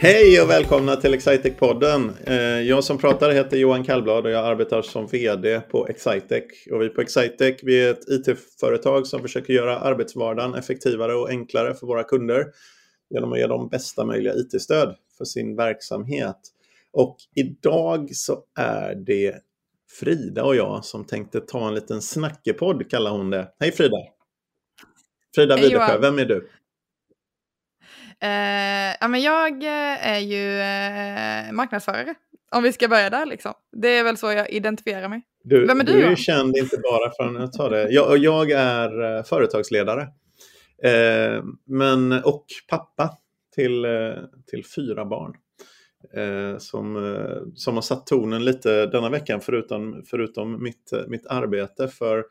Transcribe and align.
Hej 0.00 0.42
och 0.42 0.50
välkomna 0.50 0.96
till 0.96 1.14
Excitec-podden. 1.14 2.12
Eh, 2.26 2.36
jag 2.60 2.84
som 2.84 2.98
pratar 2.98 3.30
heter 3.30 3.56
Johan 3.56 3.84
Kallblad 3.84 4.26
och 4.26 4.30
jag 4.32 4.46
arbetar 4.46 4.82
som 4.82 5.06
VD 5.06 5.60
på 5.60 5.88
Excitec. 5.88 6.44
Och 6.72 6.82
vi 6.82 6.88
på 6.88 7.00
Excitec 7.00 7.60
vi 7.62 7.82
är 7.82 7.90
ett 7.90 8.08
IT-företag 8.08 9.06
som 9.06 9.22
försöker 9.22 9.52
göra 9.52 9.78
arbetsvardagen 9.78 10.54
effektivare 10.54 11.14
och 11.14 11.28
enklare 11.28 11.74
för 11.74 11.86
våra 11.86 12.04
kunder 12.04 12.44
genom 13.10 13.32
att 13.32 13.38
ge 13.38 13.46
dem 13.46 13.68
bästa 13.68 14.04
möjliga 14.04 14.34
IT-stöd 14.34 14.96
för 15.18 15.24
sin 15.24 15.56
verksamhet. 15.56 16.38
Och 16.92 17.16
idag 17.34 18.08
så 18.12 18.44
är 18.58 18.94
det 18.94 19.34
Frida 19.90 20.44
och 20.44 20.56
jag 20.56 20.84
som 20.84 21.04
tänkte 21.04 21.40
ta 21.40 21.68
en 21.68 21.74
liten 21.74 22.02
snackepodd, 22.02 22.90
kallar 22.90 23.10
hon 23.10 23.30
det. 23.30 23.48
Hej 23.60 23.72
Frida! 23.72 23.96
Frida 25.34 25.56
Widersjö, 25.56 25.98
vem 25.98 26.18
är 26.18 26.24
du? 26.24 26.48
Eh, 28.22 28.96
ja, 29.00 29.08
men 29.08 29.20
jag 29.20 29.62
eh, 29.62 30.06
är 30.08 30.18
ju 30.18 30.60
eh, 30.60 31.52
marknadsförare. 31.52 32.14
Om 32.50 32.62
vi 32.62 32.72
ska 32.72 32.88
börja 32.88 33.10
där 33.10 33.26
liksom. 33.26 33.52
Det 33.72 33.88
är 33.88 34.04
väl 34.04 34.16
så 34.16 34.32
jag 34.32 34.50
identifierar 34.50 35.08
mig. 35.08 35.22
Du, 35.44 35.66
Vem 35.66 35.80
är 35.80 35.84
du? 35.84 35.92
Du 35.92 36.04
är 36.04 36.16
känd 36.16 36.56
inte 36.56 36.76
bara 36.76 37.12
från 37.16 37.36
att 37.36 37.52
ta 37.52 37.68
det. 37.68 37.90
Jag, 37.90 38.18
jag 38.18 38.50
är 38.50 39.16
eh, 39.16 39.22
företagsledare. 39.24 40.02
Eh, 40.82 41.42
men, 41.66 42.12
och 42.12 42.44
pappa 42.68 43.18
till, 43.54 43.84
eh, 43.84 43.90
till 44.50 44.64
fyra 44.76 45.04
barn. 45.04 45.34
som, 46.58 47.14
som 47.54 47.74
har 47.74 47.82
satt 47.82 48.06
tonen 48.06 48.44
lite 48.44 48.86
denna 48.86 49.10
veckan 49.10 49.40
förutom, 49.40 50.02
förutom 50.10 50.62
mitt, 50.62 50.92
mitt 51.08 51.26
arbete. 51.26 51.88
För 51.88 52.24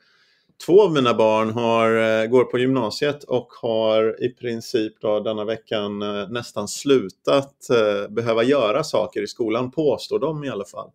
två 0.65 0.81
av 0.81 0.93
mina 0.93 1.13
barn 1.13 1.49
har, 1.49 2.21
eh, 2.21 2.27
går 2.27 2.43
på 2.43 2.57
gymnasiet 2.57 3.23
och 3.23 3.47
har 3.61 4.23
i 4.23 4.29
princip 4.29 4.93
då 5.01 5.19
denna 5.19 5.45
veckan 5.45 6.01
eh, 6.01 6.29
nästan 6.29 6.67
slutat 6.67 7.69
eh, 7.69 8.09
behöva 8.09 8.43
göra 8.43 8.83
saker 8.83 9.21
i 9.21 9.27
skolan, 9.27 9.71
påstår 9.71 10.19
de 10.19 10.43
i 10.43 10.49
alla 10.49 10.65
fall. 10.65 10.89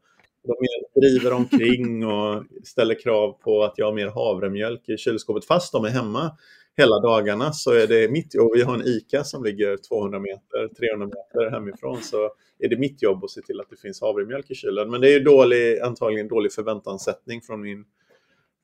De 0.45 1.01
driver 1.01 1.33
omkring 1.33 2.07
och 2.07 2.45
ställer 2.65 3.03
krav 3.03 3.33
på 3.33 3.65
att 3.65 3.75
jag 3.77 3.87
har 3.87 3.93
mer 3.93 4.07
havremjölk 4.07 4.89
i 4.89 4.97
kylskåpet. 4.97 5.45
Fast 5.45 5.73
de 5.73 5.85
är 5.85 5.89
hemma 5.89 6.37
hela 6.77 7.01
dagarna 7.01 7.53
så 7.53 7.73
är 7.73 7.87
det 7.87 8.11
mitt 8.11 8.35
jobb. 8.35 8.51
Vi 8.55 8.63
har 8.63 8.75
en 8.75 8.87
ICA 8.87 9.25
som 9.25 9.45
ligger 9.45 9.77
200 9.77 10.19
meter, 10.19 10.69
300 10.79 11.07
meter 11.07 11.51
hemifrån. 11.51 12.03
Så 12.03 12.31
är 12.59 12.69
det 12.69 12.77
mitt 12.77 13.03
jobb 13.03 13.25
att 13.25 13.31
se 13.31 13.41
till 13.41 13.61
att 13.61 13.71
det 13.71 13.77
finns 13.77 14.01
havremjölk 14.01 14.51
i 14.51 14.55
kylen. 14.55 14.91
Men 14.91 15.01
det 15.01 15.15
är 15.15 15.21
dålig, 15.21 15.79
antagligen 15.81 16.29
dålig 16.29 16.53
förväntanssättning 16.53 17.41
från 17.41 17.61
min 17.61 17.85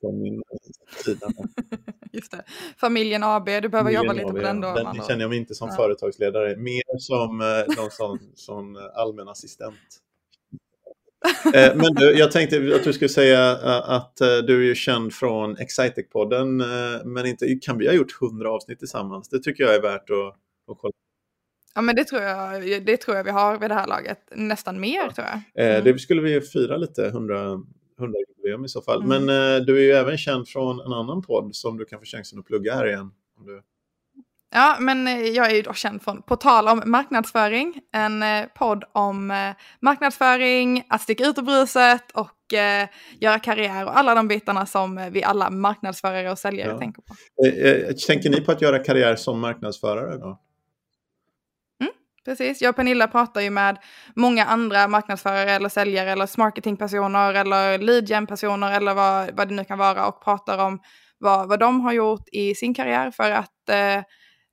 från 0.00 0.22
min 0.22 0.42
sida. 1.04 1.26
Just 2.12 2.30
det. 2.30 2.44
Familjen 2.76 3.22
AB, 3.22 3.46
du 3.46 3.68
behöver 3.68 3.78
Familjen 3.78 4.02
jobba 4.02 4.12
lite 4.12 4.26
AB, 4.26 4.36
på 4.36 4.42
den 4.42 4.60
då. 4.60 4.74
Den 4.74 5.02
känner 5.08 5.20
jag 5.20 5.28
mig 5.28 5.38
inte 5.38 5.54
som 5.54 5.68
ja. 5.68 5.76
företagsledare, 5.76 6.56
mer 6.56 6.98
som 6.98 7.40
eh, 7.40 7.76
någon 7.76 7.90
sån, 7.90 8.18
sån 8.34 8.76
allmän 8.76 9.28
assistent. 9.28 9.74
Eh, 11.54 11.76
men 11.76 11.94
du, 11.94 12.18
jag 12.18 12.32
tänkte 12.32 12.72
att 12.76 12.84
du 12.84 12.92
skulle 12.92 13.08
säga 13.08 13.52
eh, 13.52 13.90
att 13.90 14.16
du 14.16 14.60
är 14.62 14.66
ju 14.66 14.74
känd 14.74 15.12
från 15.12 15.56
Excitec-podden, 15.56 16.62
men 17.04 17.26
inte, 17.26 17.54
kan 17.54 17.78
vi 17.78 17.86
ha 17.86 17.94
gjort 17.94 18.12
hundra 18.20 18.50
avsnitt 18.50 18.78
tillsammans? 18.78 19.28
Det 19.28 19.38
tycker 19.38 19.64
jag 19.64 19.74
är 19.74 19.82
värt 19.82 20.10
att, 20.10 20.36
att 20.72 20.78
kolla. 20.78 20.92
Ja, 21.74 21.82
men 21.82 21.96
det 21.96 22.04
tror, 22.04 22.22
jag, 22.22 22.84
det 22.84 22.96
tror 22.96 23.16
jag 23.16 23.24
vi 23.24 23.30
har 23.30 23.58
vid 23.58 23.70
det 23.70 23.74
här 23.74 23.86
laget. 23.86 24.18
Nästan 24.30 24.80
mer 24.80 24.96
ja. 24.96 25.12
tror 25.12 25.26
jag. 25.26 25.66
Mm. 25.66 25.84
Det 25.84 25.98
skulle 25.98 26.22
vi 26.22 26.40
fira 26.40 26.76
lite, 26.76 27.06
100, 27.06 27.60
100-jubileum 27.98 28.64
i 28.64 28.68
så 28.68 28.82
fall. 28.82 29.02
Mm. 29.02 29.24
Men 29.24 29.56
eh, 29.56 29.64
du 29.64 29.76
är 29.78 29.82
ju 29.82 29.92
även 29.92 30.18
känd 30.18 30.48
från 30.48 30.80
en 30.80 30.92
annan 30.92 31.22
podd 31.22 31.54
som 31.54 31.76
du 31.76 31.84
kan 31.84 31.98
få 31.98 32.04
chansen 32.04 32.38
att 32.38 32.46
plugga 32.46 32.74
här 32.74 32.86
igen. 32.86 33.10
Om 33.38 33.46
du... 33.46 33.62
Ja, 34.54 34.76
men 34.80 35.06
eh, 35.06 35.22
jag 35.22 35.50
är 35.50 35.54
ju 35.54 35.62
då 35.62 35.72
känd 35.72 36.02
från 36.02 36.22
På 36.22 36.36
tal 36.36 36.68
om 36.68 36.82
marknadsföring, 36.86 37.80
en 37.92 38.22
eh, 38.22 38.46
podd 38.58 38.84
om 38.92 39.30
eh, 39.30 39.36
marknadsföring, 39.80 40.84
att 40.88 41.02
sticka 41.02 41.24
ut 41.26 41.38
ur 41.38 41.42
bruset 41.42 42.10
och 42.14 42.54
eh, 42.54 42.88
göra 43.20 43.38
karriär 43.38 43.84
och 43.84 43.98
alla 43.98 44.14
de 44.14 44.28
bitarna 44.28 44.66
som 44.66 45.10
vi 45.12 45.22
alla 45.22 45.50
marknadsförare 45.50 46.30
och 46.30 46.38
säljare 46.38 46.70
ja. 46.70 46.78
tänker 46.78 47.02
på. 47.02 47.14
Tänker 48.06 48.30
ni 48.30 48.40
på 48.40 48.52
att 48.52 48.62
göra 48.62 48.78
karriär 48.78 49.16
som 49.16 49.40
marknadsförare 49.40 50.18
då? 50.18 50.38
Precis, 52.28 52.62
jag 52.62 52.70
och 52.70 52.76
Pernilla 52.76 53.08
pratar 53.08 53.40
ju 53.40 53.50
med 53.50 53.78
många 54.16 54.44
andra 54.44 54.88
marknadsförare 54.88 55.50
eller 55.50 55.68
säljare 55.68 56.12
eller 56.12 56.38
marketingpersoner 56.38 57.34
eller 57.34 57.78
leadgen-personer 57.78 58.76
eller 58.76 58.94
vad, 58.94 59.36
vad 59.36 59.48
det 59.48 59.54
nu 59.54 59.64
kan 59.64 59.78
vara 59.78 60.06
och 60.06 60.24
pratar 60.24 60.58
om 60.58 60.80
vad, 61.18 61.48
vad 61.48 61.60
de 61.60 61.80
har 61.80 61.92
gjort 61.92 62.28
i 62.32 62.54
sin 62.54 62.74
karriär 62.74 63.10
för 63.10 63.30
att 63.30 63.68
eh, 63.70 64.02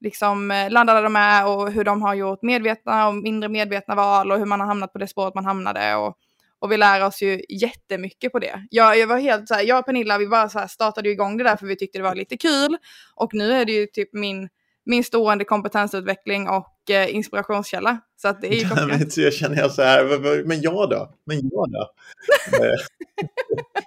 liksom 0.01 0.51
eh, 0.51 0.69
landa 0.69 0.93
där 0.93 1.03
de 1.03 1.15
är 1.15 1.47
och 1.47 1.71
hur 1.71 1.83
de 1.83 2.01
har 2.01 2.13
gjort 2.13 2.41
medvetna 2.41 3.07
och 3.07 3.15
mindre 3.15 3.49
medvetna 3.49 3.95
val 3.95 4.31
och 4.31 4.39
hur 4.39 4.45
man 4.45 4.59
har 4.59 4.67
hamnat 4.67 4.93
på 4.93 4.99
det 4.99 5.07
spåret 5.07 5.35
man 5.35 5.45
hamnade. 5.45 5.95
Och, 5.95 6.17
och 6.59 6.71
vi 6.71 6.77
lär 6.77 7.05
oss 7.05 7.21
ju 7.21 7.41
jättemycket 7.49 8.31
på 8.31 8.39
det. 8.39 8.65
Jag, 8.69 8.97
jag 8.97 9.07
var 9.07 9.17
helt 9.17 9.47
så 9.47 9.53
här, 9.53 9.63
jag 9.63 9.79
och 9.79 9.85
Pernilla 9.85 10.17
vi 10.17 10.27
bara 10.27 10.49
så 10.49 10.59
här 10.59 10.67
startade 10.67 11.09
igång 11.09 11.37
det 11.37 11.43
där 11.43 11.55
för 11.55 11.65
vi 11.65 11.75
tyckte 11.75 11.97
det 11.97 12.03
var 12.03 12.15
lite 12.15 12.37
kul. 12.37 12.77
Och 13.15 13.33
nu 13.33 13.51
är 13.51 13.65
det 13.65 13.71
ju 13.71 13.87
typ 13.87 14.09
min 14.13 14.49
min 14.85 15.03
stående 15.03 15.45
kompetensutveckling 15.45 16.49
och 16.49 16.89
eh, 16.89 17.15
inspirationskälla. 17.15 17.99
Så 18.15 18.27
att 18.27 18.41
det 18.41 18.47
är 18.47 18.53
ju 18.53 18.61
ja, 18.61 18.87
men, 18.87 19.09
Jag 19.15 19.33
känner 19.33 19.57
jag 19.57 19.71
så 19.71 19.81
här, 19.81 20.43
men 20.43 20.61
jag 20.61 20.89
då? 20.89 21.13
Men 21.25 21.37
jag 21.37 21.71
då? 21.71 21.91
Eh, 22.53 22.79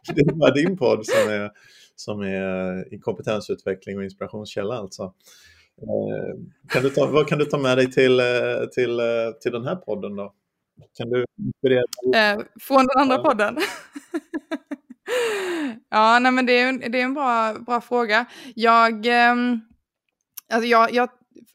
det 0.15 0.21
är 0.21 0.35
bara 0.35 0.51
din 0.51 0.77
podd 0.77 1.07
som 1.07 1.33
är, 1.33 1.51
som 1.97 2.21
är 2.21 2.95
i 2.95 2.99
kompetensutveckling 2.99 3.99
och 3.99 4.05
inspirationskälla 4.05 4.75
alltså. 4.75 5.03
Eh, 5.83 6.35
kan 6.69 6.83
du 6.83 6.91
ta, 6.91 7.07
vad 7.07 7.29
kan 7.29 7.39
du 7.39 7.45
ta 7.45 7.59
med 7.59 7.79
dig 7.79 7.91
till, 7.91 8.21
eh, 8.21 8.27
till, 8.75 9.01
till 9.41 9.53
den 9.53 9.65
här 9.65 9.77
podden 9.77 10.17
då? 10.17 10.35
Kan 10.99 11.11
du 11.11 11.25
inspirera? 11.39 11.85
Eh, 12.15 12.39
från 12.61 12.87
den 12.87 13.01
andra 13.01 13.19
podden? 13.19 13.59
ja, 15.91 16.19
nej 16.19 16.33
men 16.33 16.47
det 16.47 16.53
är, 16.53 16.89
det 16.89 17.01
är 17.01 17.05
en 17.05 17.15
bra, 17.15 17.55
bra 17.67 17.81
fråga. 17.81 18.27
Jag... 18.55 19.07
Um, 19.07 19.68
alltså 20.53 20.69
jag, 20.69 20.93
jag 20.93 21.09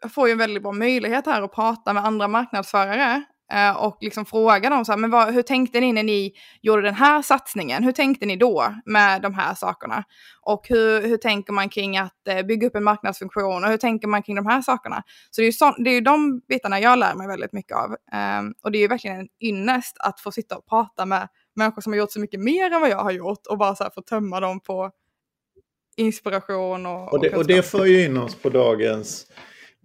får 0.10 0.28
ju 0.28 0.32
en 0.32 0.38
väldigt 0.38 0.64
bra 0.64 0.72
möjlighet 0.72 1.26
här 1.26 1.42
att 1.42 1.54
prata 1.54 1.94
med 1.94 2.06
andra 2.06 2.28
marknadsförare 2.28 3.24
eh, 3.54 3.76
och 3.78 3.98
liksom 4.02 4.26
fråga 4.26 4.70
dem 4.70 4.86
så 4.86 4.92
här, 4.92 5.00
men 5.00 5.10
vad, 5.10 5.34
hur 5.34 5.42
tänkte 5.42 5.80
ni 5.80 5.94
när 5.94 6.04
ni 6.04 6.34
gjorde 6.62 6.82
den 6.82 6.96
här 6.96 7.22
satsningen? 7.22 7.84
Hur 7.84 7.92
tänkte 7.92 8.26
ni 8.26 8.36
då 8.36 8.74
med 8.86 9.22
de 9.22 9.34
här 9.34 9.54
sakerna? 9.54 10.04
Och 10.42 10.66
hur, 10.70 11.02
hur 11.02 11.18
tänker 11.18 11.54
man 11.54 11.70
kring 11.70 11.98
att 11.98 12.28
eh, 12.28 12.42
bygga 12.46 12.68
upp 12.68 12.76
en 12.76 12.84
marknadsfunktion 12.84 13.64
och 13.64 13.70
hur 13.70 13.78
tänker 13.78 14.08
man 14.08 14.24
kring 14.24 14.36
de 14.36 14.46
här 14.46 14.62
sakerna? 14.62 15.04
Så 15.32 15.42
det 15.42 15.44
är 15.44 15.46
ju, 15.46 15.52
så, 15.52 15.76
det 15.78 15.90
är 15.90 15.94
ju 15.94 16.02
de 16.02 16.40
bitarna 16.50 16.80
jag 16.80 17.00
lär 17.00 17.16
mig 17.16 17.28
väldigt 17.28 17.54
mycket 17.54 17.78
av. 17.78 17.90
Um, 18.40 18.54
och 18.64 18.72
det 18.72 18.78
är 18.78 18.82
ju 18.82 18.88
verkligen 18.88 19.20
en 19.20 19.28
ynnest 19.42 19.98
att 20.00 20.20
få 20.20 20.32
sitta 20.32 20.58
och 20.58 20.68
prata 20.68 21.06
med 21.06 21.28
människor 21.56 21.82
som 21.82 21.94
har 21.94 21.98
gjort 21.98 22.12
så 22.12 22.20
mycket 22.20 22.40
mer 22.40 22.72
än 22.72 22.82
vad 22.82 22.90
jag 22.90 23.04
har 23.04 23.12
gjort 23.12 23.48
och 23.50 23.58
bara 23.58 23.76
så 23.76 23.84
här 23.84 23.92
få 23.96 24.02
tömma 24.02 24.40
dem 24.40 24.60
på 24.60 24.92
inspiration 25.98 26.86
och, 26.86 27.14
och, 27.14 27.22
det, 27.22 27.36
och, 27.36 27.48
det 27.48 27.64
för 27.64 27.86
ju 27.86 28.06
in 28.06 28.18
oss 28.18 28.36
på 28.36 28.50
dagens, 28.50 29.28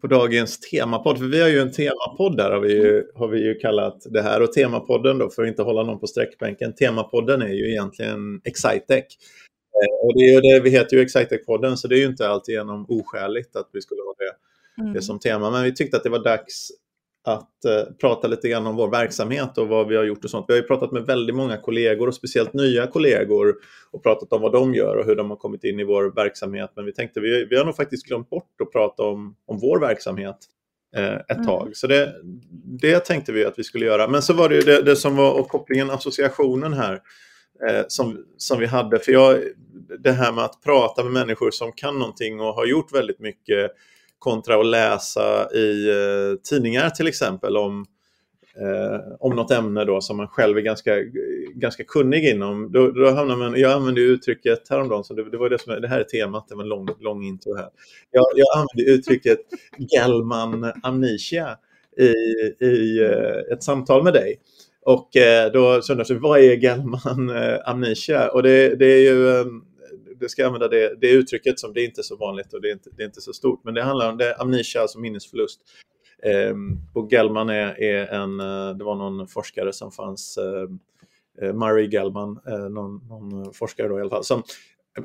på 0.01 0.07
dagens 0.07 0.61
temapodd. 0.61 1.19
För 1.19 1.25
vi 1.25 1.41
har 1.41 1.49
ju 1.49 1.59
en 1.59 1.73
temapodd 1.73 2.37
där 2.37 2.51
har 2.51 2.61
vi 2.61 2.73
ju, 2.73 3.05
har 3.15 3.29
vi 3.29 3.39
ju 3.45 3.55
kallat 3.55 4.07
det 4.11 4.23
här. 4.23 4.43
Och 4.43 4.53
temapodden 4.53 5.19
då, 5.19 5.31
för 5.31 5.43
att 5.43 5.49
inte 5.49 5.63
hålla 5.63 5.83
någon 5.83 6.01
på 6.01 6.07
sträckbänken, 6.07 6.75
temapodden 6.75 7.43
är 7.43 7.53
ju 7.53 7.71
egentligen 7.71 8.41
Excitec. 8.45 9.05
Eh, 9.79 10.07
och 10.07 10.15
det, 10.15 10.21
är 10.21 10.43
det, 10.43 10.61
vi 10.61 10.71
heter 10.71 10.97
ju 10.97 11.05
Excitec-podden 11.05 11.77
så 11.77 11.89
det 11.89 11.95
är 11.95 12.01
ju 12.01 12.07
inte 12.07 12.29
alltigenom 12.29 12.87
oskäligt 12.89 13.57
att 13.57 13.71
vi 13.73 13.83
skulle 13.83 14.01
ha 14.03 14.15
det, 14.19 14.83
mm. 14.83 14.95
det 14.95 15.03
som 15.03 15.19
tema. 15.19 15.51
Men 15.51 15.65
vi 15.65 15.75
tyckte 15.75 15.97
att 15.97 16.05
det 16.05 16.11
var 16.11 16.25
dags 16.25 16.71
att 17.25 17.65
eh, 17.65 17.95
prata 18.01 18.29
lite 18.29 18.49
grann 18.49 18.67
om 18.67 18.77
vår 18.77 18.91
verksamhet 18.91 19.59
och 19.59 19.69
vad 19.69 19.89
vi 19.89 19.97
har 19.97 20.05
gjort 20.05 20.25
och 20.25 20.31
sånt. 20.31 20.45
Vi 20.49 20.53
har 20.53 20.61
ju 20.61 20.67
pratat 20.67 20.93
med 20.93 21.07
väldigt 21.07 21.37
många 21.37 21.57
kollegor 21.57 22.09
och 22.09 22.15
speciellt 22.15 22.53
nya 22.53 22.87
kollegor 22.87 23.55
och 23.91 24.03
pratat 24.03 24.33
om 24.33 24.43
vad 24.43 24.53
de 24.53 24.75
gör 24.75 24.97
och 24.97 25.05
hur 25.05 25.17
de 25.17 25.31
har 25.31 25.37
kommit 25.37 25.65
in 25.65 25.81
i 25.81 25.85
vår 25.85 26.15
verksamhet. 26.15 26.73
Men 26.77 26.85
vi 26.85 26.93
tänkte 26.93 27.21
vi, 27.21 27.45
vi 27.45 27.57
har 27.57 27.65
nog 27.65 27.77
faktiskt 27.77 28.07
glömt 28.07 28.31
bort 28.31 28.61
att 28.63 28.73
prata 28.73 29.03
om, 29.03 29.37
om 29.47 29.59
vår 29.59 29.81
verksamhet 29.81 30.37
eh, 30.97 31.15
ett 31.15 31.31
mm. 31.31 31.47
tag. 31.47 31.71
Så 31.77 31.87
det, 31.87 32.15
det 32.81 33.01
tänkte 33.01 33.33
vi 33.33 33.45
att 33.45 33.59
vi 33.59 33.65
skulle 33.65 33.87
göra. 33.87 34.09
Men 34.09 34.23
så 34.23 34.33
var 34.33 34.49
det 34.49 34.55
ju 34.55 34.61
det, 34.61 34.83
det 34.83 34.97
som 34.97 35.17
var 35.17 35.41
och 35.41 35.49
kopplingen, 35.49 35.91
associationen 35.91 36.73
här 36.73 37.01
eh, 37.69 37.85
som, 37.89 38.25
som 38.37 38.59
vi 38.59 38.67
hade. 38.67 38.99
För 38.99 39.13
jag, 39.13 39.39
det 39.99 40.13
här 40.13 40.33
med 40.33 40.45
att 40.45 40.63
prata 40.65 41.05
med 41.05 41.13
människor 41.13 41.51
som 41.51 41.73
kan 41.73 41.99
någonting 41.99 42.41
och 42.41 42.55
har 42.55 42.67
gjort 42.67 42.95
väldigt 42.95 43.21
mycket 43.21 43.71
kontra 44.19 44.61
att 44.61 44.67
läsa 44.67 45.55
i 45.55 45.91
eh, 45.91 46.39
tidningar 46.51 46.91
till 46.91 47.07
exempel 47.07 47.57
om, 47.57 47.87
eh, 48.57 49.01
om 49.21 49.37
något 49.37 49.51
ämne 49.51 49.85
då 49.85 50.01
som 50.01 50.17
man 50.17 50.29
själv 50.29 50.57
är 50.57 50.63
ganska, 50.63 50.95
ganska 51.55 51.85
kunnig 51.85 52.25
inom. 52.25 52.73
Då, 52.73 52.91
då 52.91 53.11
hamnar 53.11 53.37
man, 53.37 53.61
jag 53.61 53.73
använde 53.73 54.01
uttrycket 54.01 54.69
häromdagen, 54.71 55.05
så 55.05 55.15
det, 55.15 55.31
det, 55.31 55.37
var 55.37 55.51
det, 55.51 55.59
som, 55.59 55.81
det 55.81 55.89
här 55.89 56.01
är 56.01 56.05
temat, 56.05 56.49
det 56.49 56.55
var 56.55 56.63
en 56.63 56.69
lång, 56.69 56.89
lång 57.01 57.25
intro 57.25 57.57
här. 57.57 57.69
Jag, 58.11 58.25
jag 58.35 58.47
använde 58.59 58.93
uttrycket 58.93 59.39
Gellman 59.93 60.73
amnesia 60.83 61.57
i, 61.99 62.65
i 62.65 63.03
eh, 63.03 63.53
ett 63.53 63.63
samtal 63.63 64.05
med 64.05 64.13
dig. 64.13 64.41
Och 64.83 65.17
eh, 65.17 65.53
då 65.53 65.83
så 65.83 65.93
undrar 65.93 66.07
jag, 66.09 66.21
vad 66.21 66.41
är 66.41 66.57
Gellman 66.57 67.31
eh, 67.31 67.59
amnesia? 67.65 68.29
Och 68.29 68.43
det, 68.43 68.75
det 68.77 68.87
är 68.87 69.01
ju 69.01 69.41
eh, 69.41 69.47
det 70.21 70.29
ska 70.29 70.47
använda 70.47 70.69
det, 70.69 70.95
det 71.01 71.11
uttrycket 71.11 71.61
som 71.61 71.73
det 71.73 71.81
är 71.81 71.85
inte 71.85 72.01
är 72.01 72.03
så 72.03 72.17
vanligt 72.17 72.55
och 72.55 72.61
det 72.61 72.69
är 72.69 72.73
inte, 72.73 72.91
det 72.97 73.03
är 73.03 73.07
inte 73.07 73.21
så 73.21 73.33
stort. 73.33 73.65
Men 73.65 73.75
det 73.75 73.83
handlar 73.83 74.11
om 74.11 74.19
det, 74.19 74.37
amnesia, 74.37 74.83
alltså 74.83 74.99
minnesförlust. 74.99 75.61
Eh, 76.23 76.55
och 76.95 77.13
Gellman 77.13 77.49
är, 77.49 77.83
är, 77.83 78.07
en, 78.07 78.41
eh, 78.41 78.77
det 78.77 78.85
var 78.85 78.95
någon 78.95 79.29
forskare 79.29 79.73
som 79.73 79.93
fanns, 79.93 80.39
eh, 80.39 81.47
eh 81.47 81.55
Murray 81.55 81.89
Gellman, 81.89 82.39
eh, 82.47 82.59
någon, 82.59 83.01
någon, 83.09 83.55
forskare 83.55 83.89
då 83.89 83.99
i 83.99 84.01
alla 84.01 84.11
fall, 84.11 84.25
som, 84.25 84.43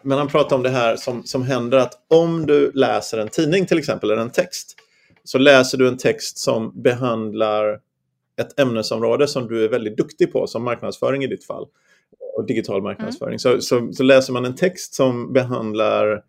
men 0.04 0.18
han 0.18 0.28
pratar 0.28 0.56
om 0.56 0.64
det 0.64 0.70
här 0.70 0.96
som, 0.96 1.24
som 1.24 1.44
händer 1.44 1.78
att 1.78 1.94
om 2.08 2.46
du 2.46 2.72
läser 2.72 3.18
en 3.18 3.28
tidning 3.28 3.66
till 3.66 3.80
exempel, 3.80 4.12
eller 4.12 4.22
en 4.22 4.32
text, 4.32 4.76
så 5.24 5.38
läser 5.38 5.78
du 5.78 5.88
en 5.88 5.98
text 5.98 6.38
som 6.38 6.82
behandlar 6.82 7.80
ett 8.42 8.60
ämnesområde 8.60 9.28
som 9.28 9.48
du 9.48 9.64
är 9.64 9.70
väldigt 9.70 9.98
duktig 9.98 10.32
på, 10.32 10.48
som 10.48 10.64
marknadsföring 10.64 11.24
i 11.24 11.28
ditt 11.28 11.46
fall, 11.46 11.68
och 12.36 12.48
digital 12.48 12.82
marknadsföring. 12.82 13.30
Mm. 13.30 13.40
Så, 13.40 13.62
så, 13.62 13.94
så, 13.94 14.04
läser 14.04 14.34
man 14.34 14.46
en 14.46 14.56
text 14.56 14.94
som 14.94 15.34
behandlar 15.34 16.24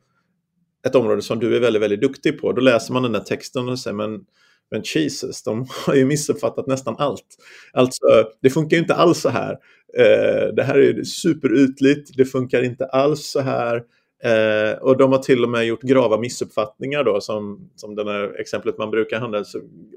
ett 0.87 0.95
område 0.95 1.23
som 1.23 1.39
du 1.39 1.57
är 1.57 1.61
väldigt, 1.61 1.83
väldigt 1.83 2.01
duktig 2.01 2.41
på, 2.41 2.53
då 2.53 2.61
läser 2.61 2.93
man 2.93 3.03
den 3.03 3.13
där 3.13 3.21
texten 3.21 3.69
och 3.69 3.79
säger 3.79 3.95
men, 3.95 4.21
men 4.71 4.83
Jesus, 4.85 5.43
de 5.43 5.67
har 5.87 5.95
ju 5.95 6.05
missuppfattat 6.05 6.67
nästan 6.67 6.97
allt. 6.99 7.27
Alltså, 7.73 8.07
det 8.43 8.51
funkar 8.51 8.77
ju 8.77 8.83
inte 8.83 8.95
alls 8.95 9.21
så 9.21 9.29
här. 9.29 9.53
Eh, 9.99 10.55
det 10.57 10.63
här 10.63 10.79
är 10.79 11.05
superytligt, 11.05 12.17
det 12.17 12.25
funkar 12.25 12.63
inte 12.63 12.87
alls 12.87 13.27
så 13.27 13.41
här. 13.41 13.83
Eh, 14.23 14.79
och 14.79 14.97
de 14.97 15.13
har 15.13 15.19
till 15.19 15.45
och 15.45 15.51
med 15.51 15.65
gjort 15.67 15.83
grava 15.83 16.19
missuppfattningar 16.19 17.05
då, 17.05 17.21
som, 17.21 17.71
som 17.77 17.95
det 17.95 18.13
här 18.13 18.41
exemplet 18.41 18.79
man 18.79 18.91
brukar 18.91 19.21
handla. 19.21 19.45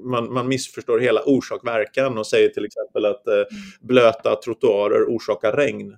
Man, 0.02 0.32
man 0.32 0.48
missförstår 0.48 0.98
hela 0.98 1.22
orsak-verkan 1.22 2.18
och 2.18 2.26
säger 2.26 2.48
till 2.48 2.64
exempel 2.64 3.04
att 3.04 3.26
eh, 3.26 3.42
blöta 3.80 4.36
trottoarer 4.36 5.04
orsakar 5.04 5.52
regn. 5.52 5.96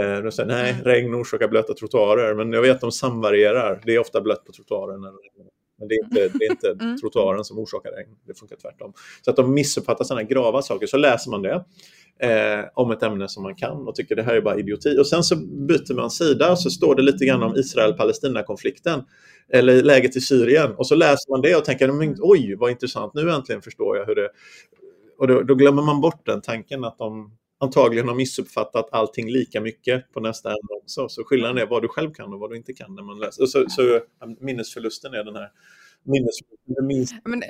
Eh, 0.00 0.22
de 0.22 0.32
säger 0.32 0.48
nej, 0.48 0.70
mm. 0.70 0.84
regn 0.84 1.14
orsakar 1.14 1.48
blöta 1.48 1.74
trottoarer, 1.74 2.34
men 2.34 2.52
jag 2.52 2.62
vet 2.62 2.74
att 2.74 2.80
de 2.80 2.92
samvarierar. 2.92 3.82
Det 3.84 3.94
är 3.94 3.98
ofta 3.98 4.20
blött 4.20 4.44
på 4.44 4.52
trottoaren. 4.52 5.00
Men 5.00 5.88
det 5.88 5.94
är 5.94 6.04
inte, 6.04 6.38
det 6.38 6.44
är 6.44 6.50
inte 6.50 6.70
mm. 6.84 6.96
trottoaren 6.96 7.44
som 7.44 7.58
orsakar 7.58 7.90
regn, 7.90 8.16
det 8.26 8.34
funkar 8.34 8.56
tvärtom. 8.56 8.92
Så 9.22 9.30
att 9.30 9.36
de 9.36 9.54
missuppfattar 9.54 10.04
sådana 10.04 10.22
grava 10.22 10.62
saker, 10.62 10.86
så 10.86 10.96
läser 10.96 11.30
man 11.30 11.42
det 11.42 11.64
eh, 12.22 12.64
om 12.74 12.90
ett 12.90 13.02
ämne 13.02 13.28
som 13.28 13.42
man 13.42 13.54
kan 13.54 13.88
och 13.88 13.94
tycker 13.94 14.16
det 14.16 14.22
här 14.22 14.34
är 14.34 14.40
bara 14.40 14.58
idioti. 14.58 14.98
Och 14.98 15.06
sen 15.06 15.22
så 15.22 15.36
byter 15.36 15.94
man 15.94 16.10
sida 16.10 16.56
så 16.56 16.70
står 16.70 16.94
det 16.94 17.02
lite 17.02 17.24
grann 17.24 17.42
om 17.42 17.56
Israel-Palestina-konflikten 17.56 19.02
eller 19.52 19.82
läget 19.82 20.16
i 20.16 20.20
Syrien 20.20 20.74
och 20.74 20.86
så 20.86 20.94
läser 20.94 21.30
man 21.30 21.42
det 21.42 21.56
och 21.56 21.64
tänker 21.64 22.14
oj 22.20 22.54
vad 22.54 22.70
intressant, 22.70 23.14
nu 23.14 23.30
äntligen 23.30 23.62
förstår 23.62 23.96
jag 23.96 24.06
hur 24.06 24.14
det... 24.14 24.28
Och 25.18 25.28
då, 25.28 25.42
då 25.42 25.54
glömmer 25.54 25.82
man 25.82 26.00
bort 26.00 26.26
den 26.26 26.40
tanken 26.40 26.84
att 26.84 26.98
de 26.98 27.36
antagligen 27.60 28.08
har 28.08 28.14
missuppfattat 28.14 28.88
allting 28.92 29.30
lika 29.30 29.60
mycket 29.60 30.12
på 30.12 30.20
nästa 30.20 30.48
ämne 30.48 30.80
också. 30.82 31.08
Så 31.08 31.24
skillnaden 31.24 31.58
är 31.58 31.66
vad 31.66 31.82
du 31.82 31.88
själv 31.88 32.12
kan 32.12 32.32
och 32.32 32.40
vad 32.40 32.50
du 32.50 32.56
inte 32.56 32.72
kan 32.72 32.94
när 32.94 33.02
man 33.02 33.18
läser. 33.18 33.46
så, 33.46 33.64
så 33.68 34.00
minnesförlusten 34.40 35.14
är 35.14 35.24
den 35.24 35.36
här 35.36 35.48
minnesförlusten. 36.04 37.20
Men 37.24 37.42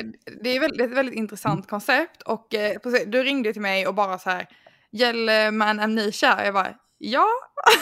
det 0.42 0.56
är 0.56 0.60
väldigt, 0.60 0.80
ett 0.80 0.96
väldigt 0.96 1.14
intressant 1.14 1.68
koncept 1.68 2.22
och 2.22 2.54
eh, 2.54 2.76
du 3.06 3.22
ringde 3.22 3.52
till 3.52 3.62
mig 3.62 3.86
och 3.86 3.94
bara 3.94 4.18
så 4.18 4.30
här 4.30 4.46
gäller 4.92 5.50
man 5.50 5.80
amnesia? 5.80 6.44
Jag 6.44 6.54
bara 6.54 6.74
ja, 6.98 7.26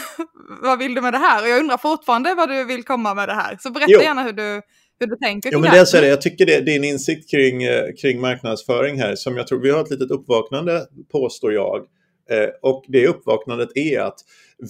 vad 0.62 0.78
vill 0.78 0.94
du 0.94 1.00
med 1.00 1.12
det 1.12 1.18
här? 1.18 1.42
Och 1.42 1.48
jag 1.48 1.60
undrar 1.60 1.78
fortfarande 1.78 2.34
vad 2.34 2.48
du 2.48 2.64
vill 2.64 2.84
komma 2.84 3.14
med 3.14 3.28
det 3.28 3.34
här. 3.34 3.56
Så 3.60 3.70
berätta 3.70 3.92
jo. 3.92 4.00
gärna 4.00 4.22
hur 4.22 4.32
du, 4.32 4.62
hur 5.00 5.06
du 5.06 5.16
tänker. 5.16 5.52
Jo, 5.52 5.60
men 5.60 5.72
dels 5.72 5.94
är 5.94 6.00
det, 6.00 6.08
jag 6.08 6.22
tycker 6.22 6.46
det 6.46 6.54
är 6.54 6.62
din 6.62 6.84
insikt 6.84 7.30
kring, 7.30 7.62
eh, 7.62 7.84
kring 8.00 8.20
marknadsföring 8.20 9.00
här 9.00 9.14
som 9.16 9.36
jag 9.36 9.46
tror 9.46 9.60
vi 9.60 9.70
har 9.70 9.80
ett 9.80 9.90
litet 9.90 10.10
uppvaknande 10.10 10.86
påstår 11.12 11.52
jag 11.52 11.86
Eh, 12.30 12.48
och 12.62 12.84
det 12.88 13.06
uppvaknandet 13.06 13.68
är 13.74 14.00
att 14.00 14.18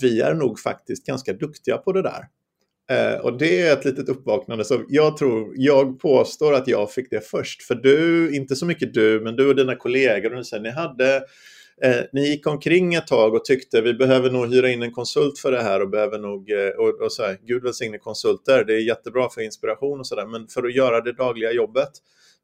vi 0.01 0.21
är 0.21 0.35
nog 0.35 0.61
faktiskt 0.61 1.07
ganska 1.07 1.33
duktiga 1.33 1.79
på 1.79 1.93
det 1.93 2.03
där. 2.03 2.25
Eh, 2.91 3.21
och 3.21 3.39
det 3.39 3.61
är 3.61 3.73
ett 3.73 3.85
litet 3.85 4.09
uppvaknande 4.09 4.65
som 4.65 4.87
jag 4.89 5.17
tror, 5.17 5.53
jag 5.57 6.01
påstår 6.01 6.55
att 6.55 6.69
jag 6.69 6.93
fick 6.93 7.11
det 7.11 7.21
först. 7.21 7.63
För 7.63 7.75
du, 7.75 8.37
inte 8.37 8.57
så 8.57 8.67
mycket 8.67 8.95
du, 8.95 9.21
men 9.21 9.37
du 9.37 9.49
och 9.49 9.57
dina 9.57 9.77
kollegor, 9.77 10.35
och 10.35 10.45
ni, 10.53 10.61
ni 10.61 10.71
hade 10.71 11.23
Eh, 11.83 12.05
ni 12.13 12.29
gick 12.29 12.47
omkring 12.47 12.95
ett 12.95 13.07
tag 13.07 13.35
och 13.35 13.45
tyckte 13.45 13.81
vi 13.81 13.95
behöver 13.95 14.31
nog 14.31 14.55
hyra 14.55 14.69
in 14.69 14.83
en 14.83 14.93
konsult 14.93 15.39
för 15.39 15.53
det 15.53 15.63
här 15.63 15.83
och 15.83 15.91
behöver 15.91 16.19
nog, 16.19 16.51
eh, 16.51 16.69
och, 16.69 17.01
och 17.01 17.13
så 17.13 17.23
här, 17.23 17.39
Gud 17.43 17.63
välsigne 17.63 17.99
konsulter, 17.99 18.65
det 18.65 18.75
är 18.75 18.81
jättebra 18.81 19.31
för 19.31 19.41
inspiration 19.41 20.01
och 20.01 20.07
sådär, 20.07 20.27
men 20.27 20.49
för 20.49 20.67
att 20.67 20.75
göra 20.75 21.01
det 21.01 21.13
dagliga 21.13 21.53
jobbet, 21.53 21.91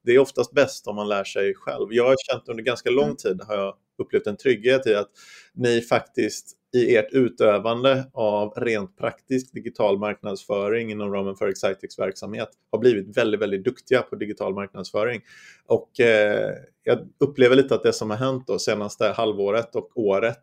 det 0.05 0.13
är 0.13 0.19
oftast 0.19 0.53
bäst 0.53 0.87
om 0.87 0.97
man 0.97 1.09
lär 1.09 1.25
sig 1.25 1.55
själv. 1.55 1.87
Jag 1.91 2.05
har 2.05 2.17
känt 2.31 2.49
under 2.49 2.65
ganska 2.65 2.91
lång 2.91 3.05
mm. 3.05 3.17
tid, 3.17 3.41
har 3.49 3.57
jag 3.57 3.75
upplevt 3.99 4.27
en 4.27 4.37
trygghet 4.37 4.87
i 4.87 4.95
att 4.95 5.11
ni 5.55 5.81
faktiskt 5.81 6.57
i 6.75 6.97
ert 6.97 7.13
utövande 7.13 8.05
av 8.13 8.53
rent 8.57 8.99
praktisk 8.99 9.55
digital 9.55 9.99
marknadsföring 9.99 10.91
inom 10.91 11.13
ramen 11.13 11.37
för 11.37 11.49
Excitex 11.49 11.99
verksamhet 11.99 12.49
har 12.73 12.79
blivit 12.79 13.17
väldigt, 13.17 13.41
väldigt 13.41 13.65
duktiga 13.65 14.03
på 14.03 14.17
digital 14.17 14.55
marknadsföring. 14.55 15.21
Och 15.67 16.01
eh, 16.01 16.51
jag 16.83 16.99
upplever 17.21 17.57
lite 17.57 17.75
att 17.75 17.83
det 17.83 17.93
som 17.93 18.11
har 18.11 18.17
hänt 18.17 18.47
då 18.47 18.59
senaste 18.59 19.07
halvåret 19.07 19.77
och 19.77 19.91
året 19.95 20.43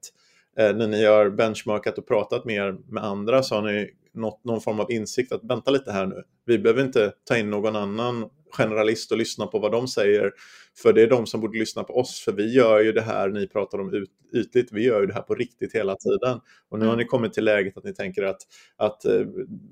eh, 0.58 0.76
när 0.76 0.88
ni 0.88 1.06
har 1.06 1.30
benchmarkat 1.30 1.98
och 1.98 2.08
pratat 2.08 2.46
mer 2.46 2.78
med 2.88 3.04
andra 3.04 3.44
så 3.44 3.56
har 3.56 3.62
ni 3.62 3.92
nått 4.14 4.44
någon 4.44 4.62
form 4.62 4.80
av 4.80 4.92
insikt 4.92 5.32
att 5.32 5.44
vänta 5.44 5.72
lite 5.72 5.92
här 5.92 6.06
nu. 6.06 6.24
Vi 6.46 6.60
behöver 6.60 6.84
inte 6.84 7.14
ta 7.24 7.38
in 7.38 7.50
någon 7.50 7.76
annan 7.76 8.30
generalist 8.52 9.12
och 9.12 9.18
lyssna 9.18 9.48
på 9.48 9.60
vad 9.60 9.72
de 9.72 9.88
säger. 9.88 10.32
För 10.78 10.94
det 10.94 11.02
är 11.02 11.08
de 11.08 11.28
som 11.28 11.42
borde 11.42 11.60
lyssna 11.60 11.84
på 11.84 11.94
oss, 11.94 12.20
för 12.20 12.32
vi 12.32 12.54
gör 12.54 12.80
ju 12.80 12.92
det 12.92 13.02
här 13.02 13.30
ni 13.30 13.48
pratar 13.48 13.80
om 13.80 13.94
ut, 13.94 14.10
ytligt, 14.34 14.72
vi 14.72 14.84
gör 14.84 15.02
ju 15.02 15.08
det 15.08 15.14
här 15.14 15.22
på 15.22 15.36
riktigt 15.36 15.76
hela 15.76 15.96
tiden. 15.96 16.40
Och 16.70 16.80
nu 16.80 16.86
har 16.86 16.96
ni 16.96 17.06
kommit 17.06 17.34
till 17.34 17.46
läget 17.46 17.78
att 17.78 17.84
ni 17.84 17.94
tänker 17.94 18.24
att, 18.24 18.42
att 18.78 19.06
eh, 19.06 19.22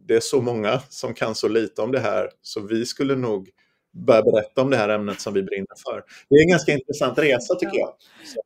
det 0.07 0.15
är 0.15 0.19
så 0.19 0.41
många 0.41 0.79
som 0.89 1.13
kan 1.13 1.35
så 1.35 1.47
lite 1.47 1.81
om 1.81 1.91
det 1.91 1.99
här, 1.99 2.29
så 2.41 2.61
vi 2.61 2.85
skulle 2.85 3.15
nog 3.15 3.49
börja 3.93 4.21
berätta 4.21 4.61
om 4.61 4.69
det 4.69 4.77
här 4.77 4.89
ämnet 4.89 5.21
som 5.21 5.33
vi 5.33 5.43
brinner 5.43 5.75
för. 5.87 6.03
Det 6.29 6.35
är 6.35 6.41
en 6.41 6.49
ganska 6.49 6.71
intressant 6.71 7.17
resa 7.17 7.55
tycker 7.55 7.77
jag. 7.77 7.93
Så. 8.25 8.41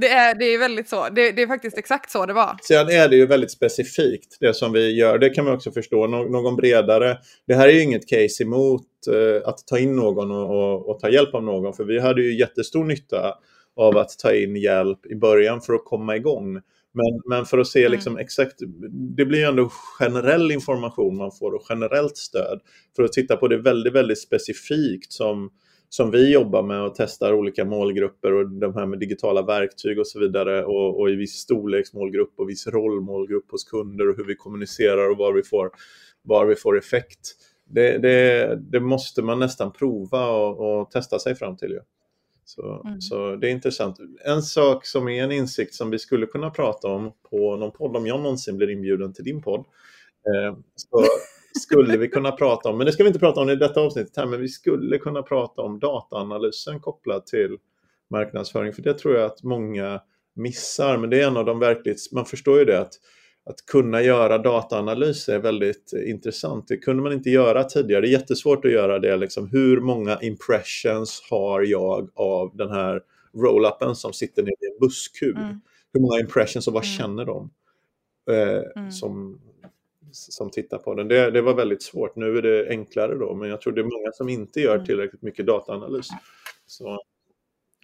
Det 0.00 0.08
är, 0.08 0.34
det 0.34 0.44
är 0.44 0.58
väldigt 0.58 0.88
så. 0.88 1.08
Det, 1.08 1.32
det, 1.32 1.42
är 1.42 1.46
faktiskt 1.46 1.78
exakt 1.78 2.10
så 2.10 2.26
det 2.26 2.32
var. 2.32 2.56
Sen 2.62 2.88
är 2.88 3.08
det 3.08 3.16
ju 3.16 3.26
väldigt 3.26 3.50
specifikt 3.50 4.36
det 4.40 4.54
som 4.54 4.72
vi 4.72 4.96
gör. 4.96 5.18
Det 5.18 5.30
kan 5.30 5.44
man 5.44 5.54
också 5.54 5.72
förstå. 5.72 6.06
Nå 6.06 6.24
någon 6.24 6.56
bredare. 6.56 7.18
Det 7.46 7.54
här 7.54 7.68
är 7.68 7.72
ju 7.72 7.82
inget 7.82 8.08
case 8.08 8.42
emot 8.42 8.86
eh, 9.12 9.48
att 9.48 9.66
ta 9.66 9.78
in 9.78 9.96
någon 9.96 10.30
och, 10.30 10.50
och, 10.50 10.88
och, 10.88 11.00
ta 11.00 11.08
hjälp 11.08 11.34
av 11.34 11.42
någon. 11.42 11.74
För 11.74 11.84
vi 11.84 12.00
hade 12.00 12.22
ju 12.22 12.38
jättestor 12.38 12.84
nytta 12.84 13.34
av 13.76 13.96
att 13.96 14.18
ta 14.18 14.34
in 14.34 14.56
hjälp 14.56 15.06
i 15.06 15.14
början 15.14 15.60
för 15.60 15.72
att 15.72 15.84
komma 15.84 16.16
igång. 16.16 16.52
Men, 16.94 17.20
men 17.28 17.44
för 17.44 17.58
att 17.58 17.66
se 17.66 17.80
mm. 17.80 17.92
liksom 17.92 18.18
exakt, 18.18 18.54
det 19.16 19.24
blir 19.24 19.38
ju 19.38 19.44
ändå 19.44 19.68
generell 19.98 20.50
information 20.50 21.16
man 21.16 21.32
får 21.32 21.54
och 21.54 21.66
generellt 21.68 22.16
stöd. 22.16 22.60
För 22.96 23.02
att 23.02 23.12
titta 23.12 23.36
på 23.36 23.48
det 23.48 23.56
väldigt, 23.56 23.94
väldigt 23.94 24.22
specifikt 24.22 25.12
som 25.12 25.50
som 25.96 26.10
vi 26.10 26.32
jobbar 26.32 26.62
med 26.62 26.82
och 26.82 26.94
testar 26.94 27.32
olika 27.32 27.64
målgrupper 27.64 28.32
och 28.32 28.50
de 28.50 28.74
här 28.74 28.86
med 28.86 28.98
digitala 28.98 29.42
verktyg 29.42 29.98
och 29.98 30.06
så 30.06 30.20
vidare 30.20 30.64
och, 30.64 31.00
och 31.00 31.10
i 31.10 31.14
viss 31.14 31.32
storleksmålgrupp 31.32 32.32
och 32.36 32.48
viss 32.48 32.66
rollmålgrupp 32.66 33.50
hos 33.50 33.64
kunder 33.64 34.08
och 34.08 34.16
hur 34.16 34.24
vi 34.24 34.34
kommunicerar 34.34 35.10
och 35.10 35.16
var 35.16 35.32
vi 35.32 35.42
får, 35.42 35.70
var 36.22 36.46
vi 36.46 36.54
får 36.54 36.78
effekt. 36.78 37.20
Det, 37.64 37.98
det, 37.98 38.56
det 38.56 38.80
måste 38.80 39.22
man 39.22 39.38
nästan 39.38 39.72
prova 39.72 40.28
och, 40.28 40.80
och, 40.80 40.90
testa 40.90 41.18
sig 41.18 41.34
fram 41.34 41.56
till. 41.56 41.70
Ju. 41.70 41.80
Så, 42.44 42.82
mm. 42.86 43.00
så 43.00 43.36
det 43.36 43.48
är 43.48 43.50
intressant. 43.50 43.96
En 44.24 44.42
sak 44.42 44.86
som 44.86 45.08
är 45.08 45.24
en 45.24 45.32
insikt 45.32 45.74
som 45.74 45.90
vi 45.90 45.98
skulle 45.98 46.26
kunna 46.26 46.50
prata 46.50 46.88
om 46.88 47.12
på 47.30 47.56
någon 47.56 47.72
podd, 47.72 47.96
om 47.96 48.06
jag 48.06 48.20
någonsin 48.20 48.56
blir 48.56 48.70
inbjuden 48.70 49.12
till 49.12 49.24
din 49.24 49.42
podd, 49.42 49.60
eh, 49.60 50.56
så, 50.76 51.04
skulle 51.58 51.96
vi 51.96 52.08
kunna 52.08 52.32
prata 52.32 52.68
om, 52.68 52.78
men 52.78 52.86
det 52.86 52.92
ska 52.92 53.02
vi 53.02 53.08
inte 53.08 53.18
prata 53.20 53.40
om 53.40 53.50
i 53.50 53.56
detta 53.56 53.80
avsnittet 53.80 54.16
här, 54.16 54.26
men 54.26 54.40
vi 54.40 54.48
skulle 54.48 54.98
kunna 54.98 55.22
prata 55.22 55.62
om 55.62 55.78
dataanalysen 55.78 56.80
kopplat 56.80 57.26
till 57.26 57.56
marknadsföring, 58.10 58.72
för 58.72 58.82
det 58.82 58.94
tror 58.94 59.14
jag 59.14 59.24
att 59.24 59.42
många 59.42 60.00
missar, 60.34 60.98
men 60.98 61.10
det 61.10 61.20
är 61.20 61.26
en 61.26 61.36
av 61.36 61.44
de 61.44 61.58
verkligt, 61.58 62.12
man 62.12 62.24
förstår 62.26 62.58
ju 62.58 62.64
det 62.64 62.80
att 62.80 62.92
att 63.46 63.66
kunna 63.66 64.02
göra 64.02 64.38
dataanalys 64.38 65.28
är 65.28 65.38
väldigt 65.38 65.92
intressant. 66.06 66.68
Det 66.68 66.76
kunde 66.76 67.02
man 67.02 67.12
inte 67.12 67.30
göra 67.30 67.64
tidigare. 67.64 68.00
Det 68.00 68.08
är 68.08 68.12
jättesvårt 68.12 68.64
att 68.64 68.72
göra 68.72 68.98
det. 68.98 69.16
Liksom. 69.16 69.48
Hur 69.48 69.80
många 69.80 70.18
impressions 70.22 71.22
har 71.30 71.62
jag 71.62 72.10
av 72.14 72.56
den 72.56 72.70
här 72.70 73.00
roll-upen 73.34 73.94
som 73.94 74.12
sitter 74.12 74.42
nere 74.42 74.52
i 74.52 74.66
en 74.72 74.78
busskub? 74.80 75.36
Mm. 75.36 75.60
Hur 75.92 76.00
många 76.00 76.20
impressions 76.20 76.68
och 76.68 76.74
vad 76.74 76.84
mm. 76.84 76.96
känner 76.96 77.24
de? 77.24 77.50
Eh, 78.30 78.62
mm. 78.76 78.90
som, 78.90 79.40
som 80.14 80.50
tittar 80.50 80.78
på 80.78 80.94
den. 80.94 81.08
Det, 81.08 81.30
det, 81.30 81.42
var 81.42 81.54
väldigt 81.54 81.82
svårt. 81.82 82.16
Nu 82.16 82.38
är 82.38 82.42
det 82.42 82.68
enklare 82.68 83.14
då, 83.14 83.34
men 83.34 83.48
jag 83.48 83.60
tror 83.60 83.72
det 83.72 83.80
är 83.80 84.00
många 84.00 84.12
som 84.12 84.28
inte 84.28 84.60
gör 84.60 84.74
mm. 84.74 84.86
tillräckligt 84.86 85.22
mycket 85.22 85.46
dataanalys. 85.46 86.08
Så. 86.66 87.02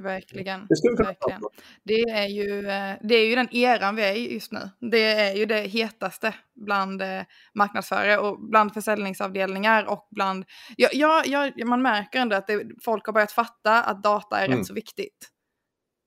Verkligen. 0.02 0.66
Det, 0.68 1.04
Verkligen. 1.04 1.40
det, 1.82 2.00
är 2.00 2.26
ju, 2.26 2.68
eh, 2.68 2.96
det 3.02 3.14
är 3.14 3.26
ju 3.26 3.34
den 3.34 3.54
eran 3.54 3.96
vi 3.96 4.02
är 4.02 4.14
i 4.14 4.34
just 4.34 4.52
nu. 4.52 4.70
Det 4.90 5.04
är 5.04 5.34
ju 5.34 5.46
det 5.46 5.60
hetaste 5.60 6.34
bland 6.54 7.02
eh, 7.02 7.22
marknadsförare 7.54 8.18
och 8.18 8.40
bland 8.40 8.74
försäljningsavdelningar 8.74 9.84
och 9.84 10.08
bland... 10.10 10.44
Ja, 10.76 10.88
ja, 10.92 11.22
ja 11.26 11.66
man 11.66 11.82
märker 11.82 12.18
ändå 12.18 12.36
att 12.36 12.46
det, 12.46 12.66
folk 12.84 13.06
har 13.06 13.12
börjat 13.12 13.32
fatta 13.32 13.82
att 13.82 14.02
data 14.02 14.38
är 14.38 14.46
mm. 14.46 14.58
rätt 14.58 14.66
så 14.66 14.74
viktigt. 14.74 15.30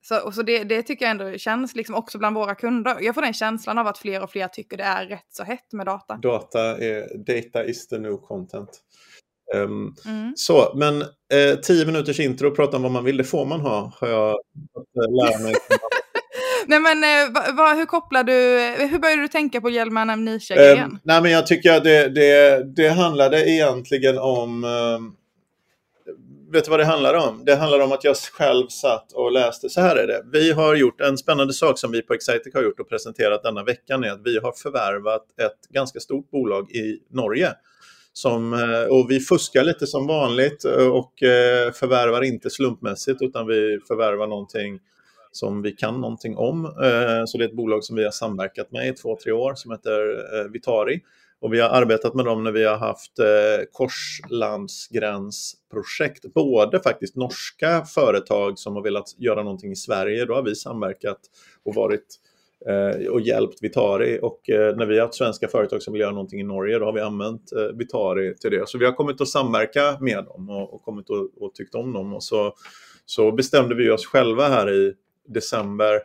Så, 0.06 0.20
och 0.26 0.34
så 0.34 0.42
det, 0.42 0.64
det 0.64 0.84
tycker 0.84 1.06
jag 1.06 1.12
ändå 1.12 1.38
känns 1.38 1.76
liksom 1.76 1.96
också 1.96 2.18
bland 2.18 2.36
våra 2.36 2.56
kunder. 2.56 2.98
Jag 3.02 3.16
får 3.16 3.22
den 3.22 3.34
känslan 3.34 3.78
av 3.78 3.88
att 3.88 3.98
fler 3.98 4.24
och 4.24 4.32
fler 4.32 4.48
tycker 4.48 4.78
det 4.78 4.84
är 4.84 5.06
rätt 5.06 5.28
så 5.30 5.44
hett 5.44 5.74
med 5.74 5.86
data. 5.86 6.16
Data 6.16 6.60
är, 6.60 7.18
data 7.18 7.66
is 7.66 7.88
the 7.88 7.98
new 7.98 8.18
content. 8.18 8.70
Um, 9.56 9.96
mm. 10.06 10.34
Så, 10.36 10.74
men 10.76 11.02
eh, 11.02 11.60
tio 11.64 11.86
minuters 11.86 12.20
intro 12.20 12.48
och 12.48 12.56
prata 12.56 12.78
om 12.78 12.84
vad 12.84 12.92
man 12.92 13.04
vill, 13.04 13.18
det 13.18 13.24
får 13.24 13.46
man 13.46 13.62
ha, 13.62 13.94
har 14.00 14.08
jag 14.08 14.36
fått 14.74 14.88
lära 14.96 15.40
mig. 15.40 15.54
nej 16.68 16.80
men 16.80 17.04
eh, 17.04 17.34
va, 17.34 17.44
va, 17.54 17.74
hur 17.74 17.86
kopplar 17.86 18.24
du, 18.24 18.34
hur 18.88 19.00
började 19.00 19.22
du 19.22 19.28
tänka 19.28 19.62
på 19.62 19.70
Hjelman 19.70 20.10
Amnesia-grejen? 20.10 20.92
Um, 20.92 21.00
nej 21.04 21.22
men 21.22 21.32
jag 21.32 21.48
tycker 21.48 21.74
att 21.74 21.84
det, 21.84 22.10
det, 22.10 22.64
det 22.76 22.90
handlade 22.90 23.50
egentligen 23.50 24.18
om 24.18 24.64
um, 24.64 25.16
vet 26.54 26.66
du 26.66 26.72
vad 26.72 26.80
det 26.80 26.86
handlar 26.86 27.14
om? 27.14 27.46
Det 27.46 27.56
handlar 27.56 27.80
om 27.80 27.92
att 27.92 28.04
jag 28.04 28.18
själv 28.18 28.68
satt 28.68 29.12
och 29.14 29.32
läste. 29.32 29.70
Så 29.70 29.82
här 29.82 29.96
är 29.96 30.08
det. 30.08 30.24
Vi 30.32 30.52
har 30.52 30.76
gjort 30.76 31.02
en 31.02 31.18
spännande 31.18 31.54
sak 31.54 31.80
som 31.80 31.92
vi 31.92 32.02
på 32.02 32.14
Excitec 32.14 32.54
har 32.54 32.64
gjort 32.64 32.80
och 32.80 32.90
presenterat 32.90 33.44
denna 33.44 33.64
veckan 33.64 34.04
är 34.04 34.12
att 34.12 34.22
vi 34.24 34.40
har 34.40 34.52
förvärvat 34.52 35.26
ett 35.42 35.70
ganska 35.70 36.00
stort 36.00 36.32
bolag 36.32 36.72
i 36.72 37.00
Norge. 37.10 37.54
Som, 38.14 38.54
eh, 38.54 38.84
och 38.84 39.12
vi 39.12 39.20
fuskar 39.20 39.64
lite 39.64 39.88
som 39.88 40.08
vanligt 40.08 40.64
och 40.92 41.24
eh, 41.24 41.72
förvärvar 41.72 42.22
inte 42.22 42.50
slumpmässigt 42.50 43.22
utan 43.22 43.48
vi 43.48 43.80
förvärvar 43.88 44.28
någonting 44.28 44.80
som 45.32 45.62
vi 45.62 45.72
kan 45.72 46.02
någonting 46.02 46.38
om. 46.38 46.66
Eh, 46.66 47.26
så 47.26 47.38
det 47.38 47.44
är 47.44 47.48
ett 47.48 47.56
bolag 47.56 47.84
som 47.84 47.96
vi 47.96 48.04
har 48.04 48.12
samverkat 48.12 48.72
med 48.72 48.88
i 48.88 48.94
två, 48.94 49.18
tre 49.24 49.32
år 49.32 49.56
som 49.56 49.72
heter 49.72 50.50
Vitari. 50.50 51.02
Och 51.44 51.54
vi 51.54 51.60
har 51.60 51.70
arbetat 51.70 52.14
med 52.14 52.26
dem 52.26 52.44
när 52.44 52.52
vi 52.52 52.66
har 52.66 52.78
haft 52.78 53.20
eh, 53.20 53.26
korslandsgränsprojekt. 53.72 56.34
Både 56.34 56.80
faktiskt 56.80 57.16
norska 57.16 57.86
företag 57.86 58.60
som 58.60 58.76
har 58.76 58.84
velat 58.84 59.16
göra 59.18 59.44
någonting 59.44 59.72
i 59.72 59.76
Sverige, 59.76 60.26
då 60.26 60.34
har 60.34 60.44
vi 60.44 60.56
samverkat 60.56 61.20
och 61.64 61.76
varit 61.76 62.06
eh, 62.68 63.08
och 63.08 63.22
hjälpt 63.22 63.64
Vitari. 63.64 64.20
Och 64.22 64.50
eh, 64.50 64.76
när 64.76 64.86
vi 64.86 65.00
har 65.00 65.06
haft 65.06 65.18
svenska 65.18 65.48
företag 65.48 65.82
som 65.82 65.94
vill 65.94 66.02
göra 66.02 66.12
någonting 66.12 66.40
i 66.40 66.44
Norge, 66.44 66.80
då 66.80 66.86
har 66.86 66.94
vi 66.94 67.02
använt 67.02 67.52
eh, 67.52 67.68
Vitari 67.78 68.38
till 68.38 68.52
det. 68.52 68.70
Så 68.70 68.78
vi 68.78 68.86
har 68.86 68.94
kommit 68.94 69.22
att 69.22 69.28
samverka 69.28 69.98
med 70.00 70.26
dem 70.26 70.50
och, 70.50 70.74
och 70.74 70.84
kommit 70.84 71.10
och, 71.10 71.30
och 71.40 71.56
tyckt 71.56 71.76
om 71.76 71.94
dem. 71.94 72.14
Och 72.14 72.24
så, 72.24 72.54
så 73.06 73.32
bestämde 73.32 73.76
vi 73.76 73.92
oss 73.92 74.06
själva 74.06 74.48
här 74.48 74.72
i 74.72 74.94
december 75.28 76.02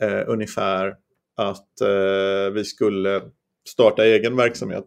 eh, 0.00 0.22
ungefär 0.26 0.96
att 1.36 1.80
eh, 1.80 2.50
vi 2.52 2.64
skulle 2.64 3.22
starta 3.68 4.04
egen 4.04 4.36
verksamhet 4.36 4.84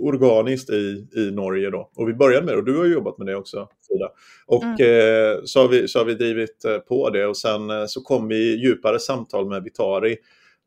organiskt 0.00 0.70
i, 0.70 1.06
i 1.16 1.30
Norge. 1.30 1.70
Då. 1.70 1.90
Och 1.96 2.08
vi 2.08 2.14
började 2.14 2.46
med 2.46 2.54
det 2.54 2.58
och 2.58 2.64
du 2.64 2.78
har 2.78 2.86
jobbat 2.86 3.18
med 3.18 3.26
det 3.26 3.36
också 3.36 3.68
Frida. 3.88 4.08
Och 4.46 4.64
mm. 4.64 4.74
eh, 4.74 5.40
så, 5.44 5.60
har 5.60 5.68
vi, 5.68 5.88
så 5.88 5.98
har 5.98 6.04
vi 6.04 6.14
drivit 6.14 6.64
eh, 6.64 6.78
på 6.78 7.10
det 7.10 7.26
och 7.26 7.36
sen 7.36 7.70
eh, 7.70 7.86
så 7.86 8.00
kom 8.00 8.28
vi 8.28 8.36
i 8.36 8.56
djupare 8.56 8.98
samtal 8.98 9.48
med 9.48 9.62
Vitari 9.62 10.16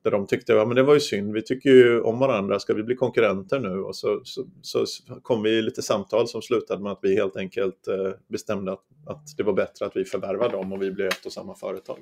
där 0.03 0.11
de 0.11 0.27
tyckte 0.27 0.53
att 0.53 0.67
ja, 0.67 0.73
det 0.73 0.83
var 0.83 0.93
ju 0.93 0.99
synd, 0.99 1.33
vi 1.33 1.41
tycker 1.41 1.69
ju 1.69 2.01
om 2.01 2.19
varandra, 2.19 2.59
ska 2.59 2.73
vi 2.73 2.83
bli 2.83 2.95
konkurrenter 2.95 3.59
nu? 3.59 3.79
Och 3.79 3.95
så, 3.95 4.21
så, 4.23 4.45
så 4.61 4.85
kom 5.21 5.43
vi 5.43 5.49
i 5.49 5.61
lite 5.61 5.81
samtal 5.81 6.27
som 6.27 6.41
slutade 6.41 6.83
med 6.83 6.91
att 6.91 6.99
vi 7.01 7.15
helt 7.15 7.35
enkelt 7.35 7.87
eh, 7.87 8.11
bestämde 8.27 8.71
att, 8.71 8.83
att 9.07 9.37
det 9.37 9.43
var 9.43 9.53
bättre 9.53 9.85
att 9.85 9.95
vi 9.95 10.05
förvärvade 10.05 10.51
dem 10.51 10.73
och 10.73 10.81
vi 10.81 10.91
blev 10.91 11.07
ett 11.07 11.25
och 11.25 11.33
samma 11.33 11.55
företag. 11.55 11.97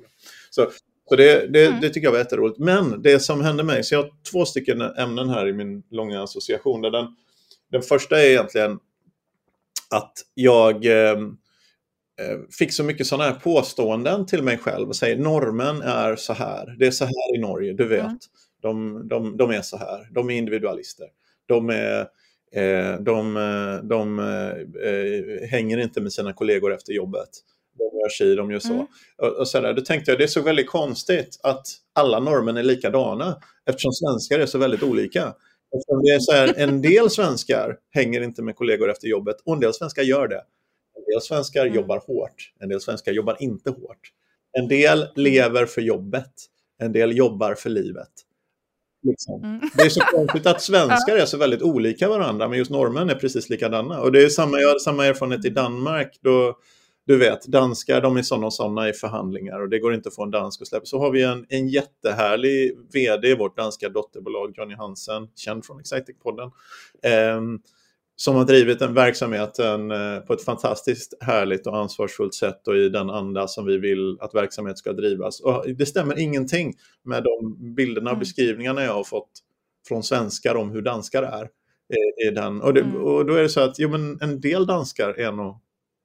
Så 0.50 0.62
så 1.08 1.16
det, 1.16 1.46
det, 1.46 1.66
mm. 1.66 1.80
det, 1.80 1.88
tycker 1.88 2.06
jag 2.06 2.12
var 2.12 2.18
jätteroligt. 2.18 2.58
Men 2.58 3.02
det 3.02 3.20
som 3.20 3.40
hände 3.40 3.62
mig, 3.62 3.84
så 3.84 3.94
jag 3.94 4.02
har 4.02 4.10
två 4.32 4.44
stycken 4.44 4.80
ämnen 4.80 5.28
här 5.28 5.48
i 5.48 5.52
min 5.52 5.82
långa 5.90 6.22
association. 6.22 6.82
Den, 6.82 7.06
den 7.70 7.82
första 7.82 8.22
är 8.22 8.26
egentligen 8.26 8.78
att 9.90 10.12
jag 10.34 10.86
eh, 10.86 11.18
eh, 12.20 12.38
fick 12.58 12.72
så 12.72 12.84
mycket 12.84 13.06
sådana 13.06 13.30
här 13.30 13.40
påståenden 13.40 14.26
till 14.26 14.42
mig 14.42 14.58
själv 14.58 14.88
och 14.88 14.96
säger 14.96 15.16
normen 15.16 15.82
är 15.82 16.16
så 16.16 16.32
här, 16.32 16.76
det 16.78 16.86
är 16.86 16.90
så 16.90 17.04
här 17.04 17.36
i 17.36 17.38
Norge, 17.38 17.72
du 17.72 17.88
vet. 17.88 18.00
Mm. 18.00 18.18
De, 18.62 19.08
de, 19.08 19.36
de 19.36 19.50
är 19.50 19.62
så 19.62 19.76
här, 19.76 20.08
de 20.10 20.30
är 20.30 20.34
individualister. 20.34 21.06
De 21.46 21.70
är 21.70 22.00
eh, 22.52 23.00
de, 23.00 23.36
eh, 23.36 23.88
de 23.88 24.18
eh, 24.18 25.48
hänger 25.48 25.78
inte 25.78 26.00
med 26.00 26.12
sina 26.12 26.32
kollegor 26.32 26.74
efter 26.74 26.92
jobbet 26.92 27.28
de 27.78 27.98
gör 27.98 28.08
si, 28.08 28.34
de 28.34 28.50
gör 28.50 28.58
så. 28.58 28.72
Mm. 28.72 28.86
Och, 29.16 29.28
och 29.28 29.48
så 29.48 29.60
där. 29.60 29.74
Då 29.74 29.82
tänkte 29.82 30.10
jag, 30.10 30.18
det 30.18 30.24
är 30.24 30.28
så 30.28 30.42
väldigt 30.42 30.68
konstigt 30.68 31.40
att 31.42 31.66
alla 31.92 32.20
normer 32.20 32.58
är 32.58 32.62
likadana 32.62 33.36
eftersom 33.66 33.92
svenskar 33.92 34.38
är 34.38 34.46
så 34.46 34.58
väldigt 34.58 34.82
olika. 34.82 35.34
Eftersom 35.76 36.02
det 36.02 36.10
är 36.10 36.20
så 36.20 36.32
här, 36.32 36.54
en 36.56 36.82
del 36.82 37.10
svenskar 37.10 37.76
hänger 37.90 38.20
inte 38.20 38.42
med 38.42 38.56
kollegor 38.56 38.90
efter 38.90 39.08
jobbet 39.08 39.36
och 39.44 39.54
en 39.54 39.60
del 39.60 39.74
svenskar 39.74 40.02
gör 40.02 40.28
det. 40.28 40.42
En 40.96 41.04
del 41.12 41.20
svenskar 41.22 41.66
mm. 41.66 41.74
jobbar 41.74 42.02
hårt, 42.06 42.52
en 42.60 42.68
del 42.68 42.80
svenskar 42.80 43.12
jobbar 43.12 43.36
inte 43.40 43.70
hårt. 43.70 44.12
En 44.58 44.68
del 44.68 45.06
lever 45.16 45.66
för 45.66 45.80
jobbet, 45.80 46.32
en 46.78 46.92
del 46.92 47.16
jobbar 47.16 47.54
för 47.54 47.70
livet. 47.70 48.10
Liksom. 49.02 49.44
Mm. 49.44 49.60
Det 49.76 49.82
är 49.82 49.88
så 49.88 50.00
konstigt 50.00 50.46
att 50.46 50.62
svenskar 50.70 51.16
är 51.16 51.26
så 51.26 51.36
väldigt 51.36 51.62
olika 51.62 52.08
varandra, 52.08 52.48
men 52.48 52.58
just 52.58 52.70
normen 52.70 53.10
är 53.10 53.14
precis 53.14 53.50
likadana. 53.50 54.00
Och 54.00 54.12
det 54.12 54.22
är 54.22 54.28
samma, 54.28 54.58
jag 54.58 54.68
har 54.68 54.78
samma 54.78 55.06
erfarenhet 55.06 55.44
i 55.44 55.50
Danmark. 55.50 56.18
Då, 56.20 56.58
du 57.06 57.18
vet, 57.18 57.46
danskar 57.46 58.00
de 58.00 58.16
är 58.16 58.22
sådana 58.22 58.46
och 58.46 58.54
sådana 58.54 58.88
i 58.88 58.92
förhandlingar 58.92 59.60
och 59.60 59.68
det 59.68 59.78
går 59.78 59.94
inte 59.94 60.08
att 60.08 60.14
få 60.14 60.22
en 60.22 60.30
dansk 60.30 60.62
att 60.62 60.68
släppa. 60.68 60.86
Så 60.86 60.98
har 60.98 61.10
vi 61.10 61.22
en, 61.22 61.46
en 61.48 61.68
jättehärlig 61.68 62.78
vd 62.92 63.28
i 63.28 63.34
vårt 63.34 63.56
danska 63.56 63.88
dotterbolag, 63.88 64.54
Johnny 64.56 64.74
Hansen, 64.74 65.28
känd 65.36 65.64
från 65.64 65.80
Excitec-podden, 65.80 66.50
eh, 67.02 67.40
som 68.16 68.36
har 68.36 68.44
drivit 68.44 68.78
den 68.78 68.94
verksamheten 68.94 69.90
eh, 69.90 70.18
på 70.18 70.32
ett 70.32 70.44
fantastiskt 70.44 71.14
härligt 71.20 71.66
och 71.66 71.76
ansvarsfullt 71.76 72.34
sätt 72.34 72.68
och 72.68 72.76
i 72.76 72.88
den 72.88 73.10
anda 73.10 73.48
som 73.48 73.66
vi 73.66 73.78
vill 73.78 74.18
att 74.20 74.34
verksamhet 74.34 74.78
ska 74.78 74.92
drivas. 74.92 75.40
Och 75.40 75.64
det 75.76 75.86
stämmer 75.86 76.18
ingenting 76.18 76.74
med 77.04 77.24
de 77.24 77.56
bilderna 77.74 78.10
och 78.10 78.14
mm. 78.14 78.20
beskrivningarna 78.20 78.82
jag 78.84 78.94
har 78.94 79.04
fått 79.04 79.30
från 79.88 80.02
svenskar 80.02 80.54
om 80.54 80.70
hur 80.70 80.82
danskar 80.82 81.22
är. 81.22 81.48
I, 81.92 82.28
i 82.28 82.30
den. 82.30 82.60
Och, 82.60 82.74
det, 82.74 82.80
mm. 82.80 82.96
och 82.96 83.26
då 83.26 83.34
är 83.34 83.42
det 83.42 83.48
så 83.48 83.60
att 83.60 83.78
jo, 83.78 83.88
men 83.88 84.18
en 84.20 84.40
del 84.40 84.66
danskar 84.66 85.08
är 85.08 85.32
nog 85.32 85.61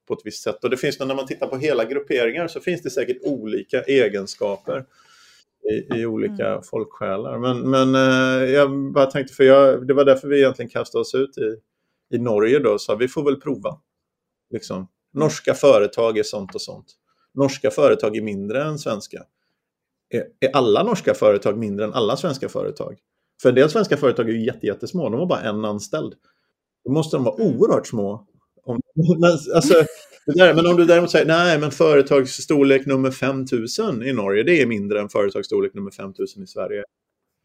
på 0.08 0.14
ett 0.14 0.20
visst 0.24 0.42
sätt. 0.42 0.64
Och 0.64 0.70
det 0.70 0.76
finns 0.76 0.98
när 0.98 1.14
man 1.14 1.26
tittar 1.26 1.46
på 1.46 1.56
hela 1.56 1.84
grupperingar 1.84 2.48
så 2.48 2.60
finns 2.60 2.82
det 2.82 2.90
säkert 2.90 3.18
olika 3.22 3.82
egenskaper 3.82 4.84
i, 5.70 5.98
i 5.98 6.06
olika 6.06 6.48
mm. 6.48 6.62
folksjälar. 6.62 7.38
Men, 7.38 7.70
men 7.70 7.94
eh, 7.94 8.50
jag 8.50 8.92
bara 8.92 9.06
tänkte, 9.06 9.34
för 9.34 9.44
jag, 9.44 9.86
det 9.86 9.94
var 9.94 10.04
därför 10.04 10.28
vi 10.28 10.38
egentligen 10.38 10.68
kastade 10.68 11.02
oss 11.02 11.14
ut 11.14 11.38
i, 11.38 11.56
i 12.16 12.18
Norge 12.18 12.58
då, 12.58 12.78
så 12.78 12.96
vi 12.96 13.08
får 13.08 13.24
väl 13.24 13.40
prova. 13.40 13.78
Liksom. 14.50 14.88
Norska 15.12 15.54
företag 15.54 16.18
är 16.18 16.22
sånt 16.22 16.54
och 16.54 16.60
sånt. 16.60 16.86
Norska 17.34 17.70
företag 17.70 18.16
är 18.16 18.22
mindre 18.22 18.64
än 18.64 18.78
svenska. 18.78 19.22
Är, 20.10 20.24
är 20.40 20.56
alla 20.56 20.82
norska 20.82 21.14
företag 21.14 21.58
mindre 21.58 21.84
än 21.84 21.94
alla 21.94 22.16
svenska 22.16 22.48
företag? 22.48 22.98
För 23.42 23.48
en 23.48 23.54
del 23.54 23.70
svenska 23.70 23.96
företag 23.96 24.28
är 24.28 24.32
ju 24.32 24.52
jättesmå, 24.62 25.08
de 25.08 25.18
har 25.18 25.26
bara 25.26 25.42
en 25.42 25.64
anställd. 25.64 26.14
Då 26.84 26.90
måste 26.90 27.16
de 27.16 27.24
vara 27.24 27.42
mm. 27.42 27.56
oerhört 27.56 27.86
små 27.86 28.26
om, 28.68 28.80
men, 29.20 29.30
alltså, 29.54 29.74
där, 30.26 30.54
men 30.54 30.66
om 30.66 30.76
du 30.76 30.84
däremot 30.84 31.10
säger 31.10 31.26
nej, 31.26 31.58
men 31.58 31.70
företagsstorlek 31.70 32.86
nummer 32.86 33.10
5000 33.10 34.02
i 34.02 34.12
Norge, 34.12 34.42
det 34.42 34.62
är 34.62 34.66
mindre 34.66 35.00
än 35.00 35.08
företagsstorlek 35.08 35.74
nummer 35.74 35.90
5000 35.90 36.42
i 36.42 36.46
Sverige. 36.46 36.84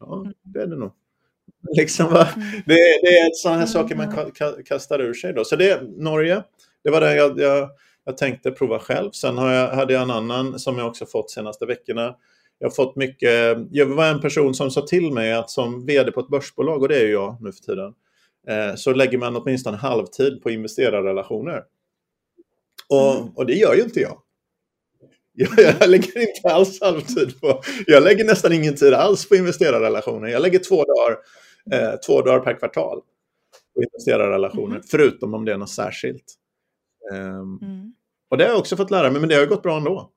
Ja, 0.00 0.20
mm. 0.20 0.32
det 0.42 0.62
är 0.62 0.66
det 0.66 0.76
nog. 0.76 0.92
Liksom, 1.76 2.06
va? 2.12 2.28
Mm. 2.36 2.48
Det, 2.66 2.74
det 3.02 3.18
är 3.18 3.30
sådana 3.34 3.58
här 3.58 3.66
saker 3.66 3.96
man 3.96 4.12
mm. 4.12 4.30
kastar 4.64 5.00
ur 5.00 5.14
sig. 5.14 5.32
Då. 5.32 5.44
Så 5.44 5.56
det 5.56 5.70
är 5.70 5.82
Norge, 5.82 6.42
det 6.84 6.90
var 6.90 7.00
det 7.00 7.16
jag, 7.16 7.40
jag, 7.40 7.70
jag 8.04 8.16
tänkte 8.16 8.50
prova 8.50 8.78
själv. 8.78 9.10
Sen 9.10 9.38
har 9.38 9.52
jag, 9.52 9.68
hade 9.68 9.92
jag 9.92 10.02
en 10.02 10.10
annan 10.10 10.58
som 10.58 10.78
jag 10.78 10.86
också 10.86 11.06
fått 11.06 11.30
senaste 11.30 11.66
veckorna. 11.66 12.14
Jag 12.58 12.68
har 12.68 12.74
fått 12.74 12.96
mycket, 12.96 13.58
jag 13.70 13.86
var 13.86 14.06
en 14.06 14.20
person 14.20 14.54
som 14.54 14.70
sa 14.70 14.86
till 14.86 15.12
mig 15.12 15.32
att 15.32 15.50
som 15.50 15.86
vd 15.86 16.12
på 16.12 16.20
ett 16.20 16.28
börsbolag, 16.28 16.82
och 16.82 16.88
det 16.88 16.96
är 16.96 17.04
ju 17.04 17.12
jag 17.12 17.36
nu 17.40 17.52
för 17.52 17.60
tiden, 17.60 17.94
så 18.76 18.92
lägger 18.92 19.18
man 19.18 19.36
åtminstone 19.36 19.76
halvtid 19.76 20.42
på 20.42 20.50
investerarrelationer. 20.50 21.62
Och, 22.88 23.16
mm. 23.16 23.28
och 23.34 23.46
det 23.46 23.54
gör 23.54 23.74
ju 23.74 23.82
inte 23.82 24.00
jag. 24.00 24.18
jag. 25.32 25.76
Jag 25.80 25.90
lägger 25.90 26.28
inte 26.28 26.48
alls 26.54 26.80
halvtid 26.80 27.40
på, 27.40 27.62
jag 27.86 28.02
lägger 28.02 28.24
nästan 28.24 28.52
ingen 28.52 28.76
tid 28.76 28.94
alls 28.94 29.28
på 29.28 29.36
investerarrelationer. 29.36 30.28
Jag 30.28 30.42
lägger 30.42 30.58
två 30.58 30.84
dagar, 30.84 31.18
eh, 31.72 31.96
två 32.06 32.22
dagar 32.22 32.40
per 32.40 32.58
kvartal 32.58 33.00
på 33.74 33.82
investerarrelationer, 33.82 34.76
mm. 34.76 34.82
förutom 34.90 35.34
om 35.34 35.44
det 35.44 35.52
är 35.52 35.58
något 35.58 35.70
särskilt. 35.70 36.24
Um, 37.12 37.58
mm. 37.62 37.94
Och 38.30 38.38
det 38.38 38.44
har 38.44 38.50
jag 38.50 38.58
också 38.58 38.76
fått 38.76 38.90
lära 38.90 39.10
mig, 39.10 39.20
men 39.20 39.28
det 39.28 39.34
har 39.34 39.42
ju 39.42 39.48
gått 39.48 39.62
bra 39.62 39.76
ändå. 39.76 40.10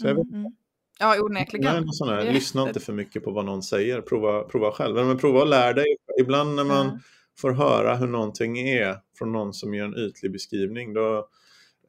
Så 0.00 0.06
jag 0.06 0.14
vet, 0.14 0.28
mm, 0.28 0.40
mm. 0.40 0.52
Ja, 0.98 1.22
onekligen. 1.22 1.86
Nej, 2.00 2.24
här, 2.24 2.32
lyssna 2.32 2.68
inte 2.68 2.80
för 2.80 2.92
mycket 2.92 3.24
på 3.24 3.30
vad 3.30 3.44
någon 3.44 3.62
säger, 3.62 4.00
prova, 4.00 4.42
prova 4.42 4.72
själv. 4.72 4.94
Men, 4.94 5.06
men 5.06 5.18
prova 5.18 5.40
och 5.40 5.46
lär 5.46 5.74
dig. 5.74 5.96
Ibland 6.20 6.54
när 6.54 6.64
man 6.64 6.86
mm. 6.86 6.98
får 7.38 7.50
höra 7.50 7.96
hur 7.96 8.06
någonting 8.06 8.58
är 8.58 8.96
från 9.18 9.32
någon 9.32 9.52
som 9.52 9.74
gör 9.74 9.84
en 9.84 9.96
ytlig 9.96 10.32
beskrivning, 10.32 10.94
då, 10.94 11.28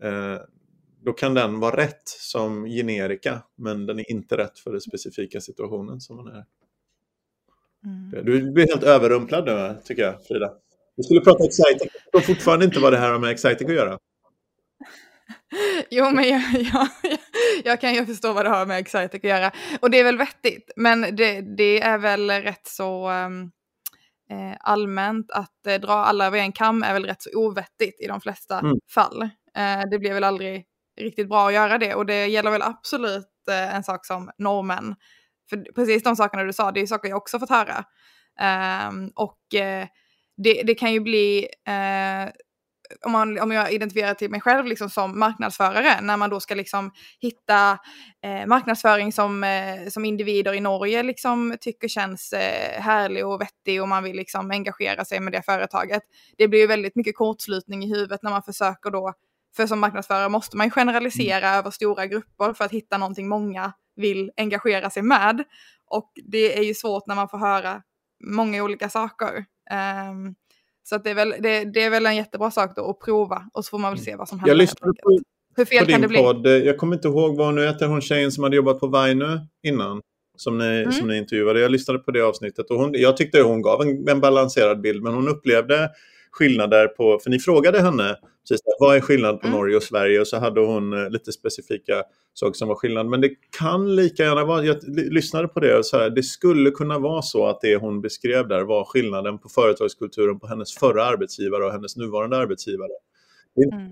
eh, 0.03 0.38
då 1.03 1.13
kan 1.13 1.33
den 1.33 1.59
vara 1.59 1.77
rätt 1.77 2.07
som 2.07 2.65
generika, 2.65 3.41
men 3.55 3.85
den 3.85 4.00
är 4.00 4.12
inte 4.12 4.38
rätt 4.38 4.59
för 4.59 4.71
den 4.71 4.81
specifika 4.81 5.41
situationen 5.41 6.01
som 6.01 6.15
man 6.15 6.27
är. 6.27 6.45
Mm. 7.85 8.25
Du 8.25 8.51
blir 8.51 8.67
helt 8.67 8.83
överrumplad 8.83 9.45
nu, 9.45 9.75
tycker 9.83 10.03
jag, 10.03 10.25
Frida. 10.25 10.53
Vi 10.95 11.03
skulle 11.03 11.21
prata 11.21 11.43
exciting. 11.43 11.89
Jag 12.12 12.21
förstår 12.21 12.33
fortfarande 12.33 12.65
inte 12.65 12.79
vad 12.79 12.93
det 12.93 12.97
här 12.97 13.12
har 13.12 13.19
med 13.19 13.29
exciting 13.29 13.67
att 13.69 13.75
göra. 13.75 14.00
Jo, 15.90 16.10
men 16.12 16.30
jag, 16.30 16.42
jag, 16.74 16.88
jag, 17.64 17.82
kan 17.82 17.94
ju 17.94 18.06
förstå 18.06 18.34
vad 18.34 18.46
det 18.46 18.50
har 18.50 18.66
med 18.66 18.80
Excitec 18.80 19.16
att 19.16 19.24
göra. 19.24 19.52
Och 19.82 19.92
det 19.92 20.00
är 20.00 20.04
väl 20.04 20.18
vettigt, 20.18 20.72
men 20.75 21.02
det, 21.02 21.42
det 21.58 21.82
är 21.82 21.98
väl 21.98 22.32
rätt 22.32 22.68
så... 22.68 23.10
Um, 23.10 23.52
eh, 24.30 24.58
allmänt 24.60 25.32
att 25.32 25.68
eh, 25.68 25.75
dra 25.75 25.94
alla 25.94 26.25
över 26.25 26.38
en 26.38 26.52
kam 26.52 26.84
är 26.84 26.94
väl 26.94 27.06
rätt 27.06 27.22
så 27.22 27.30
ovettigt 27.34 28.02
i 28.02 28.08
de 28.08 28.22
flesta 28.22 28.60
mm. 28.60 28.78
fall. 28.94 29.22
Eh, 29.58 29.82
det 29.92 30.00
blir 30.00 30.14
väl 30.14 30.24
aldrig 30.24 30.66
riktigt 31.02 31.30
bra 31.30 31.48
att 31.48 31.54
göra 31.54 31.78
det 31.78 31.96
och 31.96 32.06
det 32.06 32.28
gäller 32.28 32.52
väl 32.52 32.62
absolut 32.62 33.48
eh, 33.50 33.75
en 33.75 33.84
sak 33.84 34.06
som 34.06 34.32
normen. 34.38 34.96
För 35.50 35.74
precis 35.75 36.04
de 36.04 36.16
sakerna 36.16 36.44
du 36.44 36.54
sa, 36.54 36.72
det 36.72 36.82
är 36.82 36.88
saker 36.88 37.10
jag 37.10 37.18
också 37.18 37.40
fått 37.40 37.50
höra. 37.50 37.84
Ehm, 38.40 39.12
och 39.16 39.56
eh, 39.56 39.88
det, 40.38 40.64
det, 40.64 40.75
kan 40.75 40.94
ju 40.94 41.00
bli 41.00 41.48
eh, 41.68 42.32
om, 43.06 43.12
man, 43.12 43.39
om 43.39 43.51
jag 43.51 43.74
identifierar 43.74 44.13
till 44.13 44.32
mig 44.32 44.42
själv 44.42 44.65
liksom 44.65 44.89
som 44.89 45.20
marknadsförare, 45.20 46.01
när 46.01 46.18
man 46.18 46.30
då 46.30 46.39
ska 46.39 46.56
liksom 46.56 46.92
hitta 47.20 47.72
eh, 48.24 48.46
marknadsföring 48.48 49.12
som, 49.12 49.44
eh, 49.44 49.89
som 49.89 50.06
individer 50.06 50.54
i 50.54 50.60
Norge 50.60 51.04
liksom 51.04 51.56
tycker 51.62 51.88
känns 51.88 52.34
eh, 52.34 52.82
härlig 52.82 53.25
och 53.25 53.42
vettig 53.42 53.82
och 53.82 53.88
man 53.88 54.04
vill 54.04 54.15
liksom 54.15 54.51
engagera 54.51 55.06
sig 55.06 55.20
med 55.20 55.34
det 55.34 55.42
företaget. 55.42 56.04
Det 56.38 56.48
blir 56.48 56.60
ju 56.60 56.68
väldigt 56.68 56.96
mycket 56.96 57.15
kortslutning 57.15 57.84
i 57.84 57.89
huvudet 57.89 58.24
när 58.24 58.32
man 58.32 58.44
försöker 58.44 58.92
då, 58.92 59.13
för 59.56 59.68
som 59.68 59.80
marknadsförare 59.80 60.30
måste 60.30 60.58
man 60.58 60.72
generalisera 60.72 61.48
mm. 61.48 61.60
över 61.60 61.72
stora 61.72 62.06
grupper 62.06 62.54
för 62.54 62.65
att 62.65 62.72
hitta 62.72 62.98
någonting 62.98 63.27
många 63.27 63.74
vill 63.96 64.32
engagera 64.38 64.89
sig 64.89 65.04
med. 65.04 65.44
Och 65.88 66.12
det 66.25 66.58
är 66.58 66.63
ju 66.63 66.74
svårt 66.74 67.08
när 67.08 67.15
man 67.15 67.30
får 67.30 67.38
höra 67.38 67.82
många 68.24 68.63
olika 68.63 68.89
saker. 68.89 69.46
Um, 70.12 70.36
så 70.89 70.98
det, 70.98 71.10
är 71.10 71.15
väl, 71.15 71.36
det, 71.39 71.63
det, 71.63 71.84
är 71.84 71.89
väl 71.89 72.06
en 72.06 72.15
jättebra 72.15 72.51
sak 72.51 72.75
då 72.75 72.89
att 72.89 73.00
prova 73.00 73.46
och 73.54 73.65
så 73.65 73.70
får 73.70 73.80
man 73.80 73.94
väl 73.94 74.04
se 74.04 74.15
vad 74.15 74.30
som 74.30 74.39
händer. 74.39 74.51
Jag 74.51 74.58
lyssnade 74.58 74.94
på, 75.04 75.20
Hur 75.56 75.65
fel 75.65 75.86
på 75.86 75.92
kan 75.92 76.01
det 76.01 76.08
bli? 76.08 76.18
Podd. 76.18 76.48
Jag 76.48 76.77
kommer 76.77 76.96
inte 76.96 77.08
ihåg 77.08 77.38
vad 77.38 77.54
nu 77.54 77.65
heter 77.65 77.88
hon 77.88 78.01
tjejen 78.01 78.32
som 78.32 78.44
hade 78.44 78.56
jobbat 78.56 78.80
på 78.80 78.88
Vainu 78.88 79.39
innan. 79.63 80.01
Som 80.38 80.58
ni, 80.58 80.65
mm. 80.65 80.92
som 80.92 81.08
ni 81.08 81.18
intervjuade. 81.18 81.60
Jag 81.60 81.72
lyssnade 81.72 82.00
på 82.00 82.12
det 82.12 82.22
avsnittet 82.22 82.70
och 82.70 82.77
hon, 82.77 82.92
jag 82.94 83.18
tyckte 83.18 83.42
hon 83.42 83.62
gav 83.62 83.82
en, 83.82 84.10
en 84.10 84.22
balanserad 84.22 84.82
bild 84.82 85.04
men 85.04 85.13
hon 85.13 85.27
upplevde 85.27 85.89
skillnader 86.36 86.88
på, 86.88 87.20
för 87.24 87.30
ni 87.30 87.39
frågade 87.39 87.82
henne 87.82 88.18
precis 88.50 88.62
vad 88.80 88.96
är 88.96 89.01
skillnad 89.01 89.42
på 89.42 89.48
mm. 89.48 89.60
Norge 89.60 89.77
och 89.77 89.84
Sverige 89.84 90.20
och 90.20 90.27
så 90.27 90.38
hade 90.38 90.62
hon 90.62 90.94
eh, 90.94 91.10
lite 91.10 91.32
specifika 91.32 92.04
saker 92.34 92.54
som 92.54 92.68
var 92.68 92.75
skillnad. 92.75 93.06
Men 93.06 93.22
det 93.22 93.30
kan 93.60 93.96
lika 93.96 94.24
gärna 94.24 94.46
vara, 94.46 94.63
jag 94.63 94.77
lyssnade 94.88 95.48
på 95.48 95.60
det 95.60 95.77
och 95.77 95.86
så 95.86 95.98
här, 95.98 96.10
det 96.10 96.24
skulle 96.24 96.72
kunna 96.72 97.00
vara 97.00 97.22
så 97.22 97.48
att 97.48 97.62
det 97.62 97.75
hon 97.75 98.01
beskrev 98.01 98.48
där 98.48 98.62
var 98.62 98.86
skillnaden 98.86 99.38
på 99.39 99.50
företagskulturen 99.50 100.39
på 100.39 100.48
hennes 100.48 100.74
förra 100.74 101.06
arbetsgivare 101.06 101.65
och 101.65 101.72
hennes 101.72 101.98
nuvarande 101.98 102.38
arbetsgivare. 102.38 102.92
Mm. 103.57 103.91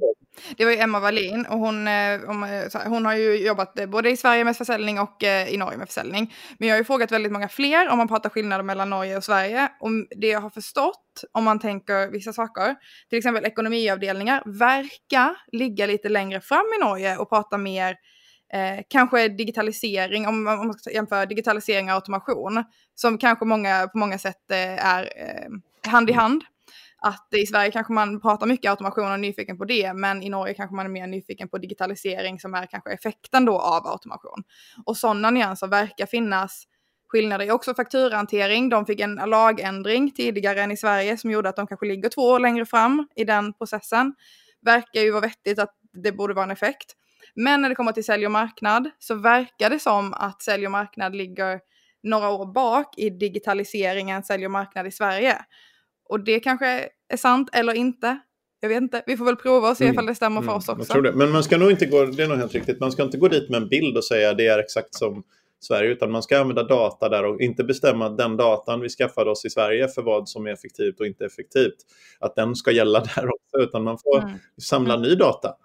Det 0.58 0.66
var 0.66 0.72
ju 0.72 0.78
Emma 0.78 1.00
Wallin 1.00 1.46
och 1.46 1.60
hon, 1.60 1.88
eh, 1.88 2.14
eh, 2.14 2.88
hon 2.88 3.06
har 3.06 3.16
ju 3.16 3.36
jobbat 3.36 3.80
eh, 3.80 3.86
både 3.86 4.10
i 4.10 4.18
Sverige 4.18 4.44
med 4.44 4.58
försäljning 4.58 5.00
och 5.00 5.24
i 5.24 5.58
Norge 5.58 5.78
med 5.78 5.88
försäljning. 5.88 6.34
Men 6.58 6.68
jag 6.68 6.76
har 6.76 6.80
ju 6.80 6.84
frågat 6.84 7.12
väldigt 7.12 7.32
många 7.32 7.50
fler 7.50 7.90
om 7.90 7.98
man 7.98 8.08
pratar 8.08 8.30
skillnader 8.30 8.64
mellan 8.64 8.90
Norge 8.90 9.18
och 9.18 9.24
Sverige. 9.24 9.72
Och 9.80 9.90
det 10.18 10.28
jag 10.28 10.42
har 10.42 10.50
förstått, 10.50 11.24
om 11.32 11.44
man 11.44 11.60
tänker 11.60 12.12
vissa 12.12 12.34
saker, 12.34 12.76
till 13.10 13.18
exempel 13.18 13.46
ekonomiavdelningar, 13.46 14.44
verkar 14.46 15.36
ligga 15.52 15.86
lite 15.86 16.10
längre 16.10 16.42
fram 16.42 16.66
i 16.78 16.84
Norge 16.84 17.18
och 17.18 17.30
prata 17.30 17.58
mer 17.58 17.96
eh, 18.54 18.84
kanske 18.90 19.28
digitalisering, 19.28 20.28
om, 20.28 20.44
man 20.44 20.74
ska 20.74 20.92
jämföra 20.92 21.26
digitalisering 21.26 21.90
och 21.90 21.96
automation, 21.96 22.64
som 22.96 23.18
kanske 23.18 23.46
många, 23.46 23.88
på 23.88 23.98
många 23.98 24.18
sätt 24.18 24.52
eh, 24.52 24.86
är 24.86 25.04
eh, 25.04 25.92
hand 25.92 26.10
i 26.10 26.14
hand 26.14 26.44
att 27.04 27.28
i 27.34 27.46
Sverige 27.46 27.72
kanske 27.72 27.94
man 27.94 28.20
pratar 28.22 28.48
mycket 28.48 28.70
automation 28.70 29.06
och 29.06 29.14
är 29.14 29.18
nyfiken 29.18 29.58
på 29.58 29.66
det, 29.66 29.94
men 29.94 30.24
i 30.24 30.30
Norge 30.30 30.54
kanske 30.54 30.76
man 30.76 30.86
är 30.86 30.90
mer 30.90 31.08
nyfiken 31.08 31.50
på 31.50 31.58
digitalisering 31.58 32.40
som 32.40 32.54
är 32.54 32.66
kanske 32.66 32.92
effekten 32.94 33.46
då 33.46 33.60
av 33.60 33.88
automation. 33.88 34.44
Och 34.86 34.98
sådana 34.98 35.30
nyanser 35.30 35.68
verkar 35.68 36.06
finnas 36.06 36.64
skillnader 37.08 37.46
i 37.46 37.52
också 37.52 37.74
fakturahantering. 37.74 38.70
De 38.70 38.86
fick 38.86 39.00
en 39.00 39.16
lagändring 39.16 40.12
tidigare 40.12 40.62
än 40.62 40.72
i 40.72 40.78
Sverige 40.78 41.18
som 41.18 41.32
gjorde 41.32 41.50
att 41.50 41.56
de 41.56 41.68
kanske 41.68 41.86
ligger 41.86 42.10
två 42.10 42.22
år 42.22 42.40
längre 42.40 42.66
fram 42.66 43.08
i 43.16 43.24
den 43.24 43.54
processen. 43.54 44.16
Verkar 44.62 45.02
ju 45.02 45.12
vara 45.12 45.22
vettigt 45.22 45.60
att 45.60 45.76
det 45.94 46.12
borde 46.12 46.34
vara 46.34 46.46
en 46.46 46.52
effekt. 46.52 46.92
Men 47.36 47.62
när 47.62 47.70
det 47.70 47.76
kommer 47.76 47.92
till 47.92 48.06
sälj 48.06 48.26
och 48.26 48.32
marknad 48.32 48.90
så 49.00 49.16
verkar 49.16 49.70
det 49.70 49.80
som 49.80 50.14
att 50.14 50.42
sälj 50.42 50.66
och 50.66 50.72
marknad 50.72 51.16
ligger 51.16 51.60
några 52.04 52.30
år 52.30 52.54
bak 52.54 52.98
i 52.98 53.10
digitaliseringen 53.10 54.24
sälj 54.24 54.46
och 54.46 54.52
marknad 54.52 54.88
i 54.88 54.92
Sverige. 54.92 55.46
Och 56.10 56.20
det 56.20 56.40
kanske 56.40 56.90
är 57.10 57.18
sant 57.18 57.50
eller 57.54 57.74
inte. 57.74 58.20
Jag 58.60 58.70
vet 58.70 58.82
inte, 58.82 59.04
vi 59.06 59.18
får 59.18 59.26
väl 59.26 59.36
prova 59.36 59.70
och 59.70 59.78
se 59.78 59.84
mm. 59.84 59.94
ifall 59.94 60.06
det 60.06 60.16
stämmer 60.16 60.42
för 60.42 60.48
mm. 60.48 60.58
oss 60.58 60.70
också. 60.70 61.02
Men 61.02 61.32
man 61.32 61.44
ska 61.44 61.58
nog 61.58 61.72
inte 61.72 61.86
gå, 61.86 62.06
det 62.06 62.24
är 62.24 62.28
nog 62.28 62.38
helt 62.38 62.54
riktigt, 62.54 62.80
man 62.80 62.92
ska 62.92 63.04
inte 63.04 63.18
gå 63.18 63.28
dit 63.28 63.50
med 63.50 63.62
en 63.62 63.70
bild 63.70 63.98
och 63.98 64.06
säga 64.06 64.34
det 64.34 64.48
är 64.48 64.60
exakt 64.60 64.96
som 64.96 65.24
Sverige, 65.60 65.92
utan 65.92 66.12
man 66.12 66.24
ska 66.24 66.40
använda 66.40 66.64
data 66.64 67.10
där 67.10 67.26
och 67.26 67.42
inte 67.42 67.64
bestämma 67.64 68.10
den 68.10 68.38
datan 68.38 68.82
vi 68.82 68.90
skaffade 68.90 69.32
oss 69.32 69.46
i 69.46 69.50
Sverige 69.50 69.88
för 69.88 70.02
vad 70.02 70.30
som 70.30 70.48
är 70.48 70.52
effektivt 70.52 71.00
och 71.00 71.08
inte 71.08 71.26
effektivt, 71.26 71.76
att 72.20 72.36
den 72.36 72.56
ska 72.56 72.72
gälla 72.72 73.00
där 73.16 73.26
också, 73.26 73.58
utan 73.58 73.84
man 73.84 73.98
får 73.98 74.24
mm. 74.24 74.38
samla 74.62 74.94
mm. 74.94 75.10
ny 75.10 75.16
data. 75.16 75.56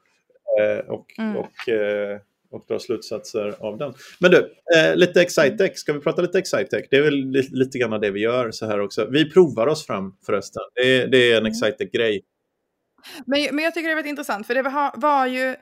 Eh, 0.61 0.90
och, 0.90 1.07
mm. 1.18 1.37
och 1.37 1.68
eh, 1.68 2.18
och 2.50 2.64
dra 2.68 2.78
slutsatser 2.78 3.54
av 3.61 3.78
den. 3.78 3.94
Men 4.20 4.30
du, 4.30 4.54
eh, 4.76 4.96
lite 4.96 5.22
Excitec. 5.22 5.78
Ska 5.78 5.92
vi 5.92 6.00
prata 6.00 6.22
lite 6.22 6.38
Excitec? 6.38 6.88
Det 6.90 6.96
är 6.96 7.02
väl 7.02 7.30
lite, 7.30 7.54
lite 7.54 7.78
grann 7.78 8.00
det 8.00 8.11
vi 8.11 8.20
gör 8.20 8.50
så 8.50 8.66
här 8.66 8.80
också. 8.80 9.06
Vi 9.11 9.30
provar 9.30 9.66
oss 9.66 9.87
fram 9.87 10.16
förresten. 10.26 10.62
Det, 10.74 11.06
det 11.06 11.32
är 11.32 11.32
en 11.32 11.38
mm. 11.38 11.52
Excitec-grej. 11.52 12.24
Men, 13.26 13.48
men 13.52 13.64
jag 13.64 13.74
tycker 13.74 13.88
det 13.88 13.92
är 13.92 13.96
väldigt 13.96 14.11
intressant 14.11 14.46
för 14.46 14.54
det 14.54 14.62
var, 14.62 15.00
var 15.00 15.26
ju 15.26 15.56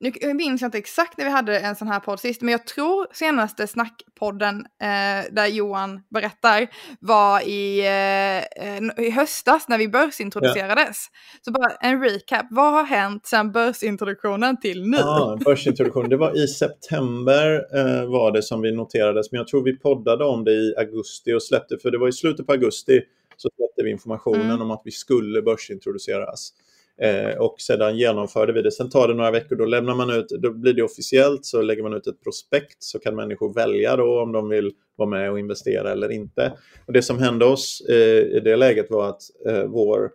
nu 0.00 0.34
minns 0.34 0.60
jag 0.60 0.68
inte 0.68 0.78
exakt 0.78 1.18
när 1.18 1.24
vi 1.24 1.30
hade 1.30 1.58
en 1.58 1.76
sån 1.76 1.88
här 1.88 2.00
podd 2.00 2.20
sist, 2.20 2.42
men 2.42 2.52
jag 2.52 2.66
tror 2.66 3.06
senaste 3.12 3.66
snackpodden 3.66 4.56
eh, 4.58 5.32
där 5.32 5.46
Johan 5.46 6.00
berättar 6.10 6.66
var 7.00 7.48
i, 7.48 7.78
eh, 7.78 9.04
i 9.04 9.10
höstas 9.10 9.68
när 9.68 9.78
vi 9.78 9.88
börsintroducerades. 9.88 10.96
Ja. 11.12 11.38
Så 11.42 11.52
bara 11.52 11.70
en 11.80 12.02
recap, 12.02 12.46
vad 12.50 12.72
har 12.72 12.84
hänt 12.84 13.26
sedan 13.26 13.52
börsintroduktionen 13.52 14.60
till 14.60 14.90
nu? 14.90 14.96
Ja, 14.96 15.38
börsintroduktionen, 15.44 16.10
det 16.10 16.16
var 16.16 16.44
i 16.44 16.48
september 16.48 17.54
eh, 17.74 18.10
var 18.10 18.32
det 18.32 18.42
som 18.42 18.60
vi 18.60 18.72
noterades, 18.72 19.32
men 19.32 19.38
jag 19.38 19.48
tror 19.48 19.62
vi 19.62 19.76
poddade 19.76 20.24
om 20.24 20.44
det 20.44 20.52
i 20.52 20.74
augusti 20.78 21.32
och 21.32 21.42
släppte, 21.42 21.78
för 21.78 21.90
det 21.90 21.98
var 21.98 22.08
i 22.08 22.12
slutet 22.12 22.46
på 22.46 22.52
augusti 22.52 23.00
så 23.36 23.48
släppte 23.56 23.82
vi 23.82 23.90
informationen 23.90 24.50
mm. 24.50 24.62
om 24.62 24.70
att 24.70 24.82
vi 24.84 24.90
skulle 24.90 25.42
börsintroduceras. 25.42 26.52
Eh, 27.00 27.38
och 27.38 27.60
sedan 27.60 27.96
genomförde 27.98 28.52
vi 28.52 28.62
det. 28.62 28.72
Sen 28.72 28.90
tar 28.90 29.08
det 29.08 29.14
några 29.14 29.30
veckor, 29.30 29.56
då 29.56 29.64
lämnar 29.64 29.94
man 29.94 30.10
ut, 30.10 30.28
då 30.28 30.50
blir 30.50 30.72
det 30.72 30.82
officiellt, 30.82 31.44
så 31.44 31.62
lägger 31.62 31.82
man 31.82 31.94
ut 31.94 32.06
ett 32.06 32.22
prospekt 32.22 32.82
så 32.82 32.98
kan 32.98 33.14
människor 33.16 33.54
välja 33.54 33.96
då 33.96 34.22
om 34.22 34.32
de 34.32 34.48
vill 34.48 34.72
vara 34.96 35.08
med 35.08 35.30
och 35.30 35.38
investera 35.38 35.92
eller 35.92 36.12
inte. 36.12 36.52
Och 36.86 36.92
det 36.92 37.02
som 37.02 37.18
hände 37.18 37.44
oss 37.44 37.82
eh, 37.88 38.36
i 38.36 38.40
det 38.44 38.56
läget 38.56 38.90
var 38.90 39.08
att 39.08 39.22
eh, 39.46 39.64
vår 39.64 40.10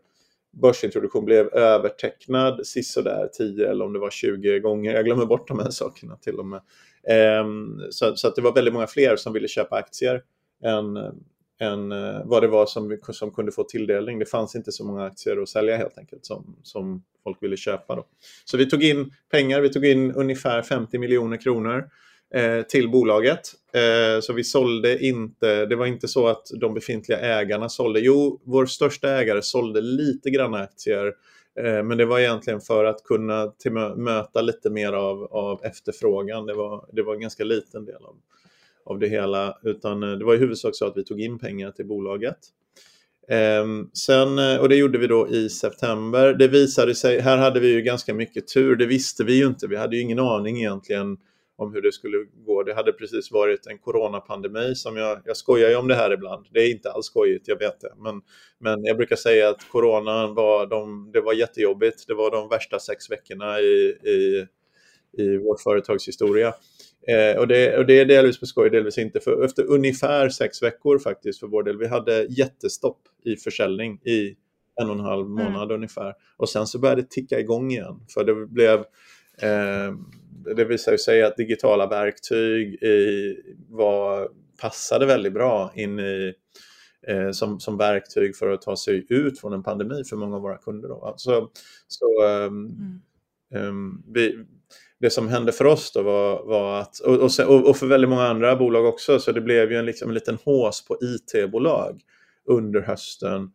börsintroduktion 0.62 1.26
blev 1.26 1.48
övertecknad 1.48 2.68
sisådär 2.68 3.30
10 3.38 3.70
eller 3.70 3.86
om 3.86 3.94
det 3.94 4.00
var 4.00 4.10
20 4.10 4.60
gånger. 4.60 4.94
Jag 4.94 5.06
glömmer 5.06 5.26
bort 5.26 5.48
de 5.48 5.60
här 5.60 5.70
sakerna 5.70 6.16
till 6.16 6.36
och 6.36 6.46
med. 6.46 6.62
Ehm, 7.08 7.82
så, 7.90 8.16
så 8.16 8.28
att 8.28 8.36
det 8.36 8.42
var 8.42 8.54
väldigt 8.54 8.74
många 8.74 8.88
fler 8.88 9.16
som 9.16 9.34
ville 9.34 9.48
köpa 9.48 9.76
aktier 9.76 10.22
än, 10.64 10.98
än 11.62 11.92
eh, 11.92 12.22
vad 12.26 12.44
det 12.44 12.48
var 12.48 12.66
som, 12.66 12.98
som 13.10 13.32
kunde 13.32 13.52
få 13.52 13.64
tilldelning. 13.64 14.20
Det 14.20 14.26
fanns 14.26 14.56
inte 14.56 14.72
så 14.72 14.86
många 14.86 15.04
aktier 15.04 15.42
att 15.42 15.50
sälja 15.50 15.78
helt 15.78 15.98
enkelt 15.98 16.26
som, 16.26 16.56
som 16.64 17.04
folk 17.24 17.44
ville 17.44 17.58
köpa. 17.58 17.96
Då. 17.96 18.06
Så 18.46 18.58
vi 18.58 18.70
tog 18.70 18.84
in 18.84 19.12
pengar, 19.32 19.62
vi 19.62 19.70
tog 19.70 19.86
in 19.86 20.12
ungefär 20.12 20.62
50 20.62 20.98
miljoner 20.98 21.38
kronor 21.38 21.90
eh, 22.34 22.62
till 22.62 22.90
bolaget. 22.90 23.40
Eh, 23.74 24.22
så 24.22 24.34
vi 24.34 24.44
sålde 24.44 25.06
inte, 25.06 25.66
det 25.66 25.76
var 25.76 25.86
inte 25.86 26.08
så 26.08 26.28
att 26.28 26.48
de 26.62 26.74
befintliga 26.74 27.20
ägarna 27.20 27.70
sålde. 27.70 28.00
Jo, 28.00 28.42
vår 28.44 28.66
största 28.66 29.10
ägare 29.10 29.42
sålde 29.42 29.82
lite 29.82 30.30
grann 30.30 30.54
aktier 30.54 31.14
eh, 31.60 31.84
men 31.84 31.98
det 31.98 32.06
var 32.06 32.20
egentligen 32.20 32.62
för 32.62 32.86
att 32.86 33.04
kunna 33.04 33.52
möta 33.96 34.42
lite 34.42 34.70
mer 34.70 34.94
av, 34.94 35.24
av 35.24 35.64
efterfrågan. 35.64 36.46
Det 36.46 36.54
var, 36.54 36.86
det 36.92 37.04
var 37.04 37.14
en 37.14 37.22
ganska 37.22 37.44
liten 37.44 37.86
del 37.86 38.06
av, 38.06 38.16
av 38.86 39.00
det 39.00 39.08
hela, 39.08 39.58
utan 39.64 40.04
eh, 40.04 40.12
det 40.12 40.26
var 40.26 40.36
i 40.36 40.38
huvudsak 40.38 40.76
så 40.76 40.86
att 40.86 40.98
vi 40.98 41.04
tog 41.04 41.22
in 41.22 41.40
pengar 41.40 41.72
till 41.72 41.86
bolaget. 41.86 42.38
Ehm, 43.30 43.90
sen, 43.94 44.40
eh, 44.40 44.58
och 44.58 44.70
det 44.70 44.76
gjorde 44.76 44.98
vi 44.98 45.08
då 45.08 45.30
i 45.30 45.50
september. 45.50 46.34
Det 46.34 46.48
visade 46.48 46.96
sig, 46.96 47.20
här 47.20 47.38
hade 47.38 47.60
vi 47.60 47.74
ju 47.74 47.82
ganska 47.82 48.14
mycket 48.14 48.48
tur, 48.48 48.76
det 48.76 48.86
visste 48.86 49.24
vi 49.24 49.34
ju 49.34 49.46
inte. 49.46 49.68
Vi 49.68 49.76
hade 49.76 49.96
ju 49.96 50.02
ingen 50.02 50.20
aning 50.20 50.58
egentligen 50.58 51.18
om 51.62 51.74
hur 51.74 51.82
det 51.82 51.92
skulle 51.92 52.18
gå. 52.46 52.64
Det 52.64 52.74
hade 52.74 52.94
precis 52.94 53.32
varit 53.32 53.68
en 53.68 53.78
coronapandemi 53.78 54.76
som 54.76 54.98
jag, 54.98 55.22
jag 55.26 55.38
skojar 55.38 55.70
ju 55.70 55.76
om 55.76 55.88
det 55.88 55.96
här 55.96 56.12
ibland. 56.12 56.46
Det 56.52 56.60
är 56.60 56.72
inte 56.72 56.92
alls 56.92 57.06
skojigt, 57.06 57.48
jag 57.48 57.60
vet 57.60 57.82
det. 57.82 57.94
Men, 57.98 58.22
men 58.60 58.84
jag 58.84 58.98
brukar 58.98 59.16
säga 59.16 59.50
att 59.50 59.70
coronan 59.70 60.36
var, 60.36 60.66
de, 60.66 61.12
det 61.14 61.22
var 61.22 61.34
jättejobbigt. 61.34 62.08
Det 62.08 62.14
var 62.14 62.32
de 62.32 62.50
värsta 62.50 62.80
sex 62.80 63.12
veckorna 63.12 63.60
i, 63.60 63.98
i, 64.04 64.48
i 65.18 65.38
vårt 65.38 65.62
företags 65.62 66.08
historia. 66.08 66.54
Eh, 67.08 67.40
och, 67.40 67.48
det, 67.48 67.78
och 67.78 67.86
det 67.86 68.00
är 68.00 68.06
delvis 68.06 68.40
på 68.40 68.46
skoj, 68.46 68.70
delvis 68.70 68.98
inte. 68.98 69.20
För 69.20 69.46
efter 69.46 69.66
ungefär 69.66 70.30
sex 70.30 70.64
veckor 70.64 71.00
faktiskt 71.00 71.40
för 71.40 71.48
vår 71.48 71.64
del, 71.64 71.78
vi 71.78 71.88
hade 71.88 72.26
jättestopp 72.30 73.02
i 73.24 73.36
försäljning 73.36 74.00
i 74.04 74.36
en 74.82 74.90
och 74.90 74.96
en 74.96 75.02
halv 75.02 75.26
mm. 75.26 75.44
månad 75.44 75.64
mm. 75.64 75.76
ungefär. 75.76 76.14
Och 76.38 76.50
sen 76.50 76.68
så 76.68 76.80
började 76.80 77.02
det 77.02 77.10
ticka 77.10 77.40
igång 77.40 77.72
igen. 77.72 78.00
För 78.14 78.24
det 78.24 78.48
blev 78.48 78.80
eh, 79.42 79.94
det 80.56 80.66
visade 80.66 80.98
sig 80.98 81.24
att 81.24 81.38
digitala 81.38 81.88
verktyg 81.88 82.74
i, 82.74 83.36
var, 83.70 84.30
passade 84.62 85.06
väldigt 85.06 85.34
bra 85.34 85.72
in 85.76 86.00
i 86.00 86.34
eh, 87.08 87.32
som, 87.32 87.60
som 87.60 87.78
verktyg 87.78 88.36
för 88.36 88.50
att 88.50 88.62
ta 88.62 88.76
sig 88.76 89.06
ut 89.10 89.40
från 89.40 89.54
en 89.54 89.64
pandemi 89.64 90.04
för 90.04 90.16
många 90.16 90.36
av 90.36 90.42
våra 90.42 90.58
kunder. 90.58 90.90
Då. 90.90 91.14
Så, 91.18 91.50
så 91.88 92.24
um, 92.26 92.66
mm 92.66 93.02
um, 93.52 94.04
vi, 94.14 94.46
det 95.00 95.10
som 95.10 95.28
hände 95.28 95.52
för 95.52 95.66
oss 95.66 95.92
då 95.92 96.02
var, 96.02 96.46
var 96.46 96.80
att, 96.80 97.00
och, 97.00 97.16
och, 97.50 97.70
och, 97.70 97.78
för 97.78 97.88
väldigt 97.88 98.10
många 98.10 98.28
andra 98.28 98.56
bolag 98.56 98.86
också, 98.86 99.20
så 99.20 99.32
det 99.32 99.42
blev 99.42 99.72
ju 99.72 99.78
en, 99.78 99.86
liksom, 99.86 100.10
en 100.10 100.14
liten 100.14 100.38
hås 100.46 100.86
på 100.86 100.98
IT-bolag 101.02 102.02
under 102.46 102.82
hösten 102.82 103.52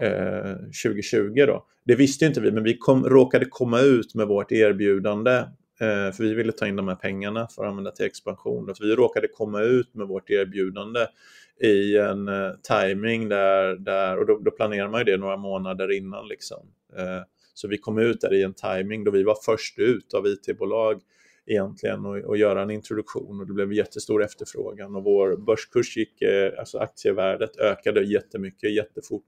eh, 0.00 0.52
2020. 0.84 1.44
Då. 1.46 1.66
Det 1.84 1.94
visste 1.94 2.26
inte 2.26 2.40
vi, 2.40 2.52
men 2.52 2.64
vi 2.64 2.78
kom, 2.78 3.04
råkade 3.04 3.44
komma 3.44 3.80
ut 3.80 4.14
med 4.14 4.26
vårt 4.26 4.52
erbjudande 4.52 5.36
eh, 5.80 6.12
för 6.12 6.22
vi 6.22 6.34
ville 6.34 6.52
ta 6.52 6.66
in 6.66 6.76
de 6.76 6.88
här 6.88 6.94
pengarna 6.94 7.48
för 7.48 7.64
att 7.64 7.70
använda 7.70 7.90
till 7.90 8.06
expansion. 8.06 8.74
Så 8.74 8.84
vi 8.84 8.94
råkade 8.94 9.28
komma 9.28 9.62
ut 9.62 9.94
med 9.94 10.06
vårt 10.06 10.30
erbjudande 10.30 11.06
i 11.60 11.96
en 11.96 12.28
eh, 12.28 12.52
timing 12.62 13.28
där, 13.28 13.76
där 13.76 14.18
och 14.18 14.26
då, 14.26 14.38
då 14.38 14.50
planerar 14.50 14.88
man 14.88 15.00
ju 15.00 15.04
det 15.04 15.16
några 15.16 15.36
månader 15.36 15.92
innan. 15.92 16.28
Liksom. 16.28 16.66
Eh, 16.96 17.22
så 17.60 17.68
vi 17.68 17.78
kom 17.78 17.98
ut 17.98 18.20
där 18.20 18.34
i 18.34 18.42
en 18.42 18.54
timing 18.54 19.04
då 19.04 19.10
vi 19.10 19.22
var 19.22 19.36
först 19.44 19.78
ut 19.78 20.14
av 20.14 20.26
IT-bolag 20.26 21.00
egentligen 21.46 22.06
och, 22.06 22.16
och 22.16 22.36
göra 22.36 22.62
en 22.62 22.70
introduktion 22.70 23.40
och 23.40 23.46
det 23.46 23.52
blev 23.52 23.72
jättestor 23.72 24.24
efterfrågan 24.24 24.96
och 24.96 25.04
vår 25.04 25.36
börskurs 25.36 25.96
gick, 25.96 26.22
eh, 26.22 26.52
alltså 26.58 26.78
aktievärdet 26.78 27.56
ökade 27.56 28.04
jättemycket, 28.04 28.74
jättefort. 28.74 29.26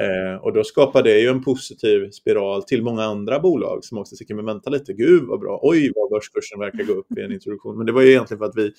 Eh, 0.00 0.44
och 0.44 0.52
då 0.52 0.64
skapade 0.64 1.12
det 1.12 1.20
ju 1.20 1.28
en 1.28 1.44
positiv 1.44 2.10
spiral 2.10 2.62
till 2.62 2.82
många 2.82 3.02
andra 3.02 3.40
bolag 3.40 3.84
som 3.84 3.98
också 3.98 4.16
tycker, 4.16 4.34
men 4.34 4.44
vänta 4.44 4.70
lite, 4.70 4.92
gud 4.92 5.22
vad 5.22 5.40
bra, 5.40 5.60
oj 5.62 5.92
vad 5.94 6.10
börskursen 6.10 6.60
verkar 6.60 6.84
gå 6.84 6.92
upp 6.92 7.18
i 7.18 7.20
en 7.20 7.32
introduktion. 7.32 7.76
Men 7.76 7.86
det 7.86 7.92
var 7.92 8.02
ju 8.02 8.08
egentligen 8.08 8.38
för 8.38 8.46
att 8.46 8.56
vi, 8.56 8.72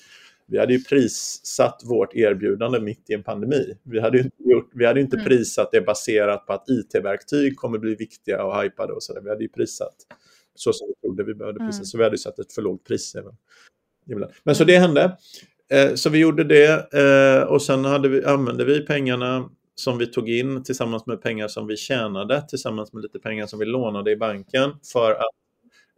vi 0.46 0.58
hade 0.58 0.72
ju 0.72 0.84
prissatt 0.84 1.82
vårt 1.84 2.14
erbjudande 2.14 2.80
mitt 2.80 3.10
i 3.10 3.14
en 3.14 3.22
pandemi. 3.22 3.76
Vi 3.82 4.00
hade 4.00 4.18
inte, 4.18 4.42
gjort, 4.44 4.70
vi 4.74 4.86
hade 4.86 5.00
inte 5.00 5.16
mm. 5.16 5.28
prissatt 5.28 5.68
det 5.72 5.80
baserat 5.80 6.46
på 6.46 6.52
att 6.52 6.68
IT-verktyg 6.68 7.56
kommer 7.56 7.78
bli 7.78 7.94
viktiga 7.94 8.44
och 8.44 8.62
hypade 8.62 8.92
och 8.92 9.02
sådär. 9.02 9.20
Vi 9.20 9.28
hade 9.28 9.42
ju 9.42 9.48
prissatt 9.48 9.96
så 10.54 10.72
som 10.72 10.88
vi 10.88 10.94
trodde 10.94 11.24
vi 11.24 11.34
behövde 11.34 11.58
prisa, 11.58 11.76
mm. 11.76 11.84
så 11.84 11.98
vi 11.98 12.04
hade 12.04 12.18
satt 12.18 12.38
ett 12.38 12.52
för 12.52 12.62
lågt 12.62 12.84
pris. 12.84 13.14
Även. 13.14 13.34
Men 14.44 14.54
så 14.54 14.64
det 14.64 14.78
hände. 14.78 15.16
Eh, 15.70 15.94
så 15.94 16.10
vi 16.10 16.18
gjorde 16.18 16.44
det 16.44 16.92
eh, 16.92 17.42
och 17.42 17.62
sen 17.62 17.84
hade 17.84 18.08
vi, 18.08 18.24
använde 18.24 18.64
vi 18.64 18.86
pengarna 18.86 19.50
som 19.74 19.98
vi 19.98 20.06
tog 20.06 20.30
in 20.30 20.62
tillsammans 20.62 21.06
med 21.06 21.22
pengar 21.22 21.48
som 21.48 21.66
vi 21.66 21.76
tjänade 21.76 22.44
tillsammans 22.48 22.92
med 22.92 23.02
lite 23.02 23.18
pengar 23.18 23.46
som 23.46 23.58
vi 23.58 23.64
lånade 23.64 24.10
i 24.10 24.16
banken 24.16 24.70
för 24.92 25.10
att 25.10 25.43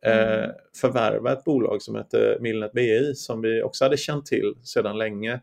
Mm. 0.07 0.43
eh, 0.43 0.51
förvärva 0.81 1.33
ett 1.33 1.45
bolag 1.45 1.83
som 1.83 1.95
hette 1.95 2.39
Milnet 2.41 2.73
BI 2.73 3.15
som 3.15 3.41
vi 3.41 3.63
också 3.63 3.85
hade 3.85 3.97
känt 3.97 4.27
till 4.27 4.55
sedan 4.63 4.99
länge. 4.99 5.41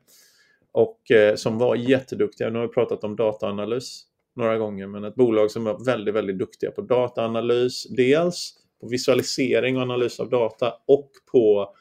Och 0.72 1.12
eh, 1.12 1.36
som 1.36 1.58
var 1.58 1.76
jätteduktiga. 1.76 2.50
Nu 2.50 2.60
har 2.60 2.68
vi 2.68 2.74
pratat 2.74 3.04
om 3.04 3.16
dataanalys 3.16 4.04
några 4.36 4.58
gånger, 4.58 4.88
men 4.88 5.04
ett 5.04 5.16
bolag 5.16 5.52
som 5.52 5.64
var 5.64 5.86
väldigt, 5.86 6.16
väldigt 6.16 6.40
duktiga 6.40 6.72
på 6.72 6.82
dataanalys, 6.82 7.84
dels 7.90 8.54
på 8.82 8.88
visualisering 8.88 9.76
och 9.76 9.82
analys 9.82 10.20
av 10.20 10.30
data 10.30 10.74
och 10.88 11.10
på 11.32 11.76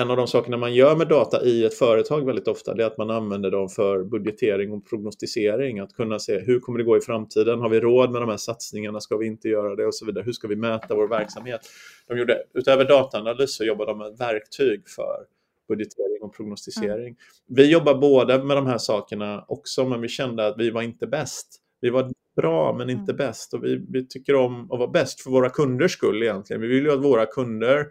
en 0.00 0.10
av 0.10 0.16
de 0.16 0.26
sakerna 0.26 0.56
man 0.56 0.74
gör 0.74 0.96
med 0.96 1.08
data 1.08 1.44
i 1.44 1.64
ett 1.64 1.74
företag 1.74 2.26
väldigt 2.26 2.48
ofta 2.48 2.72
är 2.72 2.84
att 2.84 2.98
man 2.98 3.10
använder 3.10 3.50
dem 3.50 3.68
för 3.68 4.04
budgetering 4.04 4.72
och 4.72 4.86
prognostisering. 4.86 5.78
Att 5.78 5.92
kunna 5.92 6.18
se 6.18 6.38
hur 6.38 6.60
kommer 6.60 6.78
det 6.78 6.84
gå 6.84 6.96
i 6.96 7.00
framtiden? 7.00 7.60
Har 7.60 7.68
vi 7.68 7.80
råd 7.80 8.10
med 8.10 8.22
de 8.22 8.28
här 8.28 8.36
satsningarna? 8.36 9.00
Ska 9.00 9.16
vi 9.16 9.26
inte 9.26 9.48
göra 9.48 9.76
det? 9.76 9.86
Och 9.86 9.94
så 9.94 10.06
vidare. 10.06 10.24
Hur 10.24 10.32
ska 10.32 10.48
vi 10.48 10.56
mäta 10.56 10.94
vår 10.94 11.08
verksamhet? 11.08 11.60
De 12.08 12.18
gjorde, 12.18 12.42
utöver 12.54 12.84
dataanalys 12.84 13.56
så 13.56 13.64
jobbar 13.64 13.86
de 13.86 13.98
med 13.98 14.16
verktyg 14.18 14.88
för 14.88 15.24
budgetering 15.68 16.22
och 16.22 16.34
prognostisering. 16.34 17.06
Mm. 17.06 17.16
Vi 17.48 17.72
jobbar 17.72 17.94
båda 17.94 18.44
med 18.44 18.56
de 18.56 18.66
här 18.66 18.78
sakerna 18.78 19.44
också, 19.48 19.84
men 19.84 20.00
vi 20.00 20.08
kände 20.08 20.46
att 20.46 20.54
vi 20.58 20.70
var 20.70 20.82
inte 20.82 21.06
bäst. 21.06 21.48
Vi 21.80 21.90
var 21.90 22.10
bra, 22.36 22.74
men 22.78 22.90
inte 22.90 23.12
mm. 23.12 23.16
bäst. 23.16 23.54
Och 23.54 23.64
vi, 23.64 23.86
vi 23.88 24.06
tycker 24.06 24.34
om 24.34 24.72
att 24.72 24.78
vara 24.78 24.90
bäst 24.90 25.20
för 25.20 25.30
våra 25.30 25.50
kunders 25.50 25.92
skull 25.92 26.22
egentligen. 26.22 26.62
Vi 26.62 26.68
vill 26.68 26.84
ju 26.84 26.92
att 26.92 27.04
våra 27.04 27.26
kunder 27.26 27.86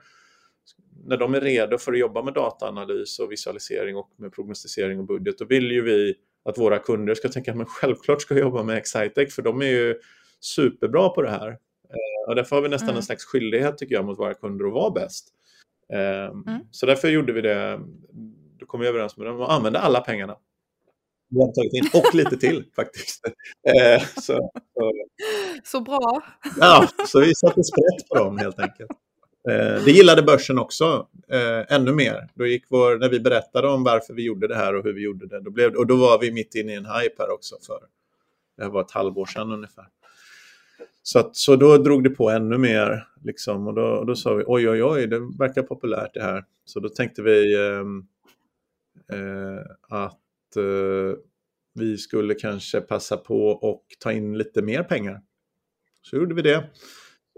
när 1.05 1.17
de 1.17 1.36
är 1.36 1.41
redo 1.41 1.77
för 1.77 1.93
att 1.93 1.99
jobba 1.99 2.23
med 2.23 2.34
dataanalys 2.34 3.19
och 3.19 3.32
visualisering 3.32 3.95
och 3.95 4.10
med 4.17 4.34
prognostisering 4.34 4.99
och 4.99 5.05
budget, 5.05 5.38
då 5.38 5.45
vill 5.45 5.71
ju 5.71 5.82
vi 5.82 6.15
att 6.45 6.58
våra 6.58 6.79
kunder 6.79 7.15
ska 7.15 7.29
tänka 7.29 7.51
att 7.51 7.58
man 7.58 7.65
självklart 7.65 8.21
ska 8.21 8.38
jobba 8.38 8.63
med 8.63 8.77
Excitec, 8.77 9.36
för 9.36 9.41
de 9.41 9.62
är 9.62 9.65
ju 9.65 9.95
superbra 10.39 11.10
på 11.10 11.21
det 11.21 11.29
här. 11.29 11.47
Eh, 11.49 12.29
och 12.29 12.36
därför 12.36 12.55
har 12.55 12.63
vi 12.63 12.69
nästan 12.69 12.89
mm. 12.89 12.97
en 12.97 13.03
slags 13.03 13.25
skyldighet 13.25 13.77
tycker 13.77 13.95
jag 13.95 14.05
mot 14.05 14.19
våra 14.19 14.34
kunder 14.34 14.65
att 14.65 14.73
vara 14.73 14.91
bäst. 14.91 15.27
Eh, 15.93 16.25
mm. 16.25 16.62
Så 16.71 16.86
därför 16.86 17.08
gjorde 17.08 17.34
vi 17.34 17.41
det, 17.41 17.79
då 18.60 18.65
kom 18.65 18.79
vi 18.79 18.88
överens 18.88 19.17
med 19.17 19.27
dem 19.27 19.41
att 19.41 19.49
använda 19.49 19.79
alla 19.79 20.01
pengarna. 20.01 20.38
Vi 21.29 21.39
har 21.39 21.51
tagit 21.53 21.73
in, 21.73 22.01
och 22.01 22.15
lite 22.15 22.38
till 22.38 22.65
faktiskt. 22.75 23.25
Eh, 23.67 24.01
så, 24.01 24.51
så, 24.73 24.91
så 25.63 25.82
bra! 25.82 26.21
Ja, 26.60 26.88
så 27.08 27.19
vi 27.19 27.36
satte 27.36 27.63
sprätt 27.63 28.10
på 28.10 28.15
dem 28.15 28.38
helt 28.38 28.60
enkelt. 28.60 28.91
Eh, 29.49 29.83
det 29.85 29.91
gillade 29.91 30.23
börsen 30.23 30.59
också, 30.59 31.07
eh, 31.27 31.75
ännu 31.75 31.93
mer. 31.93 32.29
Då 32.33 32.45
gick 32.45 32.65
vår, 32.69 32.97
när 32.97 33.09
vi 33.09 33.19
berättade 33.19 33.67
om 33.67 33.83
varför 33.83 34.13
vi 34.13 34.23
gjorde 34.23 34.47
det 34.47 34.55
här 34.55 34.75
och 34.75 34.83
hur 34.83 34.93
vi 34.93 35.01
gjorde 35.01 35.27
det, 35.27 35.39
då 35.39 35.51
blev, 35.51 35.75
och 35.75 35.88
då 35.88 35.95
var 35.95 36.19
vi 36.19 36.31
mitt 36.31 36.55
inne 36.55 36.71
i 36.71 36.75
en 36.75 36.85
hype 36.85 37.15
här 37.17 37.33
också. 37.33 37.55
för 37.67 37.79
Det 38.57 38.63
här 38.63 38.69
var 38.69 38.81
ett 38.81 38.91
halvår 38.91 39.25
sedan 39.25 39.51
ungefär. 39.51 39.85
Så, 41.03 41.19
att, 41.19 41.35
så 41.35 41.55
då 41.55 41.77
drog 41.77 42.03
det 42.03 42.09
på 42.09 42.29
ännu 42.29 42.57
mer. 42.57 43.07
Liksom, 43.23 43.67
och, 43.67 43.73
då, 43.73 43.81
och 43.81 44.05
då 44.05 44.15
sa 44.15 44.33
vi 44.33 44.43
oj, 44.47 44.69
oj, 44.69 44.83
oj, 44.83 45.07
det 45.07 45.19
verkar 45.39 45.63
populärt 45.63 46.13
det 46.13 46.21
här. 46.21 46.45
Så 46.65 46.79
då 46.79 46.89
tänkte 46.89 47.21
vi 47.21 47.55
eh, 47.55 47.83
eh, 49.17 49.62
att 49.89 50.55
eh, 50.57 51.19
vi 51.73 51.97
skulle 51.97 52.33
kanske 52.33 52.81
passa 52.81 53.17
på 53.17 53.47
och 53.47 53.85
ta 53.99 54.12
in 54.12 54.38
lite 54.38 54.62
mer 54.62 54.83
pengar. 54.83 55.21
Så 56.01 56.15
gjorde 56.15 56.35
vi 56.35 56.41
det. 56.41 56.69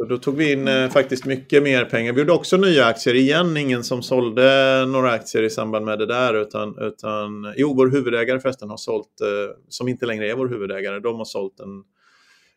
Och 0.02 0.08
då 0.08 0.18
tog 0.18 0.36
vi 0.36 0.52
in 0.52 0.68
eh, 0.68 0.90
faktiskt 0.90 1.26
mycket 1.26 1.64
mer 1.64 1.86
pengar. 1.86 2.14
Vi 2.14 2.20
gjorde 2.20 2.34
också 2.34 2.58
nya 2.58 2.86
aktier. 2.86 3.16
Igen 3.16 3.58
ingen 3.58 3.84
som 3.84 4.04
sålde 4.04 4.86
några 4.86 5.12
aktier 5.12 5.44
i 5.44 5.50
samband 5.50 5.86
med 5.86 6.00
det 6.00 6.06
där. 6.06 6.34
Utan, 6.34 6.78
utan, 6.80 7.54
jo, 7.58 7.74
vår 7.74 7.88
huvudägare 7.88 8.40
förresten 8.40 8.70
har 8.70 8.78
sålt, 8.78 9.22
eh, 9.22 9.56
som 9.70 9.88
inte 9.88 10.06
längre 10.06 10.32
är 10.32 10.36
vår 10.36 10.48
huvudägare, 10.48 11.00
de 11.00 11.16
har 11.16 11.26
sålt 11.26 11.60
en, 11.60 11.84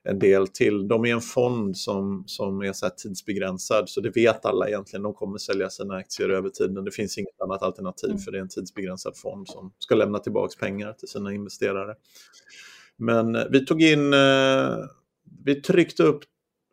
en 0.04 0.18
del 0.18 0.48
till. 0.48 0.88
De 0.88 1.04
är 1.04 1.12
en 1.12 1.20
fond 1.20 1.76
som, 1.76 2.24
som 2.26 2.62
är 2.62 2.72
så 2.72 2.88
tidsbegränsad, 2.88 3.88
så 3.88 4.00
det 4.00 4.11
vet 4.11 4.46
alla 4.46 4.68
egentligen. 4.68 5.02
De 5.02 5.14
kommer 5.14 5.38
sälja 5.38 5.70
sina 5.70 5.94
aktier 5.94 6.28
över 6.28 6.48
tiden. 6.48 6.85
Det 6.85 6.90
finns 6.90 7.18
inget 7.18 7.40
annat 7.40 7.62
alternativ, 7.62 8.11
mm. 8.11 8.22
för 8.22 8.33
det 8.33 8.38
är 8.38 8.42
en 8.42 8.48
tidsbegränsad 8.48 9.16
fond 9.16 9.48
som 9.48 9.72
ska 9.78 9.94
lämna 9.94 10.18
tillbaka 10.18 10.54
pengar 10.61 10.92
till 10.92 11.09
sina 11.09 11.33
investerare. 11.33 11.94
Men 12.96 13.35
eh, 13.35 13.44
vi 13.50 13.66
tog 13.66 13.83
in, 13.83 14.14
vi 15.44 15.54
tryckte 15.54 16.02
upp 16.02 16.24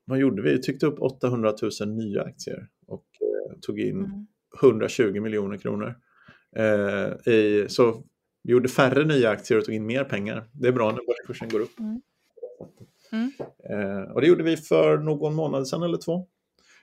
vad 0.06 0.20
gjorde 0.20 0.42
vi? 0.42 0.52
Vi 0.52 0.62
tryckte 0.62 0.86
upp 0.86 1.00
800 1.00 1.54
000 1.82 1.90
nya 1.90 2.22
aktier 2.22 2.68
och 2.88 3.06
eh, 3.22 3.60
tog 3.62 3.80
in 3.80 3.98
mm. 3.98 4.28
120 4.64 5.22
miljoner 5.22 5.58
kronor. 5.58 5.96
Eh, 6.56 7.34
i, 7.34 7.66
så 7.70 8.04
vi 8.44 8.52
gjorde 8.52 8.70
färre 8.70 9.06
nya 9.06 9.30
aktier 9.30 9.58
och 9.58 9.66
tog 9.66 9.76
in 9.76 9.86
mer 9.86 10.04
pengar. 10.04 10.44
Det 10.54 10.68
är 10.68 10.72
bra 10.72 10.92
när 10.92 11.02
börskursen 11.08 11.50
går 11.50 11.60
upp. 11.60 11.80
Mm. 11.80 12.02
Mm. 13.12 13.32
Eh, 13.70 14.12
och 14.12 14.22
det 14.22 14.28
gjorde 14.28 14.44
vi 14.44 14.58
för 14.58 14.98
någon 14.98 15.34
månad 15.36 15.68
sedan 15.68 15.84
eller 15.84 15.98
två. 15.98 16.28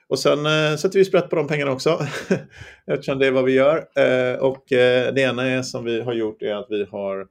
Och 0.09 0.19
sen 0.19 0.47
eh, 0.47 0.77
sätter 0.77 0.99
vi 0.99 1.05
sprätt 1.05 1.31
på 1.31 1.37
de 1.37 1.47
pengarna 1.47 1.73
också, 1.73 1.99
eftersom 2.87 3.19
det 3.19 3.27
är 3.27 3.31
vad 3.31 3.45
vi 3.45 3.53
gör. 3.53 3.77
Eh, 3.77 4.39
och 4.39 4.73
eh, 4.73 5.15
det 5.15 5.21
ena 5.21 5.47
är 5.47 5.63
som 5.63 5.85
vi 5.85 6.01
har 6.01 6.13
gjort 6.13 6.43
är 6.43 6.55
att 6.55 6.67
vi 6.71 6.85
har 6.85 7.27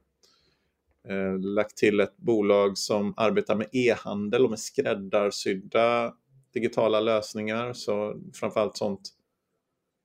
eh, 1.08 1.38
lagt 1.38 1.76
till 1.76 2.00
ett 2.00 2.16
bolag 2.16 2.78
som 2.78 3.14
arbetar 3.16 3.54
med 3.54 3.68
e-handel 3.72 4.44
och 4.44 4.50
med 4.50 4.58
skräddarsydda 4.58 6.14
digitala 6.54 7.00
lösningar. 7.00 7.72
Så 7.72 8.20
framförallt 8.34 8.76
sånt, 8.76 9.00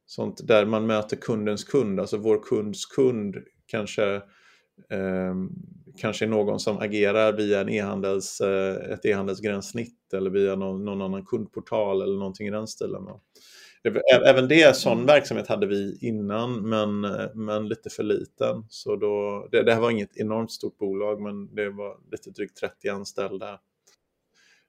sånt 0.06 0.48
där 0.48 0.66
man 0.66 0.86
möter 0.86 1.18
kundens 1.18 1.64
kund, 1.64 2.00
alltså 2.00 2.18
vår 2.18 2.44
kunds 2.44 2.86
kund 2.86 3.36
kanske 3.66 4.16
eh, 4.90 5.36
kanske 5.98 6.26
är 6.26 6.30
någon 6.30 6.60
som 6.60 6.78
agerar 6.78 7.34
via 7.34 7.62
en 7.62 7.70
e-handels, 7.70 8.42
eh, 8.42 8.76
ett 8.76 9.06
e-handelsgränssnitt 9.06 10.14
eller 10.14 10.30
via 10.30 10.56
någon, 10.56 10.86
någon, 10.86 11.02
annan 11.02 11.26
kundportal 11.26 12.02
eller 12.02 12.18
någonting 12.18 12.48
i 12.48 12.52
den 12.52 12.68
stilen. 12.68 13.02
Även 14.26 14.48
det, 14.48 14.76
sån 14.76 15.06
verksamhet 15.06 15.48
hade 15.48 15.68
vi 15.68 15.98
innan, 16.02 16.70
men, 16.70 17.02
men 17.34 17.68
lite 17.68 17.90
för 17.90 18.04
liten. 18.04 18.66
Så 18.70 18.96
då, 18.96 19.48
det, 19.52 19.64
det 19.64 19.74
här 19.74 19.82
var 19.82 19.92
inget 19.92 20.18
enormt 20.18 20.52
stort 20.52 20.78
bolag, 20.78 21.22
men 21.22 21.56
det 21.56 21.70
var 21.70 21.98
lite 22.12 22.30
drygt 22.30 22.58
30 22.58 22.90
anställda 22.90 23.60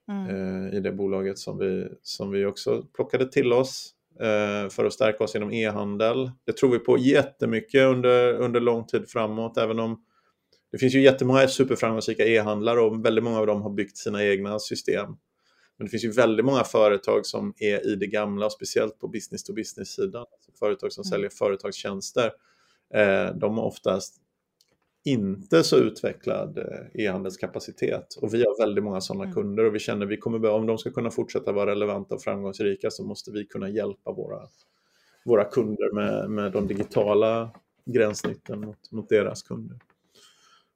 mm. 0.09 0.29
eh, 0.29 0.77
i 0.77 0.79
det 0.79 0.91
bolaget 0.91 1.37
som 1.37 1.57
vi, 1.57 1.87
som 2.01 2.31
vi 2.31 2.45
också 2.45 2.83
plockade 2.95 3.31
till 3.31 3.53
oss 3.53 3.93
eh, 4.19 4.69
för 4.69 4.85
att 4.85 4.93
stärka 4.93 5.23
oss 5.23 5.35
inom 5.35 5.51
e-handel. 5.53 6.31
Det 6.45 6.57
tror 6.57 6.71
vi 6.71 6.79
på 6.79 6.97
jättemycket 6.97 7.81
under, 7.81 8.33
under 8.33 8.59
lång 8.59 8.85
tid 8.85 9.09
framåt, 9.09 9.57
även 9.57 9.79
om 9.79 10.03
det 10.71 10.77
finns 10.77 10.95
ju 10.95 11.01
jättemånga 11.01 11.47
superframgångsrika 11.47 12.25
e-handlare 12.25 12.81
och 12.81 13.05
väldigt 13.05 13.23
många 13.23 13.39
av 13.39 13.47
dem 13.47 13.61
har 13.61 13.69
byggt 13.69 13.97
sina 13.97 14.23
egna 14.23 14.59
system. 14.59 15.15
Men 15.77 15.85
det 15.85 15.91
finns 15.91 16.03
ju 16.03 16.11
väldigt 16.11 16.45
många 16.45 16.63
företag 16.63 17.25
som 17.25 17.53
är 17.57 17.87
i 17.87 17.95
det 17.95 18.07
gamla, 18.07 18.49
speciellt 18.49 18.99
på 18.99 19.07
business-to-business-sidan. 19.07 20.25
Alltså 20.31 20.51
företag 20.59 20.93
som 20.93 21.01
mm. 21.01 21.09
säljer 21.09 21.29
företagstjänster. 21.29 22.31
Eh, 22.93 23.35
de 23.35 23.57
har 23.57 23.65
oftast 23.65 24.21
inte 25.05 25.63
så 25.63 25.77
utvecklad 25.77 26.57
eh, 26.57 27.05
e-handelskapacitet. 27.05 28.15
Och 28.21 28.33
vi 28.33 28.43
har 28.43 28.59
väldigt 28.59 28.83
många 28.83 29.01
sådana 29.01 29.23
mm. 29.23 29.35
kunder 29.35 29.63
och 29.63 29.75
vi 29.75 29.79
känner 29.79 30.05
att 30.05 30.11
vi 30.11 30.17
kommer, 30.17 30.49
om 30.49 30.65
de 30.65 30.77
ska 30.77 30.91
kunna 30.91 31.11
fortsätta 31.11 31.51
vara 31.51 31.71
relevanta 31.71 32.15
och 32.15 32.21
framgångsrika 32.21 32.91
så 32.91 33.03
måste 33.03 33.31
vi 33.31 33.45
kunna 33.45 33.69
hjälpa 33.69 34.11
våra, 34.11 34.47
våra 35.25 35.45
kunder 35.45 35.93
med, 35.93 36.29
med 36.29 36.51
de 36.51 36.67
digitala 36.67 37.51
gränssnitten 37.85 38.59
mot, 38.59 38.91
mot 38.91 39.09
deras 39.09 39.43
kunder. 39.43 39.79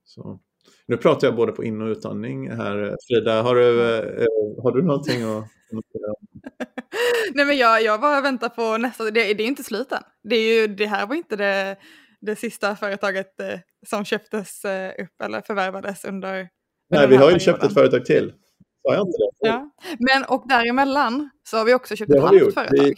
Så. 0.04 0.40
Nu 0.90 0.98
pratar 0.98 1.28
jag 1.28 1.36
både 1.36 1.52
på 1.52 1.64
in 1.64 1.82
och 1.82 1.88
utandning 1.88 2.52
här. 2.52 2.96
Frida, 3.08 3.42
har 3.42 3.56
du, 3.56 3.98
eh, 3.98 4.26
har 4.64 4.72
du 4.72 4.82
någonting 4.82 5.24
att? 5.24 5.46
Nej 7.34 7.46
men 7.46 7.58
jag, 7.58 7.84
jag 7.84 8.02
bara 8.02 8.22
väntar 8.22 8.50
på 8.50 8.78
nästa, 8.78 9.04
det, 9.04 9.34
det 9.34 9.44
är 9.44 9.48
inte 9.48 9.64
slut 9.64 9.92
än. 9.92 10.04
Det, 10.24 10.36
är 10.36 10.62
ju, 10.62 10.68
det 10.68 10.86
här 10.86 11.08
var 11.08 11.16
inte 11.16 11.36
det, 11.36 11.78
det 12.22 12.36
sista 12.36 12.76
företaget 12.76 13.40
eh, 13.40 13.60
som 13.88 14.06
köptes 14.06 14.66
eh, 14.66 14.92
upp 15.04 15.22
eller 15.24 15.42
förvärvades 15.42 16.06
under... 16.06 16.50
Nej, 16.90 17.08
vi 17.08 17.16
har 17.16 17.32
ju 17.32 17.40
köpt 17.40 17.64
ett 17.64 17.74
företag 17.74 18.06
till. 18.06 18.34
Sa 18.82 18.94
jag 18.94 19.02
inte 19.02 19.18
det? 19.18 19.48
Ja, 19.48 19.70
men 20.00 20.24
och 20.28 20.46
däremellan 20.50 21.30
så 21.44 21.58
har 21.58 21.66
vi 21.66 21.74
också 21.74 21.96
köpt 21.96 22.12
ett 22.12 22.22
halvt 22.22 22.54
företag. 22.54 22.68
Vi, 22.72 22.96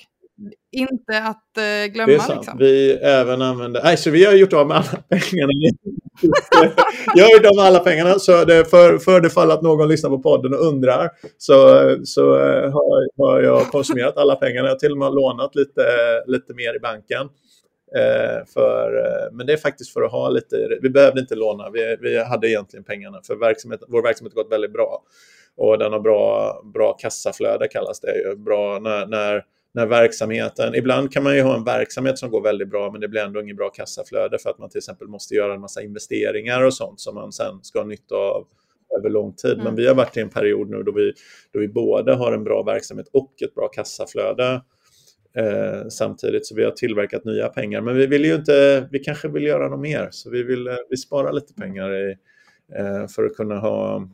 inte 0.72 1.18
att 1.24 1.44
uh, 1.58 1.94
glömma. 1.94 2.08
Det 2.08 2.16
är 2.16 2.20
sant. 2.20 2.40
Liksom. 2.40 2.58
Vi 2.58 2.92
även 2.92 3.42
använder... 3.42 3.84
Nej, 3.84 3.98
så 3.98 4.10
vi 4.10 4.26
har 4.26 4.34
gjort 4.34 4.54
av 4.54 4.68
med 4.68 4.78
alla 4.78 5.04
pengarna. 5.10 5.52
jag 7.16 7.26
har 7.26 7.32
gjort 7.32 7.46
av 7.46 7.56
med 7.56 7.66
alla 7.66 7.80
pengarna. 7.80 8.20
Så 8.20 8.46
det 8.46 8.66
för, 8.66 8.98
för 8.98 9.22
det 9.22 9.30
fall 9.30 9.52
att 9.52 9.62
någon 9.62 9.88
lyssnar 9.88 10.10
på 10.10 10.20
podden 10.20 10.54
och 10.54 10.66
undrar 10.66 11.10
så, 11.38 11.56
så 12.06 12.22
uh, 12.22 12.72
har, 12.72 13.26
har, 13.26 13.42
jag 13.42 13.68
konsumerat 13.68 14.18
alla 14.18 14.36
pengarna. 14.36 14.68
Jag 14.68 14.74
har 14.74 14.80
till 14.80 14.92
och 14.92 14.98
med 14.98 15.14
lånat 15.14 15.56
lite, 15.56 15.84
lite 16.26 16.54
mer 16.54 16.76
i 16.76 16.80
banken. 16.80 17.30
Uh, 17.98 18.46
för, 18.54 18.92
men 19.32 19.48
det 19.48 19.54
är 19.54 19.58
faktiskt 19.58 19.94
för 19.94 20.02
att 20.02 20.12
ha 20.12 20.30
lite... 20.30 20.78
Vi 20.82 20.90
behövde 20.90 21.22
inte 21.22 21.36
låna. 21.36 21.70
Vi, 21.70 21.98
vi 22.02 22.24
hade 22.24 22.50
egentligen 22.50 22.84
pengarna. 22.84 23.20
För 23.28 23.36
verksamhet, 23.36 23.80
vår 23.88 24.04
verksamhet 24.04 24.34
har 24.36 24.44
gått 24.44 24.52
väldigt 24.52 24.74
bra. 24.74 25.04
Och 25.58 25.78
den 25.78 25.92
har 25.92 26.00
bra, 26.00 26.54
bra 26.74 26.94
kassaflöde 26.94 27.68
kallas 27.68 28.00
det 28.00 28.18
ju. 28.18 28.36
Bra 28.36 28.80
när, 28.80 29.06
när 29.06 29.44
när 29.74 29.86
verksamheten, 29.86 30.76
ibland 30.76 31.12
kan 31.12 31.24
man 31.24 31.36
ju 31.36 31.42
ha 31.42 31.56
en 31.58 31.64
verksamhet 31.64 32.18
som 32.18 32.32
går 32.32 32.42
väldigt 32.42 32.70
bra 32.70 32.92
men 32.92 33.02
det 33.02 33.08
blir 33.08 33.22
ändå 33.22 33.42
inget 33.42 33.58
bra 33.58 33.70
kassaflöde 33.70 34.38
för 34.40 34.50
att 34.50 34.60
man 34.60 34.70
till 34.70 34.78
exempel 34.78 35.08
måste 35.08 35.36
göra 35.36 35.54
en 35.54 35.62
massa 35.62 35.82
investeringar 35.82 36.64
och 36.64 36.74
sånt 36.74 37.00
som 37.00 37.16
man 37.16 37.32
sen 37.32 37.64
ska 37.64 37.80
ha 37.80 37.86
nytta 37.86 38.16
av 38.16 38.48
över 39.00 39.10
lång 39.10 39.34
tid. 39.34 39.54
Mm. 39.54 39.64
Men 39.64 39.76
vi 39.76 39.88
har 39.88 39.96
varit 39.96 40.18
i 40.18 40.20
en 40.20 40.30
period 40.30 40.70
nu 40.70 40.84
då 40.84 40.92
vi, 40.92 41.14
då 41.54 41.60
vi 41.60 41.68
både 41.68 42.14
har 42.14 42.32
en 42.32 42.44
bra 42.44 42.64
verksamhet 42.64 43.08
och 43.14 43.34
ett 43.42 43.56
bra 43.56 43.68
kassaflöde 43.68 44.62
eh, 45.38 45.88
samtidigt. 45.90 46.46
Så 46.46 46.56
vi 46.56 46.64
har 46.64 46.72
tillverkat 46.72 47.26
nya 47.26 47.50
pengar. 47.50 47.82
Men 47.82 47.96
vi 47.96 48.08
vill 48.08 48.26
ju 48.26 48.36
inte, 48.36 48.88
vi 48.92 49.00
kanske 49.00 49.28
vill 49.28 49.44
göra 49.44 49.70
något 49.70 49.80
mer. 49.80 50.08
Så 50.12 50.30
vi 50.30 50.44
vill 50.44 50.68
eh, 50.68 50.76
vi 50.90 50.98
sparar 50.98 51.34
lite 51.34 51.54
pengar 51.54 51.96
i, 51.96 52.16
eh, 52.76 53.08
för 53.08 53.26
att 53.26 53.36
kunna 53.36 53.60
ha 53.60 54.10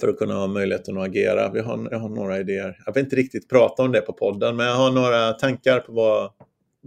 för 0.00 0.08
att 0.08 0.18
kunna 0.18 0.34
ha 0.34 0.46
möjligheten 0.46 0.98
att 0.98 1.04
agera. 1.04 1.50
Vi 1.50 1.60
har, 1.60 1.88
jag 1.90 1.98
har 1.98 2.08
några 2.08 2.38
idéer. 2.38 2.82
Jag 2.86 2.94
vill 2.94 3.04
inte 3.04 3.16
riktigt 3.16 3.48
prata 3.48 3.82
om 3.82 3.92
det 3.92 4.00
på 4.00 4.12
podden, 4.12 4.56
men 4.56 4.66
jag 4.66 4.74
har 4.74 4.90
några 4.90 5.32
tankar 5.32 5.80
på, 5.80 5.92
vad, 5.92 6.32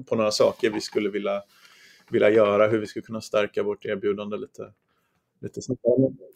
på 0.10 0.16
några 0.16 0.32
saker 0.32 0.70
vi 0.70 0.82
skulle 0.82 1.10
vilja, 1.10 1.42
vilja 2.10 2.30
göra, 2.30 2.68
hur 2.68 2.80
vi 2.80 2.88
skulle 2.88 3.06
kunna 3.06 3.22
stärka 3.22 3.64
vårt 3.64 3.86
erbjudande 3.86 4.38
lite, 4.38 4.74
lite. 5.42 5.62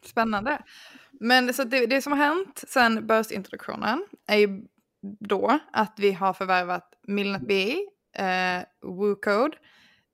Spännande. 0.05 0.63
Men 1.11 1.53
så 1.53 1.63
det, 1.63 1.85
det 1.85 2.01
som 2.01 2.11
har 2.11 2.19
hänt 2.19 2.63
sedan 2.67 3.07
börsintroduktionen 3.07 4.05
är 4.27 4.37
ju 4.37 4.61
då 5.19 5.59
att 5.71 5.93
vi 5.97 6.11
har 6.11 6.33
förvärvat 6.33 6.93
Milnet 7.07 7.47
BI, 7.47 7.87
eh, 8.15 8.63
WooCode, 8.81 9.57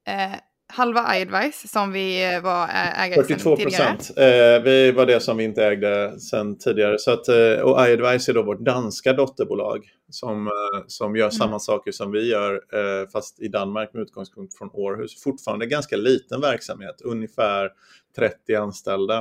eh, 0.08 0.36
halva 0.69 1.17
iAdvice 1.17 1.67
som 1.67 1.91
vi 1.91 2.34
eh, 2.34 2.41
var 2.41 2.67
ägare 2.95 3.23
42 3.23 3.58
procent. 3.58 4.12
Eh, 4.17 4.63
vi 4.63 4.91
var 4.91 5.05
det 5.05 5.19
som 5.19 5.38
vi 5.38 5.43
inte 5.43 5.65
ägde 5.65 6.19
sedan 6.19 6.58
tidigare. 6.58 6.99
Så 6.99 7.12
att, 7.12 7.27
eh, 7.27 7.60
och 7.62 7.88
iAdvice 7.88 8.29
är 8.29 8.34
då 8.34 8.43
vårt 8.43 8.60
danska 8.60 9.13
dotterbolag 9.13 9.89
som, 10.10 10.47
eh, 10.47 10.84
som 10.88 11.15
gör 11.15 11.25
mm. 11.25 11.32
samma 11.32 11.60
saker 11.60 11.91
som 11.91 12.12
vi 12.12 12.29
gör 12.29 12.53
eh, 12.53 13.08
fast 13.10 13.41
i 13.41 13.47
Danmark 13.47 13.93
med 13.93 14.01
utgångspunkt 14.01 14.58
från 14.58 14.69
Århus. 14.73 15.23
Fortfarande 15.23 15.65
ganska 15.65 15.97
liten 15.97 16.41
verksamhet, 16.41 17.01
ungefär 17.01 17.71
30 18.15 18.55
anställda. 18.55 19.17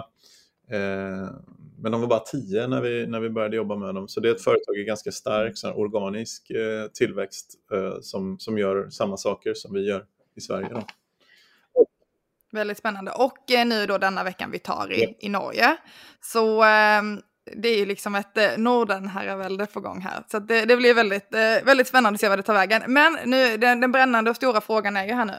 Eh, 0.70 1.28
men 1.80 1.92
de 1.92 2.00
var 2.00 2.08
bara 2.08 2.20
10 2.20 2.66
när 2.66 2.80
vi, 2.80 3.06
när 3.06 3.20
vi 3.20 3.30
började 3.30 3.56
jobba 3.56 3.76
med 3.76 3.94
dem. 3.94 4.08
Så 4.08 4.20
det 4.20 4.28
är 4.28 4.34
ett 4.34 4.44
företag 4.44 4.76
i 4.76 4.84
ganska 4.84 5.12
stark 5.12 5.58
så 5.58 5.72
organisk 5.72 6.52
tillväxt 6.94 7.54
som, 8.00 8.38
som 8.38 8.58
gör 8.58 8.90
samma 8.90 9.16
saker 9.16 9.54
som 9.54 9.74
vi 9.74 9.88
gör 9.88 10.04
i 10.37 10.40
Sverige. 10.40 10.68
Då. 10.70 10.82
Väldigt 12.52 12.78
spännande. 12.78 13.11
Och 13.11 13.50
eh, 13.50 13.66
nu 13.66 13.87
då 13.87 13.98
denna 13.98 14.24
veckan 14.24 14.50
vi 14.50 14.58
tar 14.58 14.92
i, 14.92 15.16
i 15.20 15.28
Norge. 15.28 15.76
Så 16.20 16.64
eh, 16.64 17.02
det 17.56 17.68
är 17.68 17.78
ju 17.78 17.87
liksom 17.87 18.14
ett 18.14 18.37
eh, 18.37 18.48
Nordenherravälde 18.56 19.66
på 19.66 19.80
gång 19.80 20.00
här. 20.00 20.22
Så 20.30 20.38
det, 20.38 20.64
det, 20.64 20.76
blir 20.76 20.94
väldigt, 20.94 21.34
eh, 21.34 21.64
väldigt 21.64 21.87
spännande 21.87 22.16
att 22.16 22.20
se 22.20 22.28
vad 22.28 22.38
det 22.38 22.42
tar 22.42 22.54
vägen. 22.54 22.82
Men 22.87 23.18
nu, 23.24 23.56
den, 23.56 23.80
den 23.80 23.92
brännande 23.92 24.30
och 24.30 24.37
stora 24.37 24.61
frågan 24.61 24.96
är 24.96 25.06
ju 25.06 25.12
här 25.12 25.24
nu. 25.24 25.34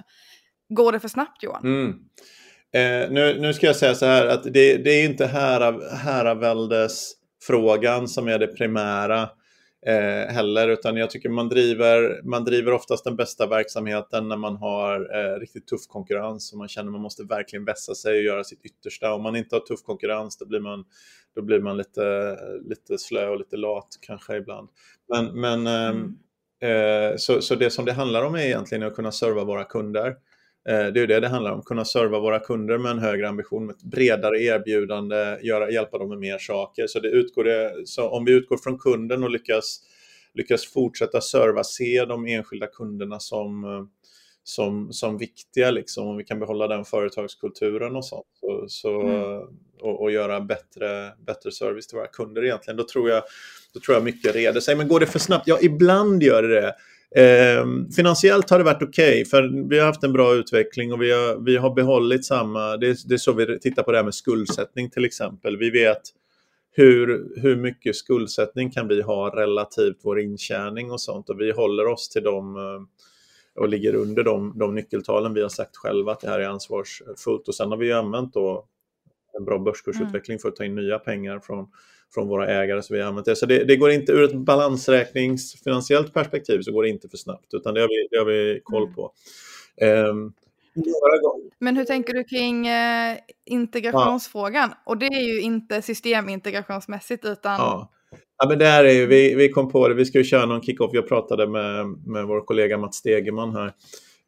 Går 0.70 0.92
det 0.92 1.00
för 1.00 1.08
snabbt 1.08 1.44
Johan? 1.44 1.64
Mm. 1.64 1.90
Eh, 2.74 3.12
nu, 3.12 3.42
nu 3.42 3.54
ska 3.54 3.66
jag 3.66 3.76
säga 3.76 3.96
så 3.96 4.06
här 4.06 4.26
att 4.26 4.44
det, 4.44 4.78
det 4.78 4.92
är 4.92 5.06
inte 5.06 5.26
herraväldesfrågan 6.04 8.08
som 8.08 8.28
är 8.28 8.40
det 8.40 8.48
primära 8.48 9.30
eh, 9.86 10.34
heller, 10.34 10.68
utan 10.68 10.98
jag 10.98 11.10
tycker 11.10 11.30
man 11.30 11.50
driver, 11.50 12.22
man 12.24 12.46
driver 12.46 12.72
oftast 12.72 13.04
den 13.04 13.16
bästa 13.16 13.48
verksamheten 13.48 14.28
när 14.28 14.38
man 14.38 14.56
har 14.56 15.18
eh, 15.18 15.40
riktigt 15.40 15.68
tuff 15.68 15.88
konkurrens 15.88 16.52
och 16.52 16.58
man 16.58 16.68
känner 16.68 16.92
man 16.92 17.02
måste 17.02 17.24
verkligen 17.24 17.66
vässa 17.66 17.96
sig 17.96 18.18
och 18.18 18.24
göra 18.24 18.44
sitt 18.44 18.66
yttersta. 18.66 19.14
Om 19.14 19.24
man 19.24 19.36
inte 19.36 19.56
har 19.56 19.60
tuff 19.60 19.84
konkurrens 19.84 20.38
då 20.38 20.46
blir 20.46 20.60
man, 20.60 20.86
då 21.36 21.42
blir 21.42 21.60
man 21.60 21.78
lite, 21.78 22.38
lite 22.62 22.98
slö 22.98 23.30
och 23.30 23.38
lite 23.38 23.58
lat 23.58 23.88
kanske 24.02 24.38
ibland. 24.38 24.70
Men, 25.14 25.42
men 25.42 25.68
ehm, 25.68 26.18
mm. 26.62 27.12
eh, 27.12 27.18
så, 27.18 27.42
så 27.42 27.56
det 27.56 27.70
som 27.70 27.86
det 27.86 27.94
handlar 27.94 28.24
om 28.24 28.36
är 28.36 28.40
egentligen 28.40 28.84
att 28.84 28.96
kunna 28.96 29.12
serva 29.12 29.44
våra 29.44 29.64
kunder. 29.64 30.16
Eh, 30.70 30.88
det 30.88 31.02
är 31.02 31.08
det 31.08 31.20
det 31.20 31.28
handlar 31.28 31.52
om, 31.52 31.62
kunna 31.62 31.86
serva 31.86 32.20
våra 32.20 32.40
kunder 32.40 32.78
med 32.78 32.92
en 32.92 33.00
högre 33.00 33.30
ambition, 33.30 33.66
med 33.66 33.76
ett 33.76 33.84
bredare 33.84 34.40
erbjudande, 34.40 35.38
göra, 35.42 35.72
hjälpa 35.72 35.98
dem 35.98 36.10
med 36.10 36.18
mer 36.18 36.38
saker. 36.38 36.88
Så, 36.88 37.00
det 37.00 37.08
utgår 37.08 37.86
så 37.86 38.10
om 38.10 38.26
vi 38.26 38.32
utgår 38.32 38.58
från 38.58 38.78
kunden 38.78 39.24
och 39.24 39.30
lyckas, 39.30 39.80
lyckas 40.34 40.66
fortsätta 40.66 41.22
serva, 41.22 41.64
se 41.64 42.06
de 42.06 42.26
enskilda 42.26 42.68
kunderna 42.68 43.20
som, 43.20 43.66
som, 44.44 44.94
som 44.94 45.18
viktiga, 45.18 45.72
liksom, 45.72 46.08
om 46.08 46.18
vi 46.18 46.24
kan 46.24 46.40
behålla 46.40 46.68
den 46.68 46.86
företagskulturen 46.86 47.96
och 47.96 48.06
sånt, 48.06 48.28
så, 48.40 48.66
så 48.68 49.02
mm. 49.02 49.42
och, 49.82 50.02
och, 50.02 50.12
göra 50.12 50.42
bättre, 50.42 51.12
bättre 51.26 51.52
service 51.52 51.88
till 51.88 51.98
våra 51.98 52.08
kunder 52.08 52.46
egentligen, 52.46 52.78
då 52.78 52.84
tror 52.84 53.10
jag, 53.10 53.24
då 53.74 53.80
tror 53.80 53.96
jag 53.96 54.04
mycket 54.04 54.36
reder 54.36 54.60
sig. 54.60 54.76
Men 54.76 54.88
går 54.88 55.00
det 55.00 55.06
för 55.06 55.20
snabbt? 55.20 55.48
Ja, 55.48 55.60
ibland 55.62 56.24
gör 56.24 56.44
det 56.44 56.62
det. 56.62 56.76
Eh, 57.16 57.66
finansiellt 57.96 58.50
har 58.50 58.58
det 58.58 58.64
varit 58.64 58.84
okej, 58.84 59.12
okay, 59.12 59.26
för 59.26 59.70
vi 59.70 59.80
har 59.80 59.86
haft 59.86 60.04
en 60.04 60.14
bra 60.14 60.34
utveckling 60.34 60.94
och 60.94 61.02
vi 61.02 61.12
har, 61.12 61.46
vi 61.46 61.58
har 61.58 61.76
behållit 61.76 62.26
samma... 62.26 62.78
Det, 62.78 63.08
det 63.08 63.14
är 63.14 63.18
så 63.18 63.34
vi 63.34 63.60
tittar 63.60 63.84
på 63.84 63.92
det 63.92 63.98
här 63.98 64.04
med 64.04 64.16
skuldsättning 64.16 64.90
till 64.90 65.06
exempel. 65.06 65.58
Vi 65.58 65.70
vet 65.70 66.02
hur, 66.72 67.32
hur 67.42 67.56
mycket 67.56 67.96
skuldsättning 67.96 68.72
kan 68.72 68.88
vi 68.88 69.02
ha 69.02 69.36
relativt 69.36 69.98
vår 70.02 70.20
intjäning 70.20 70.92
och 70.92 71.02
sånt 71.02 71.30
och 71.30 71.40
vi 71.40 71.52
håller 71.52 71.88
oss 71.88 72.10
till 72.10 72.24
dem 72.24 72.56
eh, 72.56 73.62
och 73.62 73.70
ligger 73.70 73.96
under 73.96 74.24
de, 74.24 74.54
de 74.60 74.76
nyckeltalen 74.76 75.34
vi 75.34 75.42
har 75.42 75.50
sagt 75.50 75.78
själva 75.78 76.12
att 76.12 76.20
det 76.20 76.30
här 76.30 76.40
är 76.40 76.48
ansvarsfullt. 76.48 77.48
Och 77.48 77.56
sen 77.56 77.70
har 77.70 77.78
vi 77.78 77.92
använt 77.92 78.34
då 78.34 78.66
en 79.38 79.46
bra 79.46 79.60
börskursutveckling 79.60 80.36
mm. 80.36 80.40
för 80.40 80.50
att 80.50 80.56
ta 80.56 80.66
in 80.66 80.76
nya 80.76 81.00
pengar 81.00 81.40
från 81.40 81.68
från 82.14 82.28
våra 82.28 82.48
ägare 82.48 82.82
så 82.82 82.94
vi 82.94 83.02
har 83.02 83.08
använt 83.08 83.26
det. 83.26 83.36
Så 83.36 83.46
det, 83.46 83.64
det, 83.64 83.76
går 83.76 83.92
inte 83.92 84.12
ur 84.12 84.24
ett 84.24 84.36
balansräkningsfinansiellt 84.36 86.14
perspektiv 86.14 86.62
så 86.62 86.72
går 86.72 86.84
det 86.84 86.90
inte 86.90 87.10
för 87.10 87.18
snabbt 87.18 87.54
utan 87.54 87.74
det 87.74 87.82
har 87.82 87.88
vi, 87.88 88.08
det 88.12 88.18
har 88.18 88.26
vi 88.26 88.62
koll 88.64 88.84
mm. 88.84 88.96
på. 88.96 89.12
Um, 89.82 90.34
men 91.60 91.78
hur 91.78 91.86
tänker 91.86 92.14
du 92.14 92.24
kring 92.24 92.68
eh, 92.68 93.18
integrationsfrågan? 93.46 94.70
Ja. 94.70 94.82
Och 94.86 94.98
det 94.98 95.06
är 95.06 95.22
ju 95.22 95.42
inte 95.42 95.82
systemintegrationsmässigt 95.82 97.26
utan... 97.26 97.56
Ja. 97.58 97.92
Ja, 98.42 98.50
men 98.50 98.60
där 98.60 98.84
är 98.84 98.92
ju, 98.92 99.06
vi, 99.06 99.36
vi 99.36 99.50
kom 99.50 99.72
på 99.72 99.88
det, 99.88 99.94
vi 99.94 100.06
ska 100.06 100.18
ju 100.18 100.24
köra 100.24 100.46
någon 100.46 100.62
kick-off. 100.62 100.92
Jag 100.94 101.08
pratade 101.08 101.48
med, 101.48 101.88
med 101.88 102.26
vår 102.26 102.42
kollega 102.42 102.78
Mats 102.78 102.96
Stegeman 102.96 103.56
här 103.56 103.74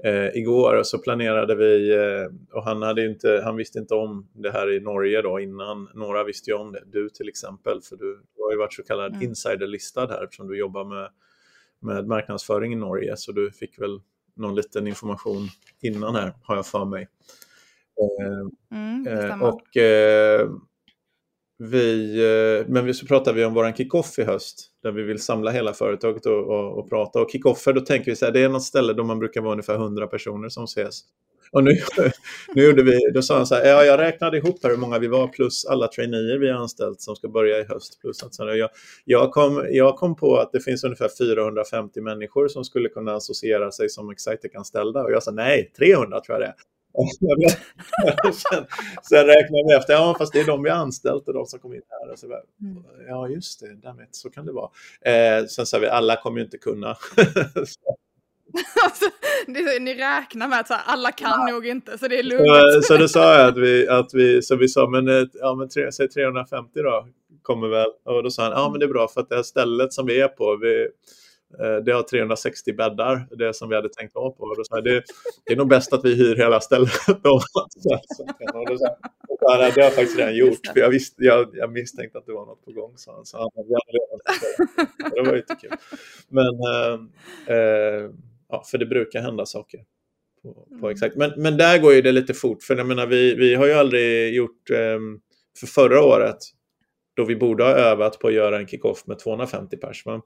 eh, 0.03 0.37
igår 0.37 0.83
så 0.83 0.97
planerade 0.97 1.55
vi, 1.55 1.93
eh, 1.95 2.57
och 2.57 2.63
han, 2.63 2.81
hade 2.81 3.05
inte, 3.05 3.41
han 3.43 3.55
visste 3.55 3.79
inte 3.79 3.95
om 3.95 4.27
det 4.33 4.51
här 4.51 4.71
i 4.71 4.79
Norge 4.79 5.21
då 5.21 5.39
innan. 5.39 5.89
Några 5.93 6.23
visste 6.23 6.49
ju 6.49 6.57
om 6.57 6.71
det, 6.71 6.83
du 6.85 7.09
till 7.09 7.29
exempel, 7.29 7.81
för 7.81 7.95
du, 7.95 8.21
du 8.35 8.43
har 8.43 8.51
ju 8.51 8.57
varit 8.57 8.73
så 8.73 8.83
kallad 8.83 9.11
mm. 9.11 9.27
insiderlistad 9.27 10.07
här 10.07 10.23
eftersom 10.23 10.47
du 10.47 10.57
jobbar 10.57 10.85
med, 10.85 11.09
med 11.79 12.07
marknadsföring 12.07 12.73
i 12.73 12.75
Norge, 12.75 13.17
så 13.17 13.31
du 13.31 13.51
fick 13.51 13.81
väl 13.81 14.01
någon 14.35 14.55
liten 14.55 14.87
information 14.87 15.47
innan 15.81 16.15
här, 16.15 16.33
har 16.43 16.55
jag 16.55 16.65
för 16.65 16.85
mig. 16.85 17.07
Eh, 18.01 18.77
mm, 18.77 19.07
eh, 19.07 19.43
och 19.43 19.77
eh, 19.77 20.49
vi, 21.63 22.19
eh, 22.59 22.67
men 22.67 22.93
så 22.93 23.05
pratar 23.05 23.33
vi 23.33 23.45
om 23.45 23.53
vår 23.53 23.71
kickoff 23.71 24.19
i 24.19 24.23
höst 24.23 24.67
där 24.83 24.91
vi 24.91 25.03
vill 25.03 25.19
samla 25.19 25.51
hela 25.51 25.73
företaget 25.73 26.25
och, 26.25 26.47
och, 26.47 26.79
och 26.79 26.89
prata. 26.89 27.21
Och 27.21 27.31
kickoffer, 27.31 27.73
då 27.73 27.81
tänker 27.81 28.11
vi 28.11 28.15
så 28.15 28.25
här, 28.25 28.31
det 28.31 28.43
är 28.43 28.49
något 28.49 28.63
ställe 28.63 28.93
då 28.93 29.03
man 29.03 29.19
brukar 29.19 29.41
vara 29.41 29.51
ungefär 29.51 29.75
100 29.75 30.07
personer 30.07 30.49
som 30.49 30.63
ses. 30.63 31.01
Och 31.51 31.63
nu, 31.63 31.71
nu 32.55 32.63
gjorde 32.63 32.83
vi, 32.83 33.11
då 33.13 33.21
sa 33.21 33.37
han 33.37 33.45
så 33.45 33.55
här, 33.55 33.65
ja, 33.65 33.83
jag 33.83 33.99
räknade 33.99 34.37
ihop 34.37 34.59
hur 34.63 34.77
många 34.77 34.99
vi 34.99 35.07
var 35.07 35.27
plus 35.27 35.65
alla 35.65 35.87
traineer 35.87 36.37
vi 36.37 36.49
har 36.49 36.59
anställt 36.59 37.01
som 37.01 37.15
ska 37.15 37.27
börja 37.27 37.59
i 37.59 37.63
höst. 37.63 38.01
Plus 38.01 38.23
att, 38.23 38.33
så 38.33 38.43
jag, 38.43 38.69
jag, 39.05 39.31
kom, 39.31 39.67
jag 39.69 39.95
kom 39.95 40.15
på 40.15 40.37
att 40.37 40.51
det 40.51 40.59
finns 40.59 40.83
ungefär 40.83 41.09
450 41.17 42.01
människor 42.01 42.47
som 42.47 42.63
skulle 42.63 42.89
kunna 42.89 43.13
associera 43.13 43.71
sig 43.71 43.89
som 43.89 44.09
Excitec-anställda 44.09 45.03
och 45.03 45.11
jag 45.11 45.23
sa 45.23 45.31
nej, 45.31 45.71
300 45.77 46.21
tror 46.21 46.39
jag 46.39 46.41
det 46.41 46.47
är. 46.47 46.55
sen, 48.33 48.65
sen 49.03 49.25
räknade 49.25 49.63
vi 49.67 49.73
efter, 49.73 49.93
ja 49.93 50.15
fast 50.17 50.33
det 50.33 50.39
är 50.39 50.45
de 50.45 50.63
vi 50.63 50.69
anställt 50.69 51.27
och 51.27 51.33
de 51.33 51.45
som 51.45 51.59
kom 51.59 51.73
in 51.73 51.81
här. 51.89 52.11
Och 52.11 52.19
så 52.19 52.27
bara, 52.27 52.41
mm. 52.61 52.83
Ja 53.07 53.27
just 53.27 53.59
det, 53.59 53.75
dammit, 53.75 54.15
så 54.15 54.29
kan 54.29 54.45
det 54.45 54.51
vara. 54.51 54.69
Eh, 55.01 55.45
sen 55.45 55.65
sa 55.65 55.79
vi, 55.79 55.87
alla 55.87 56.15
kommer 56.15 56.37
ju 56.37 56.43
inte 56.43 56.57
kunna. 56.57 56.97
det, 59.47 59.79
ni 59.79 59.95
räknar 59.95 60.47
med 60.47 60.59
att 60.59 60.67
så 60.67 60.73
här, 60.73 60.83
alla 60.85 61.11
kan 61.11 61.47
ja. 61.47 61.53
nog 61.53 61.67
inte, 61.67 61.97
så 61.97 62.07
det 62.07 62.19
är 62.19 62.23
lugnt. 62.23 62.47
så, 62.73 62.81
så 62.81 62.97
då 62.97 63.07
sa 63.07 63.39
jag 63.39 63.47
att 63.47 63.57
vi, 63.57 63.87
att 63.87 64.13
vi, 64.13 64.41
så 64.41 64.55
vi 64.55 64.67
sa, 64.67 64.89
men, 64.89 65.07
eh, 65.07 65.27
ja, 65.33 65.55
men 65.55 65.69
tre, 65.69 65.91
säg 65.91 66.09
350 66.09 66.81
då, 66.81 67.07
kommer 67.41 67.67
väl. 67.67 67.87
Och 68.05 68.23
då 68.23 68.29
sa 68.29 68.43
han, 68.43 68.51
ja 68.51 68.69
men 68.69 68.79
det 68.79 68.85
är 68.85 68.93
bra 68.93 69.07
för 69.07 69.21
att 69.21 69.29
det 69.29 69.35
här 69.35 69.43
stället 69.43 69.93
som 69.93 70.05
vi 70.05 70.21
är 70.21 70.27
på, 70.27 70.57
vi, 70.61 70.87
det 71.85 71.91
har 71.91 72.03
360 72.03 72.73
bäddar, 72.73 73.27
det 73.37 73.53
som 73.53 73.69
vi 73.69 73.75
hade 73.75 73.89
tänkt 73.89 74.13
ha 74.13 74.31
på. 74.31 74.55
då 74.55 74.63
sa 74.63 74.81
det, 74.81 75.03
det 75.45 75.53
är 75.53 75.57
nog 75.57 75.69
bäst 75.69 75.93
att 75.93 76.05
vi 76.05 76.15
hyr 76.15 76.35
hela 76.35 76.59
stället. 76.59 76.91
det 79.41 79.81
har 79.81 79.83
jag 79.83 79.93
faktiskt 79.93 80.17
redan 80.17 80.35
gjort, 80.35 80.67
för 80.73 80.79
jag, 80.79 80.89
visste, 80.89 81.23
jag, 81.23 81.49
jag 81.53 81.71
misstänkte 81.71 82.17
att 82.17 82.25
det 82.25 82.33
var 82.33 82.45
något 82.45 82.65
på 82.65 82.71
gång. 82.71 82.93
Så 82.95 83.11
han, 83.11 83.25
så 83.25 83.37
han, 83.37 83.49
det 85.15 85.21
var 85.21 85.35
lite 85.35 85.55
kul. 85.55 85.71
Men, 86.29 86.45
eh, 86.45 86.93
eh, 87.55 88.09
ja, 88.49 88.63
för 88.71 88.77
det 88.77 88.85
brukar 88.85 89.21
hända 89.21 89.45
saker. 89.45 89.79
På, 90.43 90.53
på 90.53 90.75
mm. 90.75 90.89
exakt. 90.89 91.15
Men, 91.15 91.31
men 91.37 91.57
där 91.57 91.79
går 91.79 91.93
ju 91.93 92.01
det 92.01 92.11
lite 92.11 92.33
fort, 92.33 92.63
för 92.63 92.75
jag 92.75 92.87
menar, 92.87 93.07
vi, 93.07 93.35
vi 93.35 93.55
har 93.55 93.65
ju 93.65 93.73
aldrig 93.73 94.33
gjort, 94.33 94.69
eh, 94.69 94.99
för 95.59 95.67
förra 95.67 96.03
året, 96.03 96.37
då 97.13 97.25
vi 97.25 97.35
borde 97.35 97.63
ha 97.63 97.71
övat 97.71 98.19
på 98.19 98.27
att 98.27 98.33
göra 98.33 98.59
en 98.59 98.67
kick-off 98.67 99.07
med 99.07 99.19
250 99.19 99.77
pers. 99.77 100.05
Men 100.05 100.21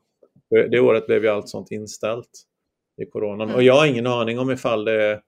det 0.50 0.80
året 0.80 1.08
blev 1.08 1.24
ju 1.24 1.30
allt 1.30 1.50
sånt 1.50 1.72
inställt 1.72 2.30
i 3.02 3.06
coronan. 3.06 3.48
Mm. 3.48 3.56
Och 3.56 3.64
jag 3.64 3.74
har 3.74 3.86
ingen 3.86 4.08
aning 4.08 4.40
om 4.40 4.52
ifall 4.52 4.86
det, 4.86 5.22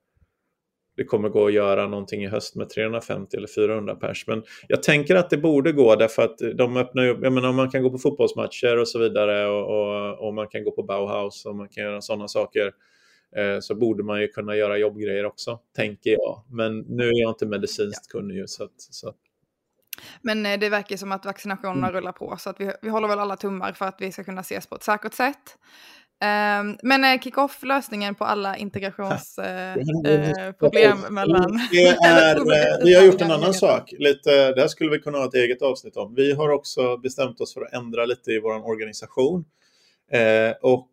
det 0.97 1.03
kommer 1.03 1.29
gå 1.29 1.47
att 1.47 1.53
göra 1.53 1.87
någonting 1.87 2.23
i 2.23 2.27
höst 2.27 2.55
med 2.55 2.69
350 2.69 3.37
eller 3.37 3.47
400 3.47 3.95
pers. 3.95 4.27
Men 4.27 4.43
jag 4.67 4.83
tänker 4.83 5.15
att 5.15 5.29
det 5.29 5.37
borde 5.37 5.71
gå 5.71 5.95
därför 5.95 6.21
att 6.21 6.37
de 6.55 6.77
öppnar 6.77 7.03
ju, 7.03 7.09
jag 7.21 7.33
menar 7.33 7.53
man 7.53 7.71
kan 7.71 7.83
gå 7.83 7.89
på 7.89 7.97
fotbollsmatcher 7.97 8.77
och 8.77 8.87
så 8.87 8.99
vidare 8.99 9.47
och, 9.47 9.63
och, 9.63 10.27
och 10.27 10.33
man 10.33 10.47
kan 10.47 10.63
gå 10.63 10.71
på 10.71 10.83
Bauhaus 10.83 11.45
och 11.45 11.55
man 11.55 11.69
kan 11.69 11.83
göra 11.83 12.01
sådana 12.01 12.27
saker 12.27 12.71
eh, 13.35 13.59
så 13.59 13.75
borde 13.75 14.03
man 14.03 14.21
ju 14.21 14.27
kunna 14.27 14.55
göra 14.55 14.77
jobbgrejer 14.77 15.25
också, 15.25 15.59
tänker 15.75 16.11
jag. 16.11 16.43
Men 16.49 16.79
nu 16.79 17.09
är 17.09 17.21
jag 17.21 17.31
inte 17.31 17.45
medicinskt 17.45 18.11
kunnig 18.11 18.49
så, 18.49 18.63
att, 18.63 18.75
så 18.77 19.13
men 20.21 20.45
eh, 20.45 20.59
det 20.59 20.69
verkar 20.69 20.97
som 20.97 21.11
att 21.11 21.25
vaccinationerna 21.25 21.87
mm. 21.87 21.91
rullar 21.91 22.11
på 22.11 22.35
så 22.39 22.49
att 22.49 22.61
vi, 22.61 22.71
vi 22.81 22.89
håller 22.89 23.07
väl 23.07 23.19
alla 23.19 23.35
tummar 23.35 23.73
för 23.73 23.85
att 23.85 23.95
vi 23.99 24.11
ska 24.11 24.23
kunna 24.23 24.41
ses 24.41 24.67
på 24.67 24.75
ett 24.75 24.83
säkert 24.83 25.13
sätt. 25.13 25.57
Um, 26.23 26.77
men 26.83 27.03
uh, 27.03 27.19
kick-off 27.21 27.63
lösningen 27.63 28.15
på 28.15 28.25
alla 28.25 28.57
integrationsproblem 28.57 30.97
uh, 30.97 31.05
uh, 31.05 31.09
mellan... 31.09 31.59
Är, 32.03 32.81
vi 32.85 32.95
har 32.95 33.03
gjort 33.03 33.21
en 33.21 33.31
annan 33.31 33.53
sak, 33.53 33.93
lite, 33.97 34.53
det 34.53 34.61
här 34.61 34.67
skulle 34.67 34.91
vi 34.91 34.99
kunna 34.99 35.17
ha 35.17 35.25
ett 35.25 35.33
eget 35.33 35.61
avsnitt 35.61 35.97
om. 35.97 36.15
Vi 36.15 36.33
har 36.33 36.49
också 36.49 36.97
bestämt 36.97 37.41
oss 37.41 37.53
för 37.53 37.61
att 37.61 37.73
ändra 37.73 38.05
lite 38.05 38.31
i 38.31 38.39
vår 38.39 38.67
organisation. 38.67 39.45
och 40.61 40.89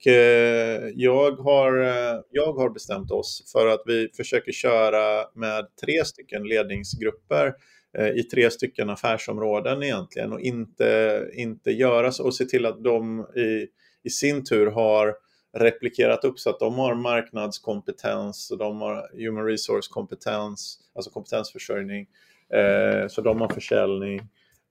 jag, 0.95 1.37
har, 1.37 1.73
jag 2.31 2.53
har 2.53 2.71
bestämt 2.71 3.11
oss 3.11 3.53
för 3.53 3.67
att 3.67 3.83
vi 3.87 4.09
försöker 4.17 4.53
köra 4.53 5.25
med 5.35 5.67
tre 5.85 6.05
stycken 6.05 6.43
ledningsgrupper 6.43 7.47
Eh, 7.47 7.53
Eh, 7.99 8.09
i 8.09 8.23
tre 8.23 8.51
stycken 8.51 8.91
affärsområden 8.91 9.83
egentligen 9.83 10.33
och 10.33 10.41
inte, 10.41 11.29
inte 11.33 11.71
göra 11.71 12.13
så 12.13 12.25
och 12.25 12.35
se 12.35 12.45
till 12.45 12.67
att 12.67 12.85
de 12.85 13.21
i, 13.37 13.67
i 14.03 14.11
sin 14.11 14.45
tur 14.45 14.67
har 14.67 15.15
replikerat 15.57 16.25
upp 16.25 16.39
så 16.39 16.51
att 16.51 16.61
de 16.61 16.75
har 16.75 16.95
marknadskompetens 16.95 18.51
och 18.51 18.59
de 18.59 18.81
har 18.81 19.25
human 19.25 19.45
resource 19.45 19.89
kompetens, 19.91 20.79
alltså 20.95 21.11
kompetensförsörjning, 21.11 22.07
eh, 22.55 23.09
så 23.09 23.21
de 23.21 23.41
har 23.41 23.49
försäljning 23.49 24.21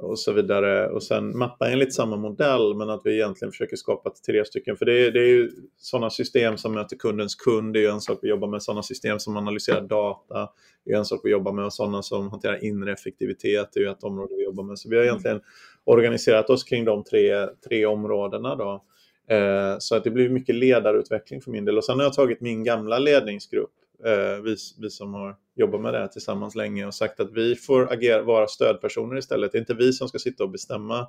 och 0.03 0.19
så 0.19 0.31
vidare. 0.31 0.89
Och 0.89 1.03
sen 1.03 1.37
mappa 1.37 1.69
enligt 1.69 1.93
samma 1.93 2.17
modell 2.17 2.75
men 2.75 2.89
att 2.89 3.01
vi 3.03 3.13
egentligen 3.13 3.51
försöker 3.51 3.75
skapa 3.75 4.09
tre 4.25 4.45
stycken. 4.45 4.77
För 4.77 4.85
det 4.85 5.07
är, 5.07 5.11
det 5.11 5.19
är 5.19 5.27
ju 5.27 5.51
sådana 5.77 6.09
system 6.09 6.57
som 6.57 6.73
möter 6.73 6.95
kundens 6.95 7.35
kund, 7.35 7.73
det 7.73 7.85
är 7.85 7.91
en 7.91 8.01
sak 8.01 8.19
vi 8.21 8.29
jobbar 8.29 8.47
med, 8.47 8.63
sådana 8.63 8.83
system 8.83 9.19
som 9.19 9.37
analyserar 9.37 9.81
data, 9.81 10.49
det 10.85 10.91
är 10.91 10.97
en 10.97 11.05
sak 11.05 11.21
vi 11.23 11.31
jobbar 11.31 11.51
med 11.51 11.65
och 11.65 11.73
sådana 11.73 12.01
som 12.01 12.29
hanterar 12.29 12.63
inre 12.63 12.93
effektivitet, 12.93 13.69
det 13.73 13.79
är 13.79 13.91
ett 13.91 14.03
område 14.03 14.35
vi 14.37 14.43
jobbar 14.43 14.63
med. 14.63 14.79
Så 14.79 14.89
vi 14.89 14.97
har 14.97 15.03
egentligen 15.03 15.41
organiserat 15.83 16.49
oss 16.49 16.63
kring 16.63 16.85
de 16.85 17.03
tre, 17.03 17.47
tre 17.69 17.85
områdena 17.85 18.55
då. 18.55 18.83
Eh, 19.29 19.75
så 19.79 19.95
att 19.95 20.03
det 20.03 20.11
blir 20.11 20.29
mycket 20.29 20.55
ledarutveckling 20.55 21.41
för 21.41 21.51
min 21.51 21.65
del. 21.65 21.77
Och 21.77 21.85
sen 21.85 21.97
har 21.97 22.03
jag 22.03 22.13
tagit 22.13 22.41
min 22.41 22.63
gamla 22.63 22.99
ledningsgrupp 22.99 23.71
eh, 24.05 24.43
vi, 24.43 24.55
vi 24.79 24.89
som 24.89 25.13
har 25.13 25.35
jobbat 25.55 25.81
med 25.81 25.93
det 25.93 25.99
här 25.99 26.07
tillsammans 26.07 26.55
länge 26.55 26.85
och 26.85 26.93
sagt 26.93 27.19
att 27.19 27.31
vi 27.31 27.55
får 27.55 27.93
agera, 27.93 28.21
vara 28.21 28.47
stödpersoner 28.47 29.17
istället. 29.17 29.51
Det 29.51 29.57
är 29.57 29.59
inte 29.59 29.73
vi 29.73 29.93
som 29.93 30.07
ska 30.07 30.19
sitta 30.19 30.43
och 30.43 30.49
bestämma 30.49 31.07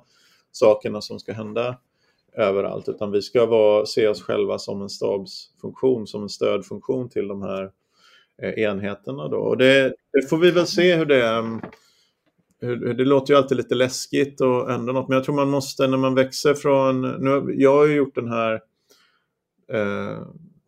sakerna 0.51 1.01
som 1.01 1.19
ska 1.19 1.33
hända 1.33 1.77
överallt, 2.37 2.89
utan 2.89 3.11
vi 3.11 3.21
ska 3.21 3.45
vara, 3.45 3.85
se 3.85 4.07
oss 4.07 4.21
själva 4.21 4.59
som 4.59 4.81
en 4.81 4.89
stabsfunktion, 4.89 6.07
som 6.07 6.23
en 6.23 6.29
stödfunktion 6.29 7.09
till 7.09 7.27
de 7.27 7.41
här 7.41 7.71
eh, 8.41 8.63
enheterna. 8.63 9.27
Då. 9.27 9.37
Och 9.37 9.57
det, 9.57 9.93
det, 10.13 10.29
får 10.29 10.37
vi 10.37 10.51
väl 10.51 10.67
se 10.67 10.95
hur 10.95 11.05
det 11.05 11.27
mm, 11.27 11.61
är. 12.61 12.67
hur, 12.67 12.93
det 12.93 13.05
låter 13.05 13.33
ju 13.33 13.37
alltid 13.37 13.57
lite 13.57 13.75
läskigt 13.75 14.41
och 14.41 14.71
ändå 14.71 14.93
något, 14.93 15.07
men 15.07 15.15
jag 15.15 15.25
tror 15.25 15.35
man 15.35 15.49
måste 15.49 15.87
när 15.87 15.97
man 15.97 16.15
växer 16.15 16.53
från... 16.53 17.01
Nu, 17.01 17.53
jag 17.57 17.75
har 17.75 17.85
ju 17.85 17.95
gjort 17.95 18.15
den 18.15 18.27
här 18.27 18.53
eh, 19.71 20.21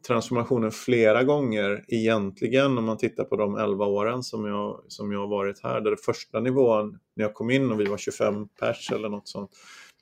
transformationen 0.08 0.72
flera 0.72 1.24
gånger 1.24 1.86
egentligen 1.88 2.78
om 2.78 2.86
man 2.86 2.98
tittar 2.98 3.24
på 3.24 3.36
de 3.36 3.58
11 3.58 3.86
åren 3.86 4.24
som 4.24 4.46
jag, 4.46 4.84
som 4.88 5.12
jag 5.12 5.20
har 5.20 5.28
varit 5.28 5.64
här. 5.64 5.82
Där 5.82 5.92
det 5.92 5.98
första 5.98 6.40
nivån 6.40 7.00
när 7.16 7.24
jag 7.26 7.34
kom 7.34 7.50
in 7.50 7.72
och 7.72 7.80
vi 7.80 7.86
var 7.86 7.98
25 7.98 8.48
pers 8.48 8.92
eller 8.92 9.10
något 9.10 9.28
sånt. 9.28 9.52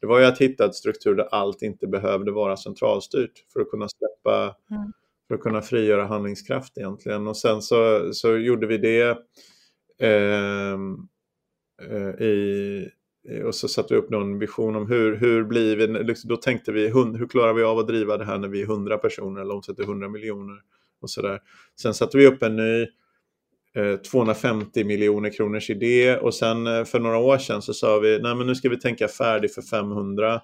Det 0.01 0.07
var 0.07 0.19
ju 0.19 0.25
att 0.25 0.41
hitta 0.41 0.65
ett 0.65 0.75
struktur 0.75 1.15
där 1.15 1.27
allt 1.31 1.61
inte 1.61 1.87
behövde 1.87 2.31
vara 2.31 2.57
centralstyrt 2.57 3.31
för 3.53 3.59
att 3.59 3.69
kunna 3.69 3.87
släppa, 3.89 4.55
mm. 4.71 4.91
för 5.27 5.35
att 5.35 5.41
kunna 5.41 5.61
frigöra 5.61 6.05
handlingskraft 6.05 6.77
egentligen. 6.77 7.27
Och 7.27 7.37
sen 7.37 7.61
så, 7.61 8.09
så 8.13 8.37
gjorde 8.37 8.67
vi 8.67 8.77
det 8.77 9.17
eh, 10.01 10.79
eh, 11.91 12.21
i, 12.25 12.89
Eh, 13.29 13.41
och 13.41 13.55
så 13.55 13.67
satte 13.67 13.93
vi 13.93 13.99
upp 13.99 14.09
någon 14.09 14.39
vision 14.39 14.75
om 14.75 14.87
hur, 14.87 15.15
hur 15.15 15.43
blir 15.43 15.75
vi, 15.75 15.87
liksom, 15.87 16.27
då 16.27 16.37
tänkte 16.37 16.71
vi 16.71 16.87
hur 16.87 17.27
klarar 17.27 17.53
vi 17.53 17.63
av 17.63 17.79
att 17.79 17.87
driva 17.87 18.17
det 18.17 18.25
här 18.25 18.37
när 18.37 18.47
vi 18.47 18.61
är 18.61 18.65
100 18.65 18.97
personer 18.97 19.41
eller 19.41 19.55
omsätter 19.55 19.83
100 19.83 20.09
miljoner 20.09 20.61
och 21.01 21.09
sådär. 21.09 21.39
Sen 21.81 21.93
satte 21.93 22.17
vi 22.17 22.27
upp 22.27 22.43
en 22.43 22.55
ny 22.55 22.81
eh, 23.75 23.95
250 23.95 24.83
miljoner 24.83 25.29
kronors 25.29 25.69
idé 25.69 26.17
och 26.17 26.33
sen 26.33 26.67
eh, 26.67 26.83
för 26.83 26.99
några 26.99 27.17
år 27.17 27.37
sedan 27.37 27.61
så 27.61 27.73
sa 27.73 27.99
vi 27.99 28.19
nej 28.19 28.35
men 28.35 28.47
nu 28.47 28.55
ska 28.55 28.69
vi 28.69 28.79
tänka 28.79 29.07
färdigt 29.07 29.55
för 29.55 29.61
500 29.61 30.41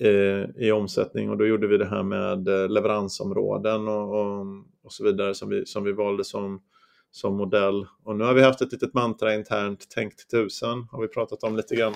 eh, 0.00 0.64
i 0.66 0.72
omsättning 0.72 1.30
och 1.30 1.38
då 1.38 1.46
gjorde 1.46 1.66
vi 1.66 1.78
det 1.78 1.86
här 1.86 2.02
med 2.02 2.48
eh, 2.48 2.68
leveransområden 2.68 3.88
och, 3.88 4.20
och, 4.20 4.46
och 4.84 4.92
så 4.92 5.04
vidare 5.04 5.34
som 5.34 5.48
vi, 5.48 5.66
som 5.66 5.84
vi 5.84 5.92
valde 5.92 6.24
som 6.24 6.60
som 7.10 7.36
modell. 7.36 7.86
Och 8.04 8.16
nu 8.16 8.24
har 8.24 8.34
vi 8.34 8.42
haft 8.42 8.60
ett 8.60 8.72
litet 8.72 8.94
mantra 8.94 9.34
internt, 9.34 9.86
tänk 9.94 10.16
till 10.16 10.26
tusen, 10.26 10.86
har 10.90 11.02
vi 11.02 11.08
pratat 11.08 11.42
om 11.42 11.56
lite 11.56 11.76
grann 11.76 11.94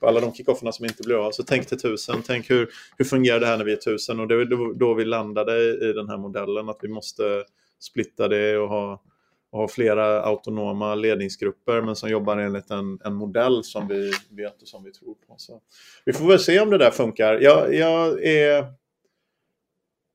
på 0.00 0.06
alla 0.08 0.20
de 0.20 0.34
kickofferna 0.34 0.72
som 0.72 0.84
inte 0.84 1.02
blir 1.02 1.26
av. 1.26 1.30
Så 1.30 1.42
tänk 1.42 1.66
till 1.66 1.80
tusen, 1.80 2.22
tänk 2.26 2.50
hur, 2.50 2.68
hur 2.98 3.04
fungerar 3.04 3.40
det 3.40 3.46
här 3.46 3.56
när 3.56 3.64
vi 3.64 3.72
är 3.72 3.76
tusen? 3.76 4.20
Och 4.20 4.28
det 4.28 4.36
var 4.36 4.74
då 4.78 4.94
vi 4.94 5.04
landade 5.04 5.58
i 5.90 5.92
den 5.92 6.08
här 6.08 6.18
modellen, 6.18 6.68
att 6.68 6.78
vi 6.82 6.88
måste 6.88 7.44
splitta 7.80 8.28
det 8.28 8.58
och 8.58 8.68
ha, 8.68 9.02
och 9.50 9.58
ha 9.58 9.68
flera 9.68 10.22
autonoma 10.22 10.94
ledningsgrupper 10.94 11.82
men 11.82 11.96
som 11.96 12.10
jobbar 12.10 12.36
enligt 12.36 12.70
en, 12.70 12.98
en 13.04 13.14
modell 13.14 13.64
som 13.64 13.88
vi 13.88 14.12
vet 14.30 14.62
och 14.62 14.68
som 14.68 14.84
vi 14.84 14.92
tror 14.92 15.14
på. 15.14 15.34
Så 15.36 15.60
vi 16.04 16.12
får 16.12 16.28
väl 16.28 16.38
se 16.38 16.60
om 16.60 16.70
det 16.70 16.78
där 16.78 16.90
funkar. 16.90 17.38
Jag, 17.40 17.74
jag 17.74 18.24
är 18.24 18.64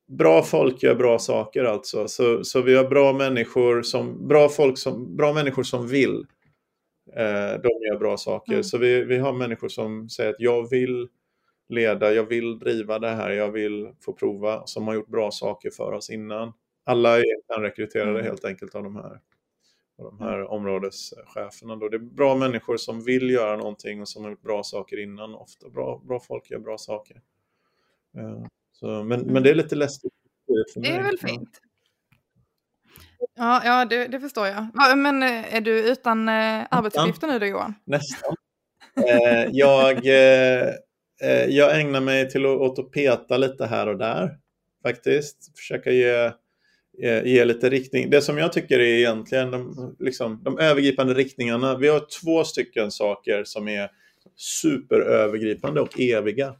bra 0.08 0.42
folk 0.42 0.82
gör 0.82 0.94
bra 0.94 1.18
saker 1.18 1.64
alltså. 1.64 2.08
Så, 2.08 2.44
så 2.44 2.62
vi 2.62 2.76
har 2.76 2.84
bra 2.84 3.12
människor 3.12 3.82
som, 3.82 4.28
bra 4.28 4.48
folk 4.48 4.78
som, 4.78 5.16
bra 5.16 5.32
människor 5.32 5.62
som 5.62 5.88
vill. 5.88 6.26
Eh, 7.16 7.60
de 7.62 7.68
gör 7.88 7.98
bra 7.98 8.16
saker. 8.16 8.52
Mm. 8.52 8.64
Så 8.64 8.78
vi, 8.78 9.04
vi 9.04 9.18
har 9.18 9.32
människor 9.32 9.68
som 9.68 10.08
säger 10.08 10.30
att 10.30 10.40
jag 10.40 10.70
vill 10.70 11.08
leda, 11.68 12.12
jag 12.12 12.24
vill 12.24 12.58
driva 12.58 12.98
det 12.98 13.10
här, 13.10 13.30
jag 13.30 13.52
vill 13.52 13.92
få 14.00 14.12
prova, 14.12 14.66
som 14.66 14.86
har 14.86 14.94
gjort 14.94 15.08
bra 15.08 15.30
saker 15.30 15.70
för 15.70 15.92
oss 15.92 16.10
innan. 16.10 16.52
Alla 16.84 17.18
är 17.18 17.60
rekryterade 17.60 18.10
mm. 18.10 18.24
helt 18.24 18.44
enkelt 18.44 18.74
av 18.74 18.84
de 18.84 18.96
här, 18.96 19.20
av 19.98 20.04
de 20.04 20.20
här 20.20 20.44
områdescheferna. 20.44 21.76
Då. 21.76 21.88
Det 21.88 21.96
är 21.96 21.98
bra 21.98 22.36
människor 22.36 22.76
som 22.76 23.04
vill 23.04 23.30
göra 23.30 23.56
någonting 23.56 24.00
och 24.00 24.08
som 24.08 24.24
har 24.24 24.30
gjort 24.30 24.42
bra 24.42 24.62
saker 24.62 25.02
innan. 25.02 25.34
Ofta 25.34 25.68
bra, 25.68 26.02
bra 26.04 26.20
folk 26.20 26.50
gör 26.50 26.58
bra 26.58 26.78
saker. 26.78 27.20
Eh, 28.16 28.46
så, 28.74 29.04
men, 29.04 29.20
men 29.20 29.42
det 29.42 29.50
är 29.50 29.54
lite 29.54 29.74
läskigt. 29.74 30.12
Det 30.74 30.88
är 30.88 31.02
väl 31.02 31.18
fint. 31.18 31.60
Ja, 33.36 33.62
ja 33.64 33.84
det, 33.84 34.06
det 34.06 34.20
förstår 34.20 34.46
jag. 34.46 34.66
Men 34.96 35.22
är 35.22 35.60
du 35.60 35.90
utan 35.92 36.28
arbetsuppgifter 36.28 37.26
nu 37.26 37.38
då 37.38 37.46
Johan? 37.46 37.74
Nästan. 37.84 38.36
Eh, 38.96 39.48
jag, 39.52 40.06
eh, 40.06 40.74
jag 41.48 41.80
ägnar 41.80 42.00
mig 42.00 42.30
till 42.30 42.46
att, 42.46 42.60
åt 42.60 42.78
att 42.78 42.90
peta 42.90 43.36
lite 43.36 43.66
här 43.66 43.86
och 43.86 43.98
där 43.98 44.38
faktiskt. 44.82 45.58
Försöka 45.58 45.90
ge, 45.90 46.32
ge 47.24 47.44
lite 47.44 47.70
riktning. 47.70 48.10
Det 48.10 48.20
som 48.20 48.38
jag 48.38 48.52
tycker 48.52 48.78
är 48.78 48.98
egentligen 48.98 49.50
de, 49.50 49.96
liksom, 49.98 50.40
de 50.44 50.58
övergripande 50.58 51.14
riktningarna. 51.14 51.78
Vi 51.78 51.88
har 51.88 52.06
två 52.22 52.44
stycken 52.44 52.90
saker 52.90 53.44
som 53.44 53.68
är 53.68 53.90
superövergripande 54.36 55.80
och 55.80 56.00
eviga. 56.00 56.54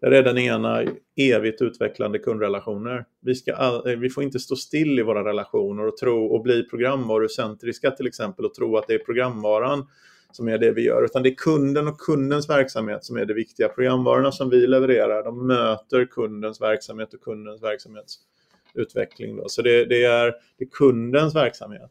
Det 0.00 0.18
är 0.18 0.22
den 0.22 0.38
ena 0.38 0.84
evigt 1.16 1.62
utvecklande 1.62 2.18
kundrelationer. 2.18 3.04
Vi, 3.20 3.34
ska 3.34 3.54
all, 3.54 3.88
eh, 3.88 3.98
vi 3.98 4.10
får 4.10 4.22
inte 4.22 4.38
stå 4.38 4.56
still 4.56 4.98
i 4.98 5.02
våra 5.02 5.24
relationer 5.24 5.86
och, 5.86 5.96
tro, 5.96 6.26
och 6.26 6.42
bli 6.42 6.68
programvarucentriska 6.68 7.90
till 7.90 8.06
exempel 8.06 8.44
och 8.44 8.54
tro 8.54 8.76
att 8.76 8.86
det 8.86 8.94
är 8.94 8.98
programvaran 8.98 9.86
som 10.32 10.48
är 10.48 10.58
det 10.58 10.72
vi 10.72 10.82
gör, 10.82 11.04
utan 11.04 11.22
det 11.22 11.28
är 11.28 11.34
kunden 11.34 11.88
och 11.88 12.00
kundens 12.00 12.48
verksamhet 12.48 13.04
som 13.04 13.16
är 13.16 13.24
det 13.24 13.34
viktiga. 13.34 13.68
Programvarorna 13.68 14.32
som 14.32 14.50
vi 14.50 14.66
levererar, 14.66 15.24
de 15.24 15.46
möter 15.46 16.04
kundens 16.04 16.60
verksamhet 16.60 17.14
och 17.14 17.20
kundens 17.20 17.62
verksamhetsutveckling. 17.62 19.36
Då. 19.36 19.48
Så 19.48 19.62
det, 19.62 19.84
det, 19.84 20.04
är, 20.04 20.34
det 20.58 20.64
är 20.64 20.68
kundens 20.70 21.34
verksamhet 21.34 21.90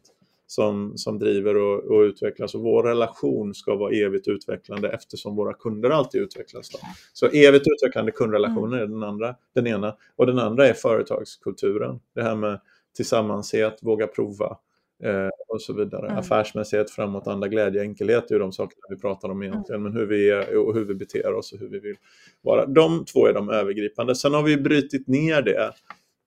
som, 0.52 0.98
som 0.98 1.20
driver 1.20 1.58
och, 1.58 1.84
och, 1.84 2.02
utvecklas 2.02 2.56
och 2.56 2.62
vår 2.62 2.84
relation 2.84 3.54
ska 3.54 3.76
vara 3.76 3.94
evigt 3.94 4.28
utvecklande 4.28 4.90
eftersom 4.90 5.36
våra 5.36 5.54
kunder 5.54 5.90
alltid 5.90 6.22
utvecklas. 6.22 6.70
Då. 6.70 6.80
Så 7.14 7.28
evigt 7.28 7.66
utvecklande 7.68 8.12
kundrelationer 8.12 8.78
är 8.78 8.88
den, 8.88 9.04
andra, 9.04 9.36
den 9.56 9.68
ena 9.68 9.96
och 10.16 10.26
den 10.26 10.40
andra 10.40 10.68
är 10.68 10.74
företagskulturen. 10.74 12.00
Det 12.16 12.24
här 12.24 12.36
med 12.36 12.60
tillsammanshet, 12.96 13.80
våga 13.82 14.08
prova, 14.08 14.58
Eh, 15.04 15.30
och 15.48 15.62
så 15.62 15.74
vidare. 15.74 16.06
Mm. 16.06 16.18
Affärsmässighet, 16.18 16.92
framåtanda, 16.92 17.48
glädje, 17.48 17.82
enkelhet 17.82 18.32
är 18.32 18.40
de 18.40 18.52
sakerna 18.52 18.82
vi 18.90 18.98
pratar 18.98 19.30
om 19.30 19.44
egentligen. 19.44 19.82
Mm. 19.82 19.94
Men 19.94 20.02
hur 20.02 20.08
vi 20.08 20.30
är 20.30 20.58
och 20.58 20.74
hur 20.74 20.86
vi 20.86 20.96
beter 20.96 21.34
oss 21.34 21.54
och 21.54 21.60
hur 21.60 21.70
vi 21.70 21.80
vill 21.80 21.96
vara. 22.42 22.66
De 22.66 23.06
två 23.06 23.28
är 23.28 23.34
de 23.34 23.50
övergripande. 23.50 24.16
Sen 24.16 24.34
har 24.34 24.44
vi 24.44 24.58
brutit 24.58 25.08
ner 25.08 25.42
det 25.42 25.72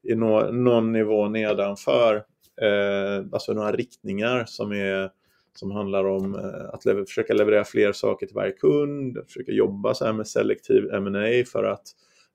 i 0.08 0.14
någon 0.14 0.92
nivå 0.92 1.28
nedanför. 1.28 2.24
Eh, 2.60 3.26
alltså 3.32 3.52
några 3.52 3.72
riktningar 3.72 4.44
som, 4.44 4.72
är, 4.72 5.10
som 5.54 5.70
handlar 5.70 6.04
om 6.04 6.34
eh, 6.34 6.74
att 6.74 6.84
le 6.84 7.04
försöka 7.04 7.34
leverera 7.34 7.64
fler 7.64 7.92
saker 7.92 8.26
till 8.26 8.36
varje 8.36 8.52
kund, 8.52 9.18
försöka 9.26 9.52
jobba 9.52 9.94
så 9.94 10.04
här 10.04 10.12
med 10.12 10.28
selektiv 10.28 10.94
M&A 10.94 11.44
för 11.52 11.64
att, 11.64 11.84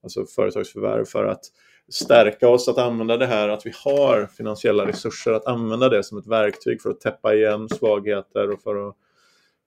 alltså 0.04 0.26
företagsförvärv 0.26 1.06
för 1.06 1.26
att 1.26 1.42
stärka 1.90 2.50
oss 2.50 2.68
att 2.68 2.78
använda 2.78 3.18
det 3.18 3.26
här 3.26 3.50
att 3.50 3.66
vi 3.66 3.72
har 3.84 4.28
finansiella 4.38 4.88
resurser, 4.88 5.32
att 5.32 5.48
använda 5.48 5.90
det 5.90 6.04
som 6.04 6.18
ett 6.18 6.28
verktyg 6.28 6.82
för 6.82 6.90
att 6.90 7.02
täppa 7.02 7.36
igen 7.36 7.70
svagheter 7.70 8.52
och 8.52 8.62
för 8.62 8.88
att, 8.90 8.96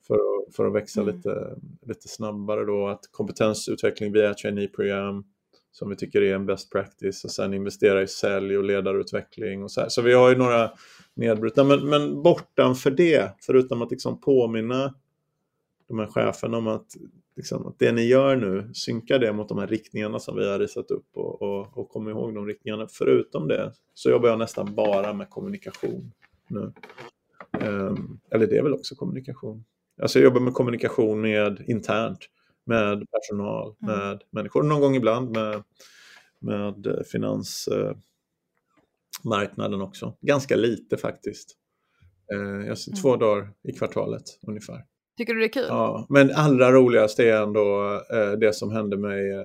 för 0.07 0.15
att, 0.15 0.55
för 0.57 0.67
att 0.67 0.75
växa 0.75 1.01
mm. 1.01 1.17
lite, 1.17 1.57
lite 1.87 2.09
snabbare. 2.09 2.65
Då. 2.65 2.89
Att 2.89 3.01
kompetensutveckling 3.11 4.13
via 4.13 4.35
trainee-program 4.35 5.25
som 5.73 5.91
vi 5.91 5.97
tycker 5.97 6.23
är 6.23 6.35
en 6.35 6.47
best 6.47 6.73
practice 6.73 7.25
och 7.25 7.31
sen 7.31 7.55
investera 7.55 8.03
i 8.03 8.07
sälj 8.07 8.59
och 8.59 8.65
ledarutveckling. 8.65 9.63
Och 9.63 9.71
så, 9.71 9.81
här. 9.81 9.89
så 9.89 10.03
vi 10.03 10.13
har 10.13 10.31
ju 10.31 10.37
några 10.37 10.71
nedbrutna, 11.15 11.65
men, 11.65 11.89
men 11.89 12.23
bortanför 12.23 12.91
det, 12.91 13.37
förutom 13.47 13.83
att 13.83 13.91
liksom 13.91 14.21
påminna 14.21 14.95
de 15.89 15.99
här 15.99 16.07
cheferna 16.07 16.57
om 16.57 16.67
att 16.67 16.87
liksom, 17.37 17.67
att 17.67 17.79
det 17.79 17.93
ni 17.93 18.07
gör 18.07 18.37
nu, 18.37 18.71
synka 18.75 19.19
det 19.19 19.33
mot 19.33 19.49
de 19.49 19.59
här 19.59 19.67
riktningarna 19.67 20.19
som 20.19 20.37
vi 20.37 20.49
har 20.49 20.59
risat 20.59 20.91
upp 20.91 21.07
och, 21.15 21.43
och, 21.43 21.79
och 21.79 21.89
kom 21.89 22.09
ihåg 22.09 22.35
de 22.35 22.47
riktningarna. 22.47 22.87
Förutom 22.91 23.49
det 23.49 23.73
så 23.95 24.11
jobbar 24.11 24.29
jag 24.29 24.39
nästan 24.39 24.75
bara 24.75 25.13
med 25.13 25.31
kommunikation 25.31 26.13
nu. 26.49 26.73
Um, 27.61 28.21
eller 28.31 28.47
det 28.47 28.57
är 28.57 28.63
väl 28.63 28.75
också 28.75 28.95
kommunikation. 28.95 29.65
Alltså 30.03 30.19
jag 30.19 30.25
jobbar 30.25 30.41
med 30.41 30.55
kommunikation 30.55 31.21
med 31.21 31.65
internt, 31.67 32.19
med 32.71 33.07
personal, 33.11 33.75
mm. 33.83 33.99
med 33.99 34.23
människor, 34.31 34.63
någon 34.63 34.81
gång 34.81 34.97
ibland 34.97 35.31
med, 35.31 35.63
med 36.41 37.05
finansmarknaden 37.13 39.81
uh, 39.81 39.87
också. 39.87 40.17
Ganska 40.21 40.57
lite 40.57 40.97
faktiskt. 40.97 41.57
Uh, 42.35 42.67
jag 42.67 42.79
ser 42.79 42.91
mm. 42.91 43.03
två 43.03 43.17
dagar 43.17 43.53
i 43.63 43.73
kvartalet 43.73 44.25
ungefär. 44.47 44.85
Tycker 45.21 45.35
du 45.35 45.41
det 45.41 45.47
är 45.47 45.53
kul? 45.53 45.67
Ja, 45.69 46.07
men 46.09 46.31
allra 46.35 46.73
roligast 46.73 47.19
är 47.19 47.43
ändå 47.43 47.95
eh, 48.13 48.33
det 48.33 48.53
som 48.53 48.73
hände 48.73 48.97
mig 48.97 49.33
eh, 49.33 49.45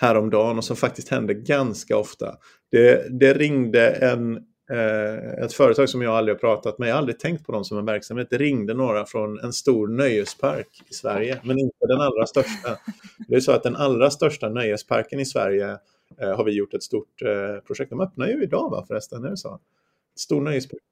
häromdagen 0.00 0.58
och 0.58 0.64
som 0.64 0.76
faktiskt 0.76 1.08
händer 1.08 1.34
ganska 1.34 1.96
ofta. 1.96 2.36
Det, 2.70 3.20
det 3.20 3.34
ringde 3.34 3.90
en, 3.90 4.36
eh, 4.36 4.42
ett 5.44 5.52
företag 5.52 5.88
som 5.88 6.02
jag 6.02 6.14
aldrig 6.14 6.36
har 6.36 6.40
pratat 6.40 6.78
med, 6.78 6.88
jag 6.88 6.94
har 6.94 6.98
aldrig 6.98 7.18
tänkt 7.18 7.46
på 7.46 7.52
dem 7.52 7.64
som 7.64 7.78
en 7.78 7.86
verksamhet. 7.86 8.26
Det 8.30 8.38
ringde 8.38 8.74
några 8.74 9.04
från 9.04 9.38
en 9.38 9.52
stor 9.52 9.88
nöjespark 9.88 10.82
i 10.90 10.94
Sverige, 10.94 11.40
men 11.44 11.58
inte 11.58 11.86
den 11.86 12.00
allra 12.00 12.26
största. 12.26 12.78
Det 13.28 13.36
är 13.36 13.40
så 13.40 13.52
att 13.52 13.62
den 13.62 13.76
allra 13.76 14.10
största 14.10 14.48
nöjesparken 14.48 15.20
i 15.20 15.26
Sverige 15.26 15.78
eh, 16.20 16.36
har 16.36 16.44
vi 16.44 16.52
gjort 16.52 16.74
ett 16.74 16.82
stort 16.82 17.22
eh, 17.22 17.64
projekt. 17.66 17.90
De 17.90 18.00
öppnar 18.00 18.26
ju 18.26 18.42
idag 18.42 18.70
va 18.70 18.84
förresten, 18.88 19.24
är 19.24 19.30
det 19.30 19.36
så? 19.36 19.60
Stor 20.16 20.40
nöjespark 20.40 20.82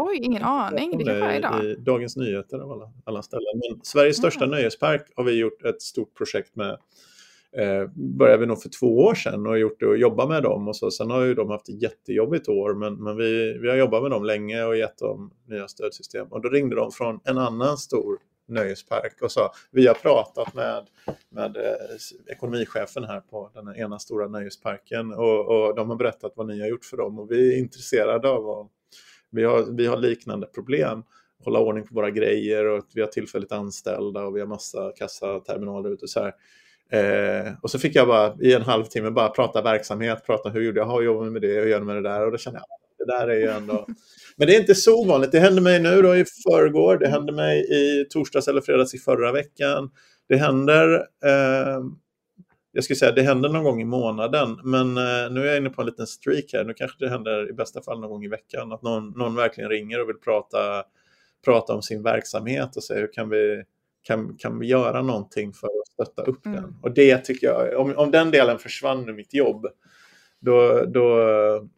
Oj, 0.00 0.16
ingen 0.22 0.42
aning. 0.42 1.04
Det 1.04 1.12
är 1.12 1.36
idag. 1.36 1.64
I 1.64 1.74
Dagens 1.74 2.16
Nyheter 2.16 2.58
av 2.58 2.72
alla, 2.72 2.92
alla 3.04 3.22
ställen. 3.22 3.44
Men 3.54 3.80
Sveriges 3.84 4.16
största 4.16 4.44
mm. 4.44 4.58
nöjespark 4.58 5.12
har 5.16 5.24
vi 5.24 5.32
gjort 5.32 5.62
ett 5.62 5.82
stort 5.82 6.14
projekt 6.14 6.56
med. 6.56 6.78
Eh, 7.56 7.86
började 7.94 8.40
vi 8.40 8.46
nog 8.46 8.62
för 8.62 8.68
två 8.80 8.98
år 8.98 9.14
sedan 9.14 9.46
och 9.46 9.58
gjort 9.58 9.80
det 9.80 9.86
och 9.86 9.98
jobbat 9.98 10.28
med 10.28 10.42
dem. 10.42 10.68
Och 10.68 10.76
så. 10.76 10.90
Sen 10.90 11.10
har 11.10 11.24
ju 11.24 11.34
de 11.34 11.50
haft 11.50 11.68
ett 11.68 11.82
jättejobbigt 11.82 12.48
år 12.48 12.74
men, 12.74 12.94
men 12.94 13.16
vi, 13.16 13.58
vi 13.58 13.68
har 13.68 13.76
jobbat 13.76 14.02
med 14.02 14.10
dem 14.10 14.24
länge 14.24 14.64
och 14.64 14.76
gett 14.76 14.98
dem 14.98 15.30
nya 15.46 15.68
stödsystem. 15.68 16.26
Och 16.30 16.42
då 16.42 16.48
ringde 16.48 16.76
de 16.76 16.92
från 16.92 17.20
en 17.24 17.38
annan 17.38 17.76
stor 17.76 18.18
nöjespark 18.48 19.22
och 19.22 19.32
sa 19.32 19.52
vi 19.70 19.86
har 19.86 19.94
pratat 19.94 20.54
med, 20.54 20.86
med 21.28 21.56
eh, 21.56 22.32
ekonomichefen 22.32 23.04
här 23.04 23.20
på 23.20 23.50
den 23.54 23.76
ena 23.76 23.98
stora 23.98 24.28
nöjesparken 24.28 25.12
och, 25.12 25.46
och 25.48 25.76
de 25.76 25.90
har 25.90 25.96
berättat 25.96 26.32
vad 26.36 26.46
ni 26.46 26.60
har 26.60 26.68
gjort 26.68 26.84
för 26.84 26.96
dem 26.96 27.18
och 27.18 27.30
vi 27.30 27.54
är 27.54 27.58
intresserade 27.58 28.28
av 28.28 28.50
att 28.50 28.70
vi 29.30 29.44
har, 29.44 29.76
vi 29.76 29.86
har 29.86 29.96
liknande 29.96 30.46
problem. 30.46 31.02
Hålla 31.44 31.58
ordning 31.58 31.86
på 31.86 31.94
våra 31.94 32.10
grejer 32.10 32.64
och 32.64 32.84
vi 32.94 33.00
har 33.00 33.08
tillfälligt 33.08 33.52
anställda 33.52 34.24
och 34.26 34.36
vi 34.36 34.40
har 34.40 34.46
massa 34.46 34.92
kassaterminaler 34.96 35.90
ute. 35.90 36.08
Så 36.08 36.20
här. 36.20 36.34
Eh, 36.92 37.52
och 37.62 37.70
så 37.70 37.78
fick 37.78 37.94
jag 37.94 38.08
bara 38.08 38.34
i 38.40 38.54
en 38.54 38.62
halvtimme 38.62 39.10
bara 39.10 39.28
prata 39.28 39.62
verksamhet, 39.62 40.26
prata 40.26 40.50
hur 40.50 40.60
gjorde 40.60 40.80
jag, 40.80 40.86
har 40.86 41.02
jobbat 41.02 41.32
med 41.32 41.42
det, 41.42 41.60
hur 41.60 41.66
gör 41.66 41.80
med 41.80 41.96
det 41.96 42.02
där 42.02 42.26
och 42.26 42.32
då 42.32 42.38
kände 42.38 42.58
jag 42.58 42.66
det 42.98 43.12
där 43.12 43.28
är 43.28 43.40
ju 43.40 43.48
ändå... 43.48 43.86
Men 44.36 44.46
det 44.46 44.56
är 44.56 44.60
inte 44.60 44.74
så 44.74 45.02
ovanligt. 45.02 45.32
Det 45.32 45.40
hände 45.40 45.60
mig 45.60 45.80
nu 45.80 46.02
då 46.02 46.16
i 46.16 46.24
förrgår, 46.24 46.96
det 46.98 47.08
hände 47.08 47.32
mig 47.32 47.60
i 47.60 48.04
torsdags 48.10 48.48
eller 48.48 48.60
fredags 48.60 48.94
i 48.94 48.98
förra 48.98 49.32
veckan. 49.32 49.90
Det 50.28 50.36
händer 50.36 50.94
eh, 51.24 51.80
jag 52.72 52.84
skulle 52.84 52.96
säga 52.96 53.08
att 53.08 53.16
det 53.16 53.22
händer 53.22 53.48
någon 53.48 53.64
gång 53.64 53.80
i 53.80 53.84
månaden, 53.84 54.60
men 54.64 54.96
eh, 54.96 55.30
nu 55.30 55.42
är 55.42 55.46
jag 55.46 55.56
inne 55.56 55.70
på 55.70 55.82
en 55.82 55.86
liten 55.86 56.06
streak 56.06 56.44
här. 56.52 56.64
Nu 56.64 56.74
kanske 56.74 57.04
det 57.04 57.10
händer 57.10 57.50
i 57.50 57.52
bästa 57.52 57.82
fall 57.82 58.00
någon 58.00 58.10
gång 58.10 58.24
i 58.24 58.28
veckan, 58.28 58.72
att 58.72 58.82
någon, 58.82 59.10
någon 59.10 59.34
verkligen 59.34 59.70
ringer 59.70 60.00
och 60.00 60.08
vill 60.08 60.18
prata, 60.18 60.82
prata 61.44 61.74
om 61.74 61.82
sin 61.82 62.02
verksamhet 62.02 62.76
och 62.76 62.84
säga 62.84 63.00
hur 63.00 63.12
kan 63.12 63.28
vi, 63.28 63.62
kan, 64.08 64.36
kan 64.38 64.58
vi 64.58 64.66
göra 64.66 65.02
någonting 65.02 65.52
för 65.52 65.66
att 65.66 65.88
stötta 65.92 66.22
upp 66.22 66.46
mm. 66.46 66.62
den? 66.62 66.76
Och 66.82 66.94
det 66.94 67.18
tycker 67.18 67.46
jag, 67.46 67.80
om, 67.80 67.96
om 67.96 68.10
den 68.10 68.30
delen 68.30 68.58
försvann 68.58 69.08
ur 69.08 69.12
mitt 69.12 69.34
jobb, 69.34 69.66
då, 70.40 70.84
då, 70.84 71.68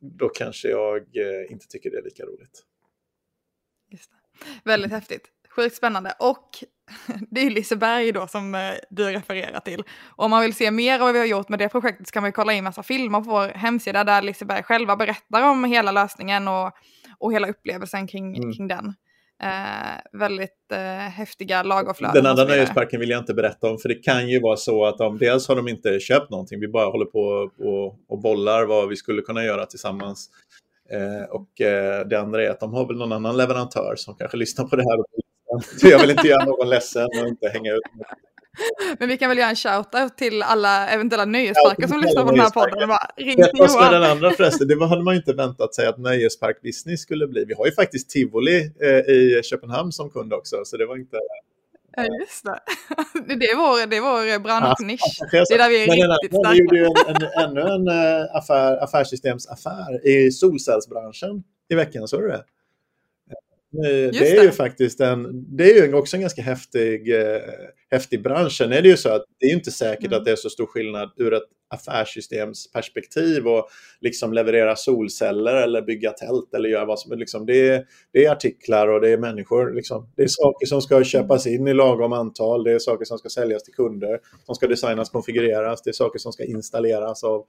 då 0.00 0.28
kanske 0.28 0.68
jag 0.68 0.96
eh, 0.96 1.52
inte 1.52 1.66
tycker 1.68 1.90
det 1.90 1.98
är 1.98 2.02
lika 2.02 2.22
roligt. 2.22 2.62
Just 3.90 4.10
det. 4.10 4.70
Väldigt 4.70 4.90
häftigt. 4.90 5.28
Sjukt 5.56 5.76
spännande. 5.76 6.14
Och 6.18 6.48
det 7.30 7.40
är 7.40 7.50
Liseberg 7.50 8.12
då 8.12 8.26
som 8.26 8.54
eh, 8.54 8.72
du 8.90 9.04
refererar 9.04 9.60
till. 9.60 9.84
Och 10.16 10.24
om 10.24 10.30
man 10.30 10.42
vill 10.42 10.54
se 10.54 10.70
mer 10.70 10.94
av 10.94 11.00
vad 11.00 11.12
vi 11.12 11.18
har 11.18 11.26
gjort 11.26 11.48
med 11.48 11.58
det 11.58 11.68
projektet 11.68 12.06
så 12.06 12.12
kan 12.12 12.22
man 12.22 12.32
kolla 12.32 12.52
in 12.52 12.64
massa 12.64 12.82
filmer 12.82 13.20
på 13.20 13.30
vår 13.30 13.48
hemsida 13.48 14.04
där 14.04 14.22
Liseberg 14.22 14.62
själva 14.62 14.96
berättar 14.96 15.42
om 15.50 15.64
hela 15.64 15.92
lösningen 15.92 16.48
och, 16.48 16.72
och 17.18 17.32
hela 17.32 17.48
upplevelsen 17.48 18.06
kring, 18.06 18.36
mm. 18.36 18.52
kring 18.52 18.68
den. 18.68 18.94
Eh, 19.42 20.18
väldigt 20.18 20.72
eh, 20.72 20.78
häftiga 21.10 21.62
lagerflöden. 21.62 22.14
Den 22.14 22.26
andra 22.30 22.44
nöjesparken 22.44 23.00
vill 23.00 23.10
jag 23.10 23.18
inte 23.18 23.34
berätta 23.34 23.70
om 23.70 23.78
för 23.78 23.88
det 23.88 23.94
kan 23.94 24.28
ju 24.28 24.40
vara 24.40 24.56
så 24.56 24.84
att 24.84 24.98
de, 24.98 25.18
dels 25.18 25.48
har 25.48 25.56
de 25.56 25.68
inte 25.68 26.00
köpt 26.00 26.30
någonting, 26.30 26.60
vi 26.60 26.68
bara 26.68 26.86
håller 26.90 27.04
på 27.04 27.20
och, 27.58 27.96
och 28.08 28.18
bollar 28.22 28.66
vad 28.66 28.88
vi 28.88 28.96
skulle 28.96 29.22
kunna 29.22 29.44
göra 29.44 29.66
tillsammans. 29.66 30.28
Eh, 30.90 31.30
och 31.30 31.60
eh, 31.60 32.06
det 32.06 32.20
andra 32.20 32.44
är 32.44 32.50
att 32.50 32.60
de 32.60 32.74
har 32.74 32.86
väl 32.86 32.96
någon 32.96 33.12
annan 33.12 33.36
leverantör 33.36 33.94
som 33.96 34.14
kanske 34.14 34.36
lyssnar 34.36 34.64
på 34.64 34.76
det 34.76 34.82
här 34.82 34.98
och 34.98 35.06
jag 35.82 35.98
vill 35.98 36.10
inte 36.10 36.28
göra 36.28 36.44
någon 36.44 36.68
ledsen 36.68 37.08
och 37.22 37.28
inte 37.28 37.48
hänga 37.48 37.72
ut 37.72 37.82
men 38.98 39.08
vi 39.08 39.18
kan 39.18 39.28
väl 39.28 39.38
göra 39.38 39.48
en 39.48 39.56
shout-out 39.56 40.16
till 40.16 40.42
alla 40.42 40.88
eventuella 40.88 41.24
nöjesparker 41.24 41.82
ja, 41.82 41.88
som 41.88 42.00
lyssnar 42.00 42.24
på 42.24 42.30
den 42.30 42.40
här 42.40 42.50
podden. 42.50 42.88
Bara, 42.88 43.10
ring 43.16 43.36
till 43.36 43.90
den 43.90 44.02
andra 44.02 44.30
förresten? 44.36 44.68
Det 44.68 44.86
hade 44.86 45.02
man 45.02 45.14
inte 45.14 45.32
väntat 45.32 45.74
sig 45.74 45.86
att 45.86 45.98
nöjespark 45.98 46.62
business 46.62 47.00
skulle 47.00 47.26
bli. 47.26 47.44
Vi 47.44 47.54
har 47.54 47.66
ju 47.66 47.72
faktiskt 47.72 48.10
Tivoli 48.10 48.70
eh, 48.80 49.14
i 49.14 49.40
Köpenhamn 49.44 49.92
som 49.92 50.10
kund 50.10 50.32
också, 50.32 50.56
så 50.64 50.76
det 50.76 50.86
var 50.86 50.96
inte... 50.96 51.16
Ja, 51.96 52.02
just 52.20 52.44
det. 52.44 52.60
Det 53.38 53.44
är 53.44 53.56
vår, 53.56 53.86
det 53.86 53.96
är 53.96 54.00
vår 54.00 54.38
branschnisch. 54.38 55.18
Det 55.30 55.36
är 55.36 55.58
där 55.58 55.68
vi 55.68 55.82
är 55.82 55.86
Men 55.86 56.10
riktigt 56.10 56.34
andra, 56.34 56.50
Vi 56.50 56.58
gjorde 56.58 56.90
starka. 56.96 57.10
ju 57.10 57.26
en, 57.38 57.44
en, 57.44 57.58
ännu 57.58 57.60
en 57.60 57.88
eh, 57.88 58.36
affär, 58.36 58.84
affärssystemsaffär 58.84 60.06
i 60.06 60.30
solcellsbranschen 60.30 61.42
i 61.68 61.74
veckan, 61.74 62.08
såg 62.08 62.20
du 62.22 62.28
det? 62.28 62.44
Det 63.72 64.30
är 64.30 64.42
ju 64.42 64.46
det. 64.46 64.52
faktiskt 64.52 65.00
en, 65.00 65.44
det 65.56 65.70
är 65.70 65.86
ju 65.86 65.94
också 65.94 66.16
en 66.16 66.20
ganska 66.20 66.42
häftig, 66.42 67.14
eh, 67.14 67.40
häftig 67.92 68.22
bransch. 68.22 68.52
Sen 68.52 68.72
är 68.72 68.82
det 68.82 68.88
ju 68.88 68.96
så 68.96 69.08
att 69.08 69.24
det 69.40 69.46
är 69.46 69.54
inte 69.54 69.70
säkert 69.70 70.06
Mm. 70.06 70.18
att 70.18 70.24
det 70.24 70.30
är 70.30 70.36
så 70.36 70.50
stor 70.50 70.66
skillnad 70.66 71.10
ur 71.16 71.34
ett 71.34 71.42
affärssystemsperspektiv 71.70 73.46
och 73.48 73.68
liksom 74.00 74.32
leverera 74.32 74.76
solceller 74.76 75.54
eller 75.54 75.82
bygga 75.82 76.10
tält 76.10 76.54
eller 76.54 76.68
göra 76.68 76.84
vad 76.84 76.98
som 76.98 77.18
liksom 77.18 77.46
det 77.46 77.68
är. 77.68 77.84
Det 78.12 78.24
är 78.24 78.32
artiklar 78.32 78.88
och 78.88 79.00
det 79.00 79.10
är 79.10 79.18
människor. 79.18 79.74
Liksom. 79.74 80.12
Det 80.16 80.22
är 80.22 80.28
saker 80.28 80.66
som 80.66 80.82
ska 80.82 81.04
köpas 81.04 81.46
in 81.46 81.68
i 81.68 81.74
lagom 81.74 82.12
antal. 82.12 82.64
Det 82.64 82.72
är 82.72 82.78
saker 82.78 83.04
som 83.04 83.18
ska 83.18 83.28
säljas 83.28 83.62
till 83.62 83.74
kunder. 83.74 84.18
Som 84.46 84.54
ska 84.54 84.66
designas, 84.66 85.10
konfigureras. 85.10 85.82
Det 85.82 85.90
är 85.90 85.92
saker 85.92 86.18
som 86.18 86.32
ska 86.32 86.44
installeras 86.44 87.24
av, 87.24 87.44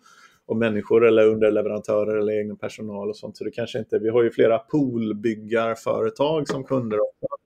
av 0.47 0.57
människor 0.57 1.05
eller 1.07 1.27
underleverantörer 1.27 2.17
eller 2.17 2.33
egen 2.33 2.57
personal 2.57 3.09
och 3.09 3.17
sånt. 3.17 3.37
Så 3.37 3.43
det 3.43 3.51
kanske 3.51 3.79
inte, 3.79 3.99
vi 3.99 4.09
har 4.09 4.23
ju 4.23 4.31
flera 4.31 4.59
poolbyggarföretag 4.59 6.47
som 6.47 6.63
kunder 6.63 6.99
också. 6.99 7.42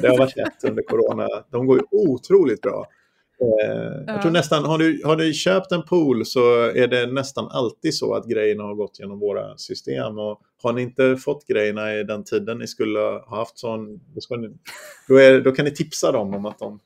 Det 0.00 0.08
har 0.08 0.18
varit 0.18 0.36
lätt 0.36 0.64
under 0.64 0.82
corona. 0.82 1.28
De 1.50 1.66
går 1.66 1.78
ju 1.78 1.84
otroligt 1.90 2.60
bra. 2.62 2.86
Eh, 3.40 3.78
Ja. 4.06 4.12
Jag 4.12 4.22
tror 4.22 4.32
nästan, 4.32 4.64
har 4.64 4.78
du, 4.78 5.02
har 5.04 5.16
du 5.16 5.32
köpt 5.32 5.72
en 5.72 5.82
pool 5.82 6.26
så 6.26 6.70
är 6.70 6.86
det 6.88 7.06
nästan 7.06 7.48
alltid 7.50 7.94
så 7.94 8.14
att 8.14 8.26
grejerna 8.26 8.62
har 8.62 8.74
gått 8.74 9.00
genom 9.00 9.18
våra 9.18 9.56
system. 9.56 10.18
Och 10.18 10.40
har 10.62 10.72
ni 10.72 10.82
inte 10.82 11.16
fått 11.16 11.46
grejerna 11.46 11.94
i 11.94 12.04
den 12.04 12.24
tiden 12.24 12.58
ni 12.58 12.66
skulle 12.66 12.98
ha 12.98 13.36
haft 13.36 13.58
sån, 13.58 14.00
då, 14.28 14.36
ni, 14.36 14.48
då, 15.08 15.16
är, 15.16 15.40
då 15.40 15.52
kan 15.52 15.64
ni 15.64 15.70
tipsa 15.70 16.12
dem 16.12 16.34
om 16.34 16.46
att 16.46 16.58
de... 16.58 16.80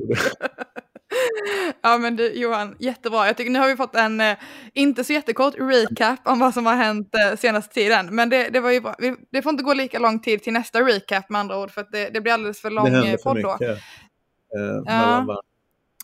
Ja 1.82 1.98
men 1.98 2.16
du 2.16 2.32
Johan, 2.32 2.76
jättebra. 2.78 3.26
Jag 3.26 3.36
tycker 3.36 3.50
nu 3.50 3.58
har 3.58 3.68
vi 3.68 3.76
fått 3.76 3.94
en, 3.94 4.20
eh, 4.20 4.36
inte 4.74 5.04
så 5.04 5.12
jättekort 5.12 5.54
recap 5.58 6.20
om 6.24 6.38
vad 6.38 6.54
som 6.54 6.66
har 6.66 6.74
hänt 6.74 7.14
eh, 7.14 7.36
senaste 7.36 7.74
tiden. 7.74 8.14
Men 8.14 8.28
det, 8.30 8.48
det 8.48 8.60
var 8.60 8.70
ju 8.70 8.80
bra. 8.80 8.94
Vi, 8.98 9.16
det 9.32 9.42
får 9.42 9.50
inte 9.50 9.64
gå 9.64 9.74
lika 9.74 9.98
lång 9.98 10.20
tid 10.20 10.42
till 10.42 10.52
nästa 10.52 10.80
recap 10.80 11.30
med 11.30 11.40
andra 11.40 11.58
ord 11.58 11.70
för 11.70 11.80
att 11.80 11.92
det, 11.92 12.10
det 12.10 12.20
blir 12.20 12.32
alldeles 12.32 12.60
för 12.60 12.70
lång 12.70 12.92
det 12.92 13.10
eh, 13.10 13.16
podd 13.24 13.42
då. 13.42 13.56
mycket. 13.60 13.78
Eh, 14.58 14.98
varv. 14.98 15.36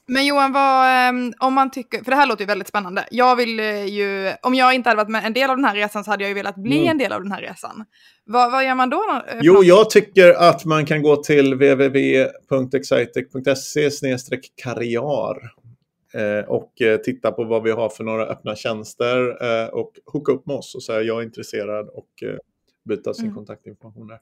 Men 0.08 0.26
Johan, 0.26 0.52
vad, 0.52 0.88
ehm, 1.08 1.32
om 1.38 1.54
man 1.54 1.70
tycker, 1.70 2.04
för 2.04 2.10
det 2.10 2.16
här 2.16 2.26
låter 2.26 2.42
ju 2.42 2.46
väldigt 2.46 2.68
spännande. 2.68 3.04
Jag 3.10 3.36
vill 3.36 3.60
eh, 3.60 3.84
ju, 3.84 4.32
om 4.42 4.54
jag 4.54 4.74
inte 4.74 4.88
hade 4.88 4.96
varit 5.02 5.10
med 5.10 5.24
en 5.24 5.32
del 5.32 5.50
av 5.50 5.56
den 5.56 5.64
här 5.64 5.74
resan 5.74 6.04
så 6.04 6.10
hade 6.10 6.22
jag 6.24 6.28
ju 6.28 6.34
velat 6.34 6.56
bli 6.56 6.76
Mm. 6.76 6.88
en 6.90 6.98
del 6.98 7.12
av 7.12 7.22
den 7.22 7.32
här 7.32 7.40
resan. 7.40 7.84
Vad, 8.24 8.52
vad 8.52 8.64
gör 8.64 8.74
man 8.74 8.90
då? 8.90 9.22
eh, 9.28 9.38
Jo, 9.42 9.64
jag 9.64 9.90
tycker 9.90 10.32
att 10.32 10.64
man 10.64 10.86
kan 10.86 11.02
gå 11.02 11.16
till 11.16 11.54
www.excitec.se 11.54 13.90
karriär 14.62 15.36
eh, 16.14 16.44
och 16.48 16.72
titta 17.04 17.32
på 17.32 17.44
vad 17.44 17.62
vi 17.62 17.70
har 17.70 17.88
för 17.88 18.04
några 18.04 18.26
öppna 18.26 18.56
tjänster 18.56 19.42
och 19.74 19.92
hooka 20.12 20.32
upp 20.32 20.46
med 20.46 20.56
oss 20.56 20.74
och 20.74 20.82
säga 20.82 21.02
jag 21.02 21.18
är 21.20 21.24
intresserad 21.24 21.88
och 21.88 22.08
byta 22.88 23.14
sin 23.14 23.24
Mm. 23.24 23.36
kontaktinformation 23.36 24.08
där. 24.08 24.18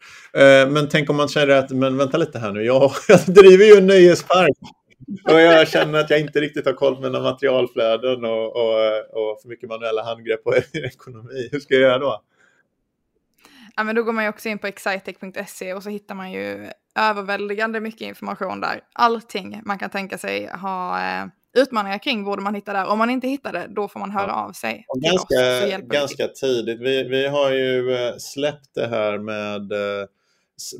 Men 0.67 0.89
tänk 0.89 1.11
om 1.11 1.17
man 1.17 1.29
känner 1.29 1.49
att, 1.49 1.71
men 1.71 1.97
vänta 1.97 2.19
lite 2.19 2.39
här 2.39 2.53
nu, 2.53 2.63
jag, 2.65 2.91
jag 3.09 3.21
driver 3.27 3.65
ju 3.65 3.75
en 3.77 3.87
nöjespark 3.87 4.57
och 5.25 5.41
jag 5.41 5.69
känner 5.69 5.99
att 6.01 6.11
jag 6.11 6.21
inte 6.21 6.41
riktigt 6.41 6.67
har 6.67 6.73
koll 6.73 6.95
på 6.97 7.03
mina 7.03 7.21
materialflöden 7.21 8.25
och, 8.25 8.47
och, 8.57 8.75
och 9.13 9.41
för 9.43 9.49
mycket 9.49 9.69
manuella 9.69 10.03
handgrepp 10.05 10.45
på 10.45 10.55
ekonomi. 10.73 11.49
Hur 11.53 11.61
ska 11.61 11.75
jag 11.75 11.83
göra 11.83 11.99
då? 11.99 12.23
Ja, 13.77 13.85
men 13.85 13.95
då 13.97 14.03
går 14.03 14.13
man 14.13 14.25
ju 14.25 14.31
också 14.31 14.49
in 14.49 14.59
på 14.59 14.67
excitec.se 14.67 15.75
och 15.75 15.83
så 15.83 15.91
hittar 15.91 16.15
man 16.15 16.33
ju 16.33 16.71
överväldigande 16.99 17.81
mycket 17.81 18.01
information 18.01 18.61
där. 18.61 18.81
Allting 18.93 19.61
man 19.65 19.79
kan 19.79 19.91
tänka 19.91 20.19
sig 20.19 20.47
ha 20.47 21.01
eh, 21.01 21.27
utmaningar 21.57 21.99
kring 21.99 22.25
borde 22.25 22.43
man 22.43 22.55
hitta 22.55 22.73
där. 22.73 22.87
Om 22.87 22.99
man 22.99 23.11
inte 23.11 23.29
hittar 23.29 23.53
det, 23.53 23.67
då 23.69 23.89
får 23.89 24.01
man 24.01 24.11
höra 24.11 24.27
Ja. 24.27 24.35
av 24.35 24.53
sig 24.53 24.87
till 25.03 25.15
oss. 25.15 25.27
Ganska, 25.29 25.79
ganska 25.79 26.29
tidigt. 26.29 26.81
Vi, 26.81 27.03
vi 27.09 27.27
har 27.27 27.51
ju 27.51 27.95
eh, 27.95 28.15
släppt 28.19 28.75
det 28.75 28.87
här 28.87 29.19
med 29.19 29.73
eh, 29.73 30.07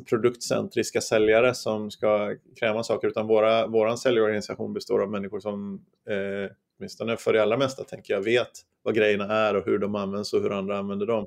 produktcentriska 0.09 1.01
säljare 1.01 1.55
som 1.55 1.91
ska 1.91 2.37
kräva 2.61 2.83
saker, 2.83 3.09
utan 3.09 3.27
våra, 3.27 3.67
våran 3.67 3.99
säljorganisation 3.99 4.73
består 4.73 5.03
av 5.03 5.11
människor 5.11 5.41
som, 5.41 5.85
eh, 6.11 6.51
åtminstone 6.79 7.17
för 7.17 7.33
det 7.33 7.43
allra 7.43 7.57
mesta, 7.57 7.85
tänker 7.85 8.15
jag, 8.15 8.23
vet 8.23 8.51
vad 8.83 8.95
grejerna 8.95 9.25
är 9.25 9.57
och 9.57 9.65
hur 9.67 9.79
de 9.79 9.95
används 9.95 10.33
och 10.33 10.43
hur 10.43 10.53
andra 10.53 10.79
använder 10.79 11.07
dem. 11.07 11.25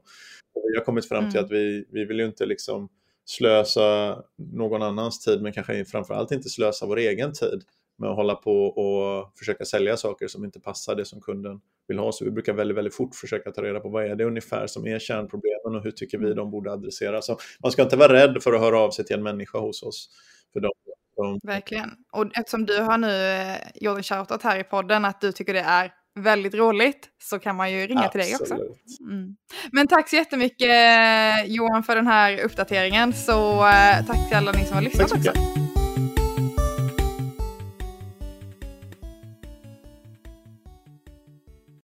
Och 0.56 0.64
vi 0.72 0.78
har 0.78 0.86
kommit 0.86 1.08
fram 1.08 1.32
till 1.32 1.40
Mm. 1.40 1.46
att 1.46 1.52
vi, 1.52 1.86
vi 1.90 2.06
vill 2.06 2.20
ju 2.20 2.26
inte 2.26 2.46
liksom 2.46 2.90
slösa 3.26 4.18
någon 4.38 4.82
annans 4.82 5.20
tid, 5.20 5.42
men 5.42 5.54
kanske 5.54 5.86
framförallt 5.86 6.32
inte 6.32 6.50
slösa 6.50 6.86
vår 6.86 6.98
egen 6.98 7.34
tid 7.34 7.64
med 7.98 8.10
att 8.10 8.16
hålla 8.16 8.36
på 8.36 8.66
och 8.66 9.38
försöka 9.38 9.66
sälja 9.66 9.98
saker 9.98 10.28
som 10.28 10.46
inte 10.46 10.60
passar 10.60 10.96
det 10.96 11.06
som 11.06 11.22
kunden 11.22 11.60
vill 11.88 12.00
ha. 12.00 12.12
Så 12.12 12.26
vi 12.26 12.32
brukar 12.32 12.54
väldigt, 12.54 12.78
väldigt 12.78 12.96
fort 12.96 13.16
försöka 13.16 13.52
ta 13.52 13.62
reda 13.62 13.80
på 13.80 13.90
vad 13.90 14.06
är 14.06 14.16
det 14.16 14.26
ungefär 14.26 14.68
som 14.68 14.88
är 14.88 15.00
kärnproblemen 15.00 15.76
och 15.76 15.84
hur 15.84 15.92
tycker 15.92 16.18
vi 16.18 16.34
de 16.34 16.52
borde 16.52 16.72
adressera. 16.72 17.22
Så 17.22 17.38
man 17.64 17.72
ska 17.72 17.82
inte 17.82 17.98
vara 17.98 18.14
rädd 18.14 18.44
för 18.44 18.54
att 18.54 18.62
höra 18.62 18.80
av 18.80 18.92
sig 18.92 19.06
till 19.06 19.16
en 19.16 19.24
människa 19.24 19.60
hos 19.60 19.84
oss. 19.84 20.10
För 20.54 20.60
de, 20.60 20.70
de, 21.16 21.40
Verkligen. 21.44 21.90
Och 22.14 22.38
eftersom 22.38 22.66
du 22.66 22.78
har 22.82 22.98
nu 22.98 23.32
eh, 23.32 23.58
gjort 23.76 23.98
en 23.98 24.04
shoutout 24.04 24.44
här 24.44 24.60
i 24.60 24.64
podden 24.64 25.06
att 25.06 25.22
du 25.22 25.32
tycker 25.32 25.54
det 25.54 25.60
är 25.60 25.92
väldigt 26.20 26.54
roligt 26.54 27.10
så 27.24 27.40
kan 27.40 27.56
man 27.56 27.72
ju 27.72 27.88
ringa 27.88 28.08
till 28.08 28.20
dig 28.20 28.36
också. 28.36 28.54
Absolut. 28.54 28.78
Mm. 29.02 29.36
Men 29.72 29.88
tack 29.88 30.10
så 30.10 30.16
jättemycket 30.16 30.70
eh, 30.70 31.46
Johan 31.46 31.84
för 31.84 31.96
den 31.96 32.08
här 32.08 32.44
uppdateringen. 32.44 33.14
Så 33.14 33.68
eh, 33.68 34.06
tack 34.08 34.28
till 34.28 34.38
alla 34.38 34.52
ni 34.52 34.66
som 34.66 34.76
har 34.76 34.82
lyssnat 34.82 35.12
också. 35.12 35.32